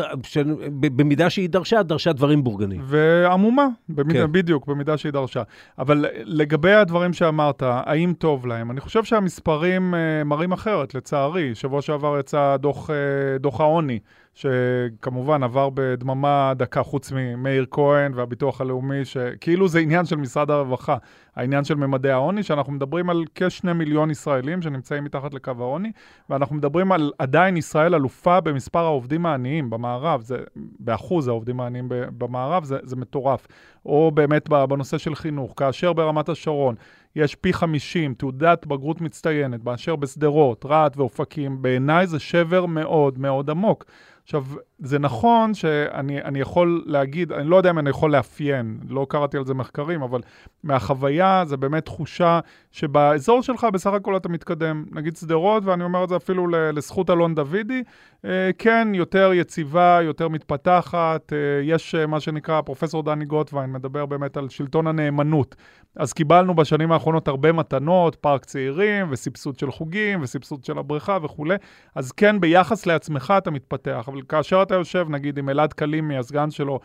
במידה 0.81 1.31
שהיא 1.31 1.49
דרשה, 1.49 1.83
דרשה 1.83 2.13
דברים 2.13 2.45
בורגניים. 2.45 2.81
ועמומה, 2.85 3.67
במידה, 3.89 4.21
כן. 4.27 4.33
בדיוק, 4.33 4.67
במידה 4.67 4.97
שהיא 4.97 5.13
דרשה. 5.13 5.43
אבל 5.79 6.05
לגבי 6.25 6.73
הדברים 6.73 7.13
שאמרת, 7.13 7.63
האם 7.67 8.13
טוב 8.19 8.47
להם? 8.47 8.71
אני 8.71 8.81
חושב 8.81 9.05
שהמספרים 9.05 9.95
uh, 9.95 10.25
מראים 10.25 10.53
אחרת, 10.53 10.95
לצערי. 10.95 11.55
שבוע 11.55 11.83
שעבר 11.83 12.19
יצא 12.19 12.57
דוח, 12.57 12.91
uh, 12.91 12.93
דוח 13.41 13.61
העוני, 13.61 13.99
שכמובן 14.39 15.43
עבר 15.43 15.69
בדממה 15.75 16.53
דקה, 16.57 16.83
חוץ 16.83 17.13
ממאיר 17.13 17.67
כהן 17.71 18.15
והביטוח 18.15 18.61
הלאומי, 18.61 19.05
שכאילו 19.05 19.69
זה 19.69 19.79
עניין 19.79 20.05
של 20.05 20.17
משרד 20.17 20.51
הרווחה, 20.51 20.97
העניין 21.37 21.65
של 21.65 21.75
ממדי 21.75 22.11
העוני, 22.11 22.43
שאנחנו 22.43 22.73
מדברים 22.73 23.11
על 23.11 23.25
כשני 23.35 23.73
מיליון 23.73 24.11
ישראלים 24.11 24.63
שנמצאים 24.63 25.05
מתחת 25.05 25.35
לקו 25.35 25.53
העוני, 25.59 25.93
ואנחנו 26.31 26.57
מדברים 26.57 26.93
על 26.93 27.13
עדיין 27.19 27.57
ישראל 27.57 27.95
אלופה 27.95 28.41
במספר 28.41 28.85
העובדים 28.85 29.27
העניים 29.27 29.71
במערב, 29.71 30.21
זה 30.21 30.37
באחוז 30.57 31.29
העובדים 31.29 31.61
העניים 31.61 31.85
במערב, 31.89 32.65
זה, 32.65 32.79
זה 32.83 32.97
מטורף. 32.97 33.47
או 33.87 34.11
באמת 34.15 34.49
בנושא 34.49 34.99
של 34.99 35.15
חינוך, 35.15 35.55
כאשר 35.57 35.93
ברמת 35.93 36.29
השרון 36.29 36.75
יש 37.17 37.35
פי 37.35 37.53
50 37.53 38.15
תעודת 38.15 38.67
בגרות 38.67 39.01
מצטיינת, 39.01 39.63
באשר 39.63 39.97
בשדרות, 39.97 40.67
רהט 40.67 40.97
ואופקים, 40.97 41.63
בעיניי 41.63 42.07
זה 42.07 42.19
שבר 42.19 42.67
מאוד 42.67 43.19
מאוד 43.19 43.51
עמוק. 43.51 43.85
עכשיו, 44.29 44.45
זה 44.79 44.99
נכון 44.99 45.55
שאני 45.55 46.23
אני 46.23 46.41
יכול 46.41 46.83
להגיד, 46.87 47.33
אני 47.33 47.49
לא 47.49 47.57
יודע 47.57 47.71
אם 47.71 47.79
אני 47.79 47.91
יכול 47.91 48.13
לאפיין, 48.13 48.79
לא 48.89 49.07
קראתי 49.09 49.37
על 49.37 49.45
זה 49.45 49.55
מחקרים, 49.55 50.03
אבל 50.03 50.21
מהחוויה 50.63 51.43
זה 51.47 51.57
באמת 51.57 51.85
תחושה 51.85 52.41
שבאזור 52.73 53.43
שלך 53.43 53.67
בסך 53.73 53.93
הכל 53.93 54.17
אתה 54.17 54.29
מתקדם. 54.29 54.85
נגיד 54.93 55.17
שדרות, 55.17 55.65
ואני 55.65 55.85
אומר 55.85 56.05
את 56.05 56.09
זה 56.09 56.17
אפילו 56.17 56.49
לזכות 56.49 57.11
אלון 57.11 57.35
דוידי, 57.35 57.83
אה, 58.25 58.51
כן, 58.59 58.89
יותר 58.95 59.31
יציבה, 59.35 59.99
יותר 60.03 60.29
מתפתחת, 60.29 61.33
אה, 61.33 61.39
יש 61.63 61.95
אה, 61.95 62.07
מה 62.07 62.21
שנקרא, 62.21 62.61
פרופסור 62.61 63.03
דני 63.03 63.25
גוטווין 63.25 63.73
מדבר 63.73 64.07
באמת 64.07 64.37
על 64.37 64.49
שלטון 64.49 64.87
הנאמנות. 64.87 65.55
אז 65.97 66.13
קיבלנו 66.13 66.55
בשנים 66.55 66.93
האחרונות 66.93 67.29
הרבה 67.29 67.53
מתנות, 67.53 68.17
פארק 68.17 68.45
צעירים, 68.45 69.07
וסבסוד 69.11 69.59
של 69.59 69.71
חוגים, 69.71 70.23
וסבסוד 70.23 70.65
של 70.65 70.79
הבריכה 70.79 71.19
וכולי. 71.23 71.55
אז 71.95 72.13
כן, 72.13 72.41
ביחס 72.41 72.87
לעצמך 72.87 73.35
אתה 73.39 73.51
מתפתח, 73.51 74.05
אבל 74.09 74.23
כאשר 74.29 74.63
אתה 74.69 74.77
יושב, 74.77 75.07
נגיד, 75.11 75.39
עם 75.39 75.49
אלעד 75.49 75.73
קלימי, 75.73 76.19
הסגן 76.19 76.51
שלו, 76.51 76.81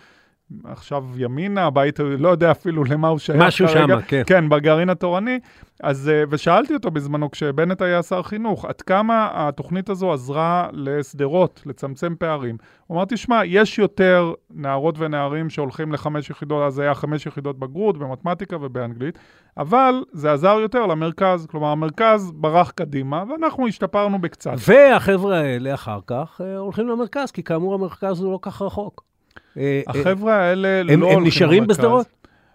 עכשיו 0.63 1.06
ימינה, 1.17 1.65
הבית, 1.65 1.99
לא 1.99 2.29
יודע 2.29 2.51
אפילו 2.51 2.84
למה 2.84 3.08
הוא 3.08 3.19
שייך 3.19 3.41
משהו 3.41 3.67
כרגע. 3.67 3.88
שמה, 3.88 4.01
כן. 4.01 4.21
כן, 4.25 4.49
בגרעין 4.49 4.89
התורני. 4.89 5.39
אז, 5.84 6.10
אה, 6.10 6.23
ושאלתי 6.29 6.73
אותו 6.73 6.91
בזמנו, 6.91 7.32
כשבנט 7.32 7.82
היה 7.82 8.03
שר 8.03 8.23
חינוך, 8.23 8.65
עד 8.65 8.82
כמה 8.82 9.29
התוכנית 9.34 9.89
הזו 9.89 10.13
עזרה 10.13 10.69
לשדרות, 10.73 11.62
לצמצם 11.65 12.15
פערים. 12.19 12.58
הוא 12.88 12.97
אמר, 12.97 13.06
תשמע, 13.06 13.45
יש 13.45 13.79
יותר 13.79 14.34
נערות 14.53 14.95
ונערים 14.99 15.49
שהולכים 15.49 15.91
לחמש 15.91 16.29
יחידות, 16.29 16.63
אז 16.63 16.79
היה 16.79 16.93
חמש 16.93 17.25
יחידות 17.25 17.60
בגרות 17.60 17.97
במתמטיקה 17.97 18.58
ובאנגלית, 18.62 19.19
אבל 19.58 20.03
זה 20.12 20.34
עזר 20.34 20.58
יותר 20.62 20.86
למרכז. 20.86 21.47
כלומר, 21.49 21.67
המרכז 21.67 22.32
ברח 22.36 22.71
קדימה, 22.71 23.23
ואנחנו 23.29 23.67
השתפרנו 23.67 24.21
בקצת. 24.21 24.56
והחבר'ה 24.67 25.39
האלה 25.39 25.73
אחר 25.73 25.99
כך 26.08 26.41
אה, 26.43 26.58
הולכים 26.58 26.88
למרכז, 26.88 27.32
כי 27.32 27.43
כאמור 27.43 27.73
המרכז 27.73 28.21
הוא 28.21 28.32
לא 28.32 28.39
כך 28.41 28.62
רחוק. 28.62 29.12
אה, 29.58 29.62
אה, 29.96 30.00
החבר'ה 30.02 30.34
האלה 30.36 30.67
הם- 30.82 30.88
לא 30.88 30.93
הם 30.93 31.02
הולכים 31.02 31.24
נשארים 31.24 31.63
למרכז. 31.63 31.78
בשדרות? 31.78 32.08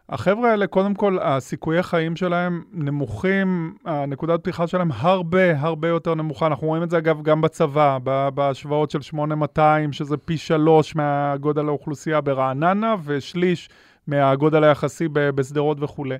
החבר'ה 0.08 0.50
האלה, 0.50 0.66
קודם 0.66 0.94
כל, 0.94 1.18
הסיכויי 1.22 1.82
חיים 1.82 2.16
שלהם 2.16 2.62
נמוכים, 2.72 3.74
הנקודת 3.84 4.40
פתיחה 4.40 4.66
שלהם 4.66 4.88
הרבה 4.94 5.60
הרבה 5.60 5.88
יותר 5.88 6.14
נמוכה. 6.14 6.46
אנחנו 6.46 6.66
רואים 6.66 6.82
את 6.82 6.90
זה, 6.90 6.98
אגב, 6.98 7.22
גם 7.22 7.40
בצבא, 7.40 7.98
בהשוואות 8.34 8.90
של 8.90 9.00
8200, 9.02 9.92
שזה 9.92 10.16
פי 10.16 10.36
שלוש 10.36 10.96
מהגודל 10.96 11.68
האוכלוסייה 11.68 12.20
ברעננה, 12.20 12.94
ושליש 13.04 13.68
מהגודל 14.06 14.64
היחסי 14.64 15.08
בשדרות 15.12 15.76
וכולי. 15.80 16.16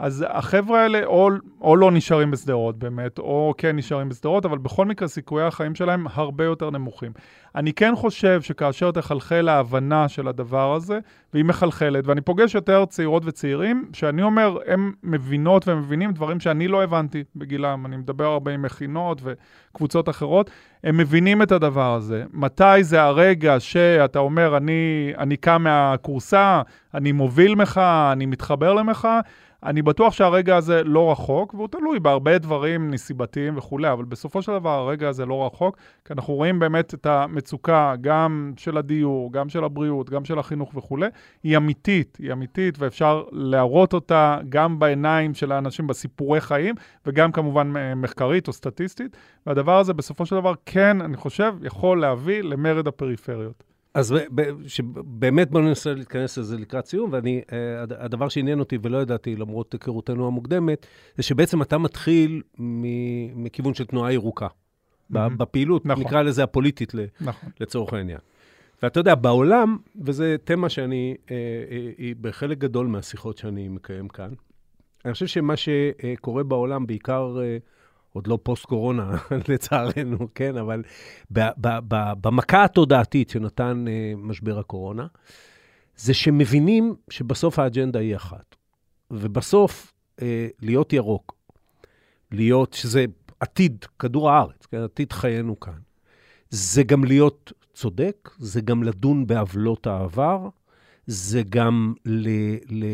אז 0.00 0.24
החבר'ה 0.28 0.82
האלה 0.82 1.04
או, 1.04 1.30
או 1.60 1.76
לא 1.76 1.90
נשארים 1.90 2.30
בשדרות 2.30 2.78
באמת, 2.78 3.18
או 3.18 3.54
כן 3.58 3.76
נשארים 3.76 4.08
בשדרות, 4.08 4.44
אבל 4.44 4.58
בכל 4.58 4.86
מקרה 4.86 5.08
סיכויי 5.08 5.46
החיים 5.46 5.74
שלהם 5.74 6.06
הרבה 6.12 6.44
יותר 6.44 6.70
נמוכים. 6.70 7.12
אני 7.54 7.72
כן 7.72 7.92
חושב 7.96 8.42
שכאשר 8.42 8.90
תחלחל 8.90 9.48
ההבנה 9.48 10.08
של 10.08 10.28
הדבר 10.28 10.74
הזה, 10.74 10.98
והיא 11.32 11.44
מחלחלת, 11.44 12.06
ואני 12.06 12.20
פוגש 12.20 12.54
יותר 12.54 12.84
צעירות 12.84 13.22
וצעירים, 13.26 13.88
שאני 13.92 14.22
אומר, 14.22 14.58
הם 14.66 14.92
מבינות 15.02 15.68
ומבינים 15.68 16.12
דברים 16.12 16.40
שאני 16.40 16.68
לא 16.68 16.82
הבנתי 16.82 17.24
בגילם. 17.36 17.86
אני 17.86 17.96
מדבר 17.96 18.26
הרבה 18.26 18.54
עם 18.54 18.62
מכינות 18.62 19.22
וקבוצות 19.24 20.08
אחרות, 20.08 20.50
הם 20.84 20.96
מבינים 20.96 21.42
את 21.42 21.52
הדבר 21.52 21.94
הזה. 21.94 22.24
מתי 22.32 22.84
זה 22.84 23.02
הרגע 23.02 23.60
שאתה 23.60 24.18
אומר, 24.18 24.56
אני, 24.56 25.12
אני 25.18 25.36
קם 25.36 25.62
מהכורסה, 25.62 26.62
אני 26.94 27.12
מוביל 27.12 27.54
מחאה, 27.54 28.12
אני 28.12 28.26
מתחבר 28.26 28.74
למחאה, 28.74 29.20
אני 29.64 29.82
בטוח 29.82 30.12
שהרגע 30.12 30.56
הזה 30.56 30.84
לא 30.84 31.12
רחוק, 31.12 31.54
והוא 31.54 31.68
תלוי 31.68 32.00
בהרבה 32.00 32.38
דברים 32.38 32.90
נסיבתיים 32.90 33.56
וכולי, 33.56 33.92
אבל 33.92 34.04
בסופו 34.04 34.42
של 34.42 34.52
דבר 34.52 34.70
הרגע 34.70 35.08
הזה 35.08 35.26
לא 35.26 35.46
רחוק, 35.46 35.76
כי 36.04 36.12
אנחנו 36.12 36.34
רואים 36.34 36.58
באמת 36.58 36.94
את 36.94 37.06
המצוקה, 37.06 37.94
גם 38.00 38.52
של 38.56 38.76
הדיור, 38.76 39.32
גם 39.32 39.48
של 39.48 39.64
הבריאות, 39.64 40.10
גם 40.10 40.24
של 40.24 40.38
החינוך 40.38 40.72
וכולי, 40.74 41.06
היא 41.42 41.56
אמיתית, 41.56 42.18
היא 42.20 42.32
אמיתית, 42.32 42.78
ואפשר 42.78 43.24
להראות 43.32 43.92
אותה 43.92 44.38
גם 44.48 44.78
בעיניים 44.78 45.34
של 45.34 45.52
האנשים 45.52 45.86
בסיפורי 45.86 46.40
חיים, 46.40 46.74
וגם 47.06 47.32
כמובן 47.32 47.72
מחקרית 47.96 48.48
או 48.48 48.52
סטטיסטית, 48.52 49.16
והדבר 49.46 49.78
הזה 49.78 49.92
בסופו 49.92 50.26
של 50.26 50.36
דבר 50.36 50.54
כן, 50.66 51.00
אני 51.00 51.16
חושב, 51.16 51.54
יכול 51.62 52.00
להביא 52.00 52.42
למרד 52.42 52.88
הפריפריות. 52.88 53.69
אז 53.94 54.12
ב- 54.12 54.40
ב- 54.40 54.66
שבאמת 54.68 55.50
בואו 55.50 55.62
ננסה 55.62 55.94
להתכנס 55.94 56.38
לזה 56.38 56.56
לקראת 56.56 56.86
סיום, 56.86 57.10
ואני, 57.12 57.42
אה, 57.52 57.82
הד- 57.82 57.92
הדבר 57.92 58.28
שעניין 58.28 58.60
אותי 58.60 58.78
ולא 58.82 58.98
ידעתי, 59.02 59.36
למרות 59.36 59.72
היכרותנו 59.72 60.26
המוקדמת, 60.26 60.86
זה 61.16 61.22
שבעצם 61.22 61.62
אתה 61.62 61.78
מתחיל 61.78 62.42
מכיוון 63.34 63.74
של 63.74 63.84
תנועה 63.84 64.12
ירוקה. 64.12 64.46
מהמם. 65.10 65.38
בפעילות, 65.38 65.86
נכון. 65.86 66.04
נקרא 66.04 66.22
לזה 66.22 66.42
הפוליטית 66.42 66.92
נכון. 67.20 67.50
לצורך 67.60 67.92
העניין. 67.92 68.18
ואתה 68.82 69.00
יודע, 69.00 69.14
בעולם, 69.14 69.76
וזו 70.04 70.24
תמה 70.44 70.68
שאני, 70.68 71.16
אה, 71.30 71.36
אה, 71.70 71.90
היא 71.98 72.14
בחלק 72.20 72.58
גדול 72.58 72.86
מהשיחות 72.86 73.38
שאני 73.38 73.68
מקיים 73.68 74.08
כאן, 74.08 74.30
אני 75.04 75.12
חושב 75.12 75.26
שמה 75.26 75.54
שקורה 75.56 76.42
בעולם, 76.42 76.86
בעיקר, 76.86 77.36
אה, 77.42 77.56
עוד 78.12 78.26
לא 78.26 78.38
פוסט-קורונה, 78.42 79.16
לצערנו, 79.48 80.28
כן, 80.34 80.56
אבל 80.56 80.82
ב- 81.30 81.40
ב- 81.40 81.78
ב- 81.88 82.12
במכה 82.20 82.64
התודעתית 82.64 83.30
שנתן 83.30 83.84
אה, 83.88 84.12
משבר 84.16 84.58
הקורונה, 84.58 85.06
זה 85.96 86.14
שמבינים 86.14 86.94
שבסוף 87.10 87.58
האג'נדה 87.58 87.98
היא 87.98 88.16
אחת. 88.16 88.56
ובסוף, 89.10 89.92
אה, 90.22 90.48
להיות 90.62 90.92
ירוק, 90.92 91.34
להיות, 92.32 92.72
שזה 92.72 93.04
עתיד 93.40 93.84
כדור 93.98 94.30
הארץ, 94.30 94.66
כן, 94.66 94.78
עתיד 94.78 95.12
חיינו 95.12 95.60
כאן, 95.60 95.78
זה 96.50 96.82
גם 96.82 97.04
להיות 97.04 97.52
צודק, 97.74 98.30
זה 98.38 98.60
גם 98.60 98.82
לדון 98.82 99.26
בעוולות 99.26 99.86
העבר, 99.86 100.48
זה 101.06 101.42
גם 101.48 101.94
ל... 102.04 102.28
ל... 102.68 102.84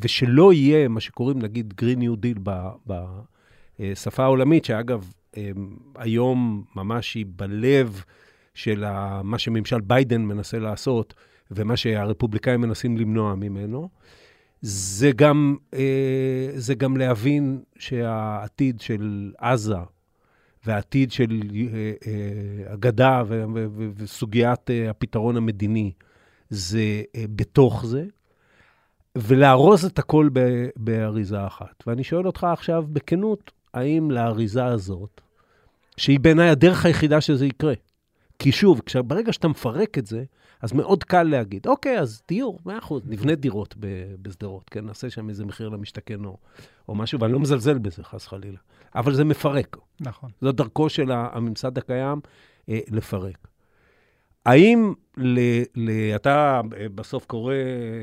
ושלא 0.00 0.52
יהיה 0.52 0.88
מה 0.88 1.00
שקוראים, 1.00 1.38
נגיד, 1.38 1.74
Green 1.80 1.98
New 1.98 2.16
Deal 2.16 2.40
ב... 2.86 2.90
בשפה 3.80 4.24
העולמית, 4.24 4.64
שאגב, 4.64 5.12
אמ, 5.36 5.76
היום 5.94 6.64
ממש 6.76 7.14
היא 7.14 7.26
בלב 7.28 8.02
של. 8.54 8.84
מה 9.24 9.38
שממשל 9.38 9.80
ביידן 9.80 10.22
מנסה 10.22 10.58
לעשות, 10.58 11.14
ומה 11.50 11.76
שהרפובליקאים 11.76 12.60
מנסים 12.60 12.96
למנוע 12.96 13.34
ממנו. 13.34 13.88
זה 14.62 15.10
גם, 15.16 15.56
אה, 15.74 16.48
זה 16.54 16.74
גם 16.74 16.96
להבין 16.96 17.62
שהעתיד 17.78 18.80
של 18.80 19.32
עזה 19.38 19.76
והעתיד 20.66 21.12
של 21.12 21.40
אה, 21.54 21.92
אה, 22.06 22.72
הגדה 22.72 23.22
וסוגיית 23.96 24.70
אה, 24.70 24.90
הפתרון 24.90 25.36
המדיני 25.36 25.92
זה 26.50 27.02
אה, 27.16 27.24
בתוך 27.36 27.86
זה, 27.86 28.04
ולארוז 29.18 29.84
את 29.84 29.98
הכל 29.98 30.28
באריזה 30.76 31.46
אחת. 31.46 31.84
ואני 31.86 32.04
שואל 32.04 32.26
אותך 32.26 32.46
עכשיו 32.52 32.84
בכנות, 32.92 33.52
האם 33.76 34.10
לאריזה 34.10 34.64
הזאת, 34.64 35.20
שהיא 35.96 36.20
בעיניי 36.20 36.48
הדרך 36.48 36.86
היחידה 36.86 37.20
שזה 37.20 37.46
יקרה, 37.46 37.74
כי 38.38 38.52
שוב, 38.52 38.80
כש- 38.86 38.96
ברגע 38.96 39.32
שאתה 39.32 39.48
מפרק 39.48 39.98
את 39.98 40.06
זה, 40.06 40.24
אז 40.62 40.72
מאוד 40.72 41.04
קל 41.04 41.22
להגיד, 41.22 41.66
אוקיי, 41.66 41.98
אז 41.98 42.22
דיור, 42.28 42.58
מאה 42.66 42.78
אחוז, 42.78 43.02
נבנה 43.06 43.34
דירות 43.34 43.74
בשדרות, 44.22 44.70
כן, 44.70 44.84
נעשה 44.86 45.10
שם 45.10 45.28
איזה 45.28 45.44
מחיר 45.44 45.68
למשתכן 45.68 46.24
או, 46.24 46.36
או 46.88 46.94
משהו, 46.94 47.20
ואני 47.20 47.32
לא 47.32 47.40
מזלזל 47.40 47.78
בזה, 47.78 48.04
חס 48.04 48.26
חלילה. 48.26 48.58
אבל 48.94 49.14
זה 49.14 49.24
מפרק. 49.24 49.76
נכון. 50.00 50.30
זו 50.40 50.52
דרכו 50.52 50.88
של 50.88 51.12
הממסד 51.12 51.78
הקיים 51.78 52.20
אה, 52.68 52.78
לפרק. 52.90 53.48
האם 54.46 54.92
ל, 55.16 55.38
ל, 55.74 55.90
אתה 56.14 56.60
אה, 56.78 56.86
בסוף 56.94 57.26
קורא, 57.26 57.54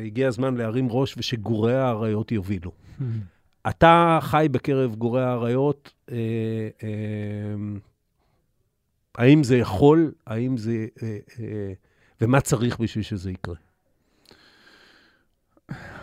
הגיע 0.05 0.27
הזמן 0.27 0.55
להרים 0.55 0.87
ראש 0.89 1.15
ושגורי 1.17 1.75
האריות 1.75 2.31
יובילו. 2.31 2.71
אתה 3.69 4.19
חי 4.21 4.47
בקרב 4.51 4.95
גורי 4.95 5.23
האריות, 5.23 5.93
אה, 6.11 6.17
אה, 6.83 6.89
האם 9.15 9.43
זה 9.43 9.57
יכול, 9.57 10.11
האם 10.27 10.57
זה, 10.57 10.87
אה, 11.03 11.73
ומה 12.21 12.41
צריך 12.41 12.79
בשביל 12.79 13.03
שזה 13.03 13.31
יקרה? 13.31 13.55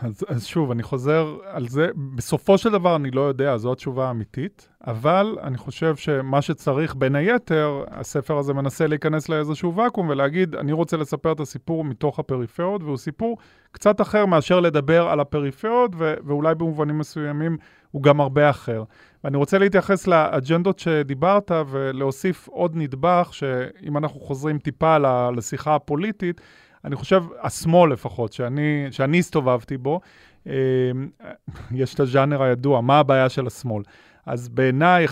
אז, 0.03 0.25
אז 0.29 0.47
שוב, 0.47 0.71
אני 0.71 0.83
חוזר 0.83 1.37
על 1.45 1.69
זה. 1.69 1.89
בסופו 2.15 2.59
של 2.59 2.71
דבר, 2.71 2.97
אני 2.97 3.11
לא 3.11 3.21
יודע, 3.21 3.57
זו 3.57 3.73
התשובה 3.73 4.09
האמיתית, 4.09 4.69
אבל 4.87 5.37
אני 5.43 5.59
חושב 5.59 5.97
שמה 5.97 6.43
שצריך, 6.43 6.95
בין 6.95 7.15
היתר, 7.15 7.85
הספר 7.91 8.39
הזה 8.39 8.55
מנסה 8.55 8.87
להיכנס 8.87 9.29
לאיזשהו 9.29 9.77
ואקום 9.77 10.09
ולהגיד, 10.09 10.55
אני 10.55 10.73
רוצה 10.73 10.97
לספר 10.97 11.33
את 11.33 11.41
הסיפור 11.41 11.85
מתוך 11.85 12.19
הפריפריות, 12.19 12.83
והוא 12.83 12.97
סיפור 12.97 13.39
קצת 13.73 14.01
אחר 14.01 14.27
מאשר 14.27 14.61
לדבר 14.61 15.09
על 15.09 15.21
הפריפריות, 15.21 15.91
ו- 15.99 16.15
ואולי 16.25 16.55
במובנים 16.55 16.99
מסוימים 16.99 17.57
הוא 17.91 18.03
גם 18.03 18.21
הרבה 18.21 18.51
אחר. 18.51 18.85
ואני 19.25 19.37
רוצה 19.37 19.59
להתייחס 19.59 20.07
לאג'נדות 20.07 20.79
שדיברת 20.79 21.51
ולהוסיף 21.71 22.49
עוד 22.49 22.77
נדבך, 22.77 23.29
שאם 23.33 23.97
אנחנו 23.97 24.21
חוזרים 24.21 24.59
טיפה 24.59 24.97
לשיחה 25.37 25.75
הפוליטית, 25.75 26.41
אני 26.85 26.97
חושב, 26.97 27.25
השמאל 27.43 27.93
לפחות, 27.93 28.33
שאני, 28.33 28.87
שאני 28.91 29.19
הסתובבתי 29.19 29.77
בו, 29.77 30.01
אה, 30.47 30.53
יש 31.73 31.95
את 31.95 32.01
הז'אנר 32.01 32.43
הידוע, 32.43 32.81
מה 32.81 32.99
הבעיה 32.99 33.29
של 33.29 33.47
השמאל. 33.47 33.83
אז 34.27 34.49
בעיניי, 34.49 35.05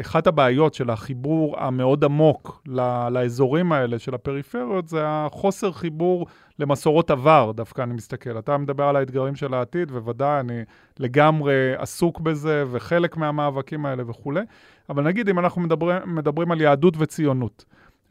אחת 0.00 0.26
הבעיות 0.26 0.74
של 0.74 0.90
החיבור 0.90 1.60
המאוד 1.60 2.04
עמוק 2.04 2.62
לאזורים 3.10 3.72
האלה 3.72 3.98
של 3.98 4.14
הפריפריות, 4.14 4.88
זה 4.88 5.00
החוסר 5.04 5.72
חיבור 5.72 6.26
למסורות 6.58 7.10
עבר, 7.10 7.52
דווקא 7.54 7.82
אני 7.82 7.94
מסתכל. 7.94 8.38
אתה 8.38 8.56
מדבר 8.56 8.84
על 8.84 8.96
האתגרים 8.96 9.36
של 9.36 9.54
העתיד, 9.54 9.90
ובוודאי 9.92 10.40
אני 10.40 10.62
לגמרי 10.98 11.74
עסוק 11.76 12.20
בזה, 12.20 12.64
וחלק 12.70 13.16
מהמאבקים 13.16 13.86
האלה 13.86 14.02
וכולי. 14.10 14.40
אבל 14.88 15.02
נגיד, 15.02 15.28
אם 15.28 15.38
אנחנו 15.38 15.60
מדברים, 15.60 15.98
מדברים 16.06 16.52
על 16.52 16.60
יהדות 16.60 16.94
וציונות, 16.98 17.64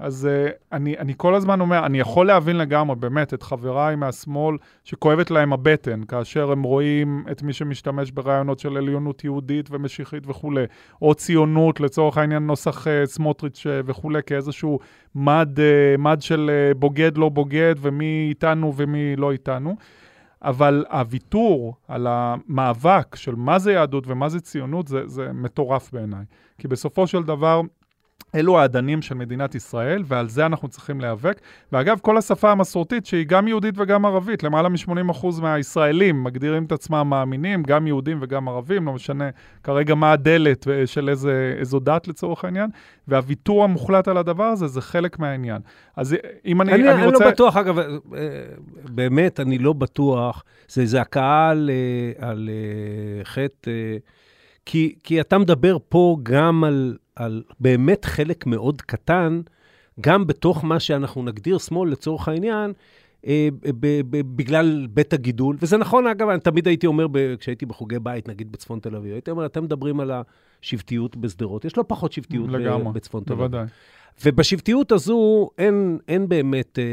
אז 0.04 0.30
uh, 0.30 0.52
אני, 0.72 0.98
אני 0.98 1.14
כל 1.18 1.36
הזמן 1.36 1.62
אומר, 1.62 1.86
אני 1.86 2.00
יכול 2.00 2.28
להבין 2.28 2.58
לגמרי, 2.58 2.96
באמת, 2.96 3.34
את 3.34 3.44
חבריי 3.44 3.96
מהשמאל 3.96 4.58
שכואבת 4.84 5.32
להם 5.32 5.54
הבטן, 5.54 6.04
כאשר 6.04 6.52
הם 6.52 6.64
רואים 6.64 7.26
את 7.32 7.44
מי 7.44 7.54
שמשתמש 7.54 8.12
ברעיונות 8.12 8.60
של 8.60 8.78
עליונות 8.78 9.24
יהודית 9.24 9.70
ומשיחית 9.72 10.24
וכולי, 10.28 10.66
או 11.02 11.16
ציונות, 11.16 11.80
לצורך 11.80 12.18
העניין 12.18 12.48
נוסח 12.48 12.88
uh, 12.88 12.90
סמוטריץ' 13.06 13.66
uh, 13.66 13.70
וכולי, 13.86 14.20
כאיזשהו 14.26 14.80
מד, 15.16 15.58
uh, 15.58 16.02
מד 16.02 16.22
של 16.22 16.52
uh, 16.72 16.78
בוגד 16.78 17.18
לא 17.18 17.30
בוגד, 17.30 17.76
ומי 17.78 18.26
איתנו 18.30 18.74
ומי 18.76 19.16
לא 19.16 19.32
איתנו. 19.32 19.76
אבל 20.42 20.86
הוויתור 20.92 21.76
על 21.88 22.08
המאבק 22.10 23.16
של 23.16 23.36
מה 23.36 23.60
זה 23.60 23.72
יהדות 23.72 24.04
ומה 24.08 24.30
זה 24.30 24.40
ציונות, 24.40 24.88
זה, 24.88 25.08
זה 25.08 25.34
מטורף 25.34 25.94
בעיניי. 25.94 26.24
כי 26.58 26.68
בסופו 26.68 27.08
של 27.08 27.24
דבר, 27.24 27.62
אלו 28.36 28.60
האדנים 28.60 29.02
של 29.02 29.16
מדינת 29.16 29.56
ישראל, 29.56 30.04
ועל 30.06 30.30
זה 30.30 30.46
אנחנו 30.46 30.68
צריכים 30.68 31.02
להיאבק. 31.02 31.42
ואגב, 31.72 32.00
כל 32.02 32.18
השפה 32.18 32.52
המסורתית, 32.52 33.06
שהיא 33.06 33.26
גם 33.28 33.48
יהודית 33.48 33.76
וגם 33.78 34.06
ערבית, 34.06 34.44
למעלה 34.44 34.70
מ-80% 34.70 35.42
מהישראלים 35.42 36.24
מגדירים 36.24 36.64
את 36.64 36.72
עצמם 36.72 37.08
מאמינים, 37.10 37.64
גם 37.64 37.88
יהודים 37.88 38.20
וגם 38.22 38.50
ערבים, 38.50 38.86
לא 38.86 38.94
משנה 38.94 39.30
כרגע 39.64 39.96
מה 39.96 40.12
הדלת 40.12 40.68
של 40.86 41.10
איזה, 41.10 41.56
איזו 41.60 41.80
דת 41.80 42.08
לצורך 42.08 42.46
העניין, 42.46 42.70
והוויתור 43.08 43.64
המוחלט 43.64 44.08
על 44.08 44.18
הדבר 44.18 44.44
הזה, 44.44 44.68
זה 44.68 44.82
חלק 44.82 45.20
מהעניין. 45.20 45.62
אז 45.96 46.16
אם 46.46 46.62
אני, 46.62 46.74
אני, 46.74 46.82
אני, 46.82 46.94
אני 46.94 47.06
רוצה... 47.06 47.26
לא 47.26 47.32
בטוח, 47.32 47.58
אגב, 47.58 47.80
אה, 47.80 47.86
באמת, 48.90 49.40
אני 49.40 49.58
לא 49.58 49.74
בטוח. 49.74 50.44
זה 50.68 50.86
זעקה 50.86 51.50
על, 51.50 51.70
אה, 51.74 52.30
על 52.30 52.50
אה, 52.50 53.24
חטא, 53.26 53.70
אה, 53.70 53.98
כי, 54.66 54.96
כי 55.04 55.22
אתה 55.22 55.38
מדבר 55.38 55.78
פה 55.90 56.18
גם 56.24 56.64
על, 56.64 56.98
על 57.16 57.44
באמת 57.60 58.06
חלק 58.06 58.46
מאוד 58.46 58.82
קטן, 58.82 59.42
גם 60.02 60.28
בתוך 60.28 60.64
מה 60.64 60.80
שאנחנו 60.80 61.24
נגדיר 61.24 61.58
שמאל 61.58 61.92
לצורך 61.92 62.28
העניין, 62.28 62.74
אה, 63.28 63.50
בגלל 64.12 64.88
בית 64.94 65.14
הגידול, 65.14 65.58
וזה 65.62 65.78
נכון, 65.78 66.08
אגב, 66.08 66.30
אני 66.30 66.40
תמיד 66.40 66.68
הייתי 66.68 66.88
אומר, 66.88 67.06
כשהייתי 67.40 67.66
בחוגי 67.66 68.00
בית, 68.00 68.30
נגיד 68.30 68.52
בצפון 68.52 68.80
תל 68.80 68.96
אביב, 68.96 69.14
הייתי 69.14 69.32
אומר, 69.32 69.46
אתם 69.46 69.64
מדברים 69.64 70.00
על 70.00 70.12
השבטיות 70.62 71.16
בשדרות, 71.16 71.66
יש 71.66 71.78
לא 71.78 71.84
פחות 71.88 72.12
שבטיות 72.12 72.50
ב- 72.50 72.56
לגמרי, 72.56 72.94
בצפון 72.94 73.24
תל 73.24 73.34
אביב. 73.34 73.46
בוודאי. 73.46 73.68
ובשבטיות 74.26 74.92
הזו 74.92 75.50
אין, 75.58 76.00
אין 76.08 76.30
באמת 76.30 76.80
אה, 76.80 76.84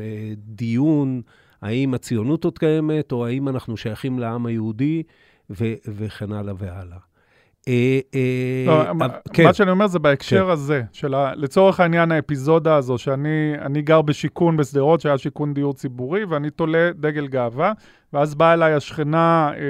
אה, 0.00 0.32
דיון 0.36 1.22
האם 1.62 1.94
הציונות 1.94 2.44
עוד 2.44 2.58
קיימת, 2.58 3.12
או 3.12 3.26
האם 3.26 3.48
אנחנו 3.48 3.76
שייכים 3.76 4.18
לעם 4.18 4.46
היהודי, 4.46 5.02
ו, 5.50 5.64
וכן 5.86 6.32
הלאה 6.32 6.54
והלאה. 6.58 6.98
אה, 7.68 7.98
אה, 8.14 8.64
לא, 8.66 8.86
אה, 8.86 8.92
מה, 8.92 9.06
כן, 9.32 9.44
מה 9.44 9.52
שאני 9.52 9.70
אומר 9.70 9.86
זה 9.86 9.98
בהקשר 9.98 10.44
כן. 10.44 10.50
הזה, 10.50 10.82
של 10.92 11.14
לצורך 11.34 11.80
העניין 11.80 12.12
האפיזודה 12.12 12.76
הזו, 12.76 12.98
שאני 12.98 13.52
אני 13.60 13.82
גר 13.82 14.02
בשיכון 14.02 14.56
בשדרות, 14.56 15.00
שהיה 15.00 15.18
שיכון 15.18 15.54
דיור 15.54 15.74
ציבורי, 15.74 16.24
ואני 16.24 16.50
תולה 16.50 16.90
דגל 16.94 17.26
גאווה, 17.26 17.72
ואז 18.12 18.34
באה 18.34 18.52
אליי 18.52 18.72
השכנה 18.72 19.50
אה, 19.54 19.60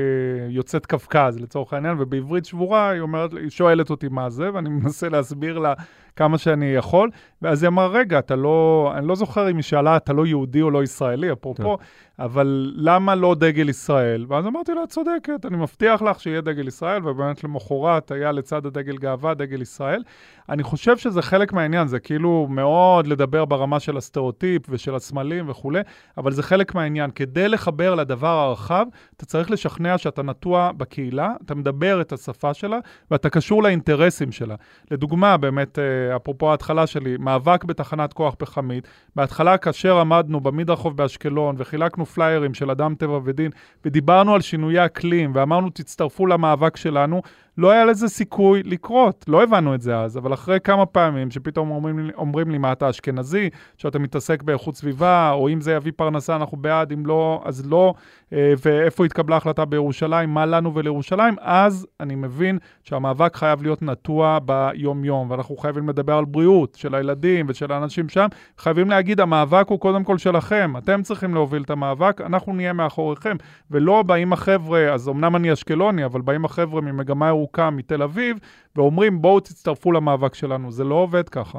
יוצאת 0.48 0.86
קווקז, 0.86 1.38
לצורך 1.40 1.72
העניין, 1.72 1.96
ובעברית 1.98 2.44
שבורה 2.44 2.90
היא 2.90 3.00
אומרת, 3.00 3.32
היא 3.32 3.50
שואלת 3.50 3.90
אותי 3.90 4.08
מה 4.08 4.30
זה, 4.30 4.50
ואני 4.54 4.68
מנסה 4.82 5.08
להסביר 5.08 5.58
לה 5.58 5.74
כמה 6.16 6.38
שאני 6.38 6.66
יכול, 6.66 7.10
ואז 7.42 7.62
היא 7.62 7.68
אמרה, 7.68 7.86
רגע, 7.86 8.18
אתה 8.18 8.36
לא, 8.36 8.92
אני 8.96 9.08
לא 9.08 9.14
זוכר 9.14 9.50
אם 9.50 9.56
היא 9.56 9.62
שאלה, 9.62 9.96
אתה 9.96 10.12
לא 10.12 10.26
יהודי 10.26 10.62
או 10.62 10.70
לא 10.70 10.82
ישראלי, 10.82 11.32
אפרופו, 11.32 11.62
טוב. 11.62 11.78
אבל 12.18 12.72
למה 12.76 13.14
לא 13.14 13.34
דגל 13.34 13.68
ישראל? 13.68 14.26
ואז 14.28 14.46
אמרתי 14.46 14.74
לה, 14.74 14.82
את 14.82 14.88
צודקת, 14.88 15.46
אני 15.46 15.56
מבטיח 15.56 16.02
לך 16.02 16.20
שיהיה 16.20 16.40
דגל 16.40 16.68
ישראל, 16.68 17.08
ובאמת 17.08 17.44
למחרת 17.44 18.10
היה 18.10 18.32
לצד 18.32 18.66
הדגל 18.66 18.96
גאווה 18.96 19.34
דגל 19.34 19.62
ישראל. 19.62 20.02
אני 20.48 20.62
חושב 20.62 20.96
שזה 20.96 21.22
חלק 21.22 21.52
מהעניין, 21.52 21.88
זה 21.88 21.98
כאילו 21.98 22.46
מאוד 22.50 23.06
לדבר 23.06 23.44
ברמה 23.44 23.80
של 23.80 23.96
הסטריאוטיפ 23.96 24.62
ושל 24.68 24.94
הסמלים 24.94 25.48
וכולי, 25.48 25.80
אבל 26.18 26.32
זה 26.32 26.42
חלק 26.42 26.74
מהעניין. 26.74 27.10
כדי 27.10 27.48
לחבר 27.48 27.94
לדבר 27.94 28.27
הרחב, 28.28 28.86
אתה 29.16 29.26
צריך 29.26 29.50
לשכנע 29.50 29.98
שאתה 29.98 30.22
נטוע 30.22 30.70
בקהילה, 30.76 31.32
אתה 31.44 31.54
מדבר 31.54 32.00
את 32.00 32.12
השפה 32.12 32.54
שלה, 32.54 32.78
ואתה 33.10 33.30
קשור 33.30 33.62
לאינטרסים 33.62 34.32
שלה. 34.32 34.54
לדוגמה, 34.90 35.36
באמת, 35.36 35.78
אה, 35.78 36.16
אפרופו 36.16 36.50
ההתחלה 36.50 36.86
שלי, 36.86 37.16
מאבק 37.18 37.64
בתחנת 37.64 38.12
כוח 38.12 38.34
פחמית. 38.38 38.88
בהתחלה, 39.16 39.58
כאשר 39.58 39.98
עמדנו 39.98 40.40
במדרחוב 40.40 40.96
באשקלון 40.96 41.54
וחילקנו 41.58 42.06
פליירים 42.06 42.54
של 42.54 42.70
אדם 42.70 42.94
טבע 42.94 43.20
ודין, 43.24 43.50
ודיברנו 43.84 44.34
על 44.34 44.40
שינויי 44.40 44.84
אקלים, 44.84 45.32
ואמרנו, 45.34 45.70
תצטרפו 45.70 46.26
למאבק 46.26 46.76
שלנו, 46.76 47.22
לא 47.58 47.70
היה 47.70 47.84
לזה 47.84 48.08
סיכוי 48.08 48.62
לקרות. 48.62 49.24
לא 49.28 49.42
הבנו 49.42 49.74
את 49.74 49.82
זה 49.82 49.98
אז, 49.98 50.18
אבל 50.18 50.34
אחרי 50.34 50.60
כמה 50.60 50.86
פעמים 50.86 51.30
שפתאום 51.30 51.70
אומרים, 51.70 52.10
אומרים 52.16 52.50
לי, 52.50 52.58
מה 52.58 52.72
אתה 52.72 52.90
אשכנזי, 52.90 53.50
שאתה 53.76 53.98
מתעסק 53.98 54.42
באיכות 54.42 54.76
סביבה, 54.76 55.30
או 55.30 55.48
אם 55.48 55.60
זה 55.60 55.72
יביא 55.72 55.92
פרנסה, 55.96 56.36
אנחנו 56.36 56.56
בעד, 56.56 56.92
אם 56.92 57.06
לא, 57.06 57.42
אז 57.44 57.66
לא, 57.66 57.94
ואיפה 58.32 59.04
התקבלה 59.04 59.36
החלטה 59.36 59.64
בירושלים, 59.64 60.34
מה 60.34 60.46
לנו 60.46 60.74
ולירושלים, 60.74 61.34
אז 61.40 61.86
אני 62.00 62.14
מבין 62.14 62.58
שהמאבק 62.84 63.36
חייב 63.36 63.62
להיות 63.62 63.82
נטוע 63.82 64.38
ביום-יום, 64.44 65.30
ואנחנו 65.30 65.56
חייבים 65.56 65.88
לדבר 65.88 66.14
על 66.14 66.24
בריאות 66.24 66.74
של 66.74 66.94
הילדים 66.94 67.46
ושל 67.48 67.72
האנשים 67.72 68.08
שם. 68.08 68.26
חייבים 68.58 68.90
להגיד, 68.90 69.20
המאבק 69.20 69.66
הוא 69.68 69.80
קודם 69.80 70.04
כל 70.04 70.18
שלכם, 70.18 70.72
אתם 70.78 71.02
צריכים 71.02 71.34
להוביל 71.34 71.62
את 71.62 71.70
המאבק, 71.70 72.20
אנחנו 72.20 72.52
נהיה 72.52 72.72
מאחוריכם, 72.72 73.36
ולא 73.70 74.02
באים 74.02 74.32
החבר'ה, 74.32 74.92
אז 74.92 75.08
אמנם 75.08 75.36
אני 75.36 75.52
אשקלוני, 75.52 76.04
אבל 76.04 76.20
באים 76.20 76.44
החבר'ה 76.44 76.80
ממגמה 76.80 77.28
ירוקה. 77.28 77.70
מתל 77.70 78.02
אביב, 78.02 78.38
ואומרים, 78.76 79.22
בואו 79.22 79.40
תצטרפו 79.40 79.92
למאבק 79.92 80.34
שלנו. 80.34 80.72
זה 80.72 80.84
לא 80.84 80.94
עובד 80.94 81.28
ככה. 81.28 81.58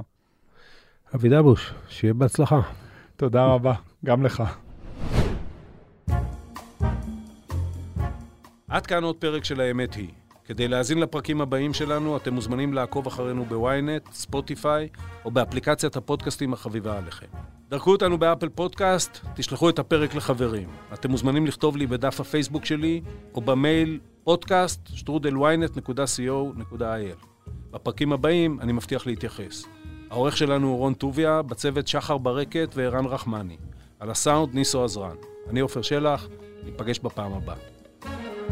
אבי 1.15 1.30
דבוש, 1.30 1.74
שיהיה 1.88 2.13
בהצלחה. 2.13 2.61
תודה 3.15 3.45
רבה, 3.45 3.74
גם 4.05 4.24
לך. 4.24 4.43
עד 8.70 8.88
כאן 8.88 9.03
עוד 9.03 9.15
פרק 9.15 9.43
של 9.43 9.61
האמת 9.61 9.93
היא. 9.93 10.09
כדי 10.45 10.67
להאזין 10.67 10.99
לפרקים 10.99 11.41
הבאים 11.41 11.74
שלנו, 11.74 12.17
אתם 12.17 12.34
מוזמנים 12.34 12.74
לעקוב 12.74 13.07
אחרינו 13.07 13.45
בוויינט, 13.45 14.11
ספוטיפיי, 14.11 14.88
או 15.26 15.32
באפליקציית 15.32 15.95
הפודקאסטים 15.95 16.53
החביבה 16.53 16.97
עליכם. 16.97 17.28
דרגו 17.70 17.91
אותנו 17.91 18.17
ב 18.18 18.23
Apple 18.23 18.49
Podcasts, 18.49 19.20
תשלחו 19.36 19.70
את 19.70 19.80
הפרק 19.80 20.15
לחברים. 20.15 20.70
אתם 20.93 21.11
מוזמנים 21.11 21.45
לכתוב 21.45 21.78
לי 21.78 21.88
בדף 21.88 22.20
הפייסבוק 22.20 22.65
שלי, 22.65 23.01
או 23.36 23.41
במייל 23.41 23.99
פודקאסט, 24.24 24.89
שטרודל 24.93 25.84
ynet.co.il. 25.84 27.26
בפרקים 27.72 28.13
הבאים 28.13 28.59
אני 28.61 28.72
מבטיח 28.72 29.07
להתייחס. 29.07 29.65
העורך 30.09 30.38
שלנו 30.38 30.67
הוא 30.67 30.78
רון 30.78 30.93
טוביה, 30.93 31.41
בצוות 31.41 31.88
שחר 31.88 32.17
ברקת 32.17 32.72
וערן 32.76 33.05
רחמני. 33.05 33.57
על 33.99 34.11
הסאונד 34.11 34.53
ניסו 34.53 34.84
עזרן. 34.84 35.15
אני 35.49 35.59
עופר 35.59 35.82
שלח, 35.82 36.28
ניפגש 36.63 36.99
בפעם 36.99 37.34
הבאה. 37.34 37.78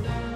thank 0.03 0.21
you 0.21 0.26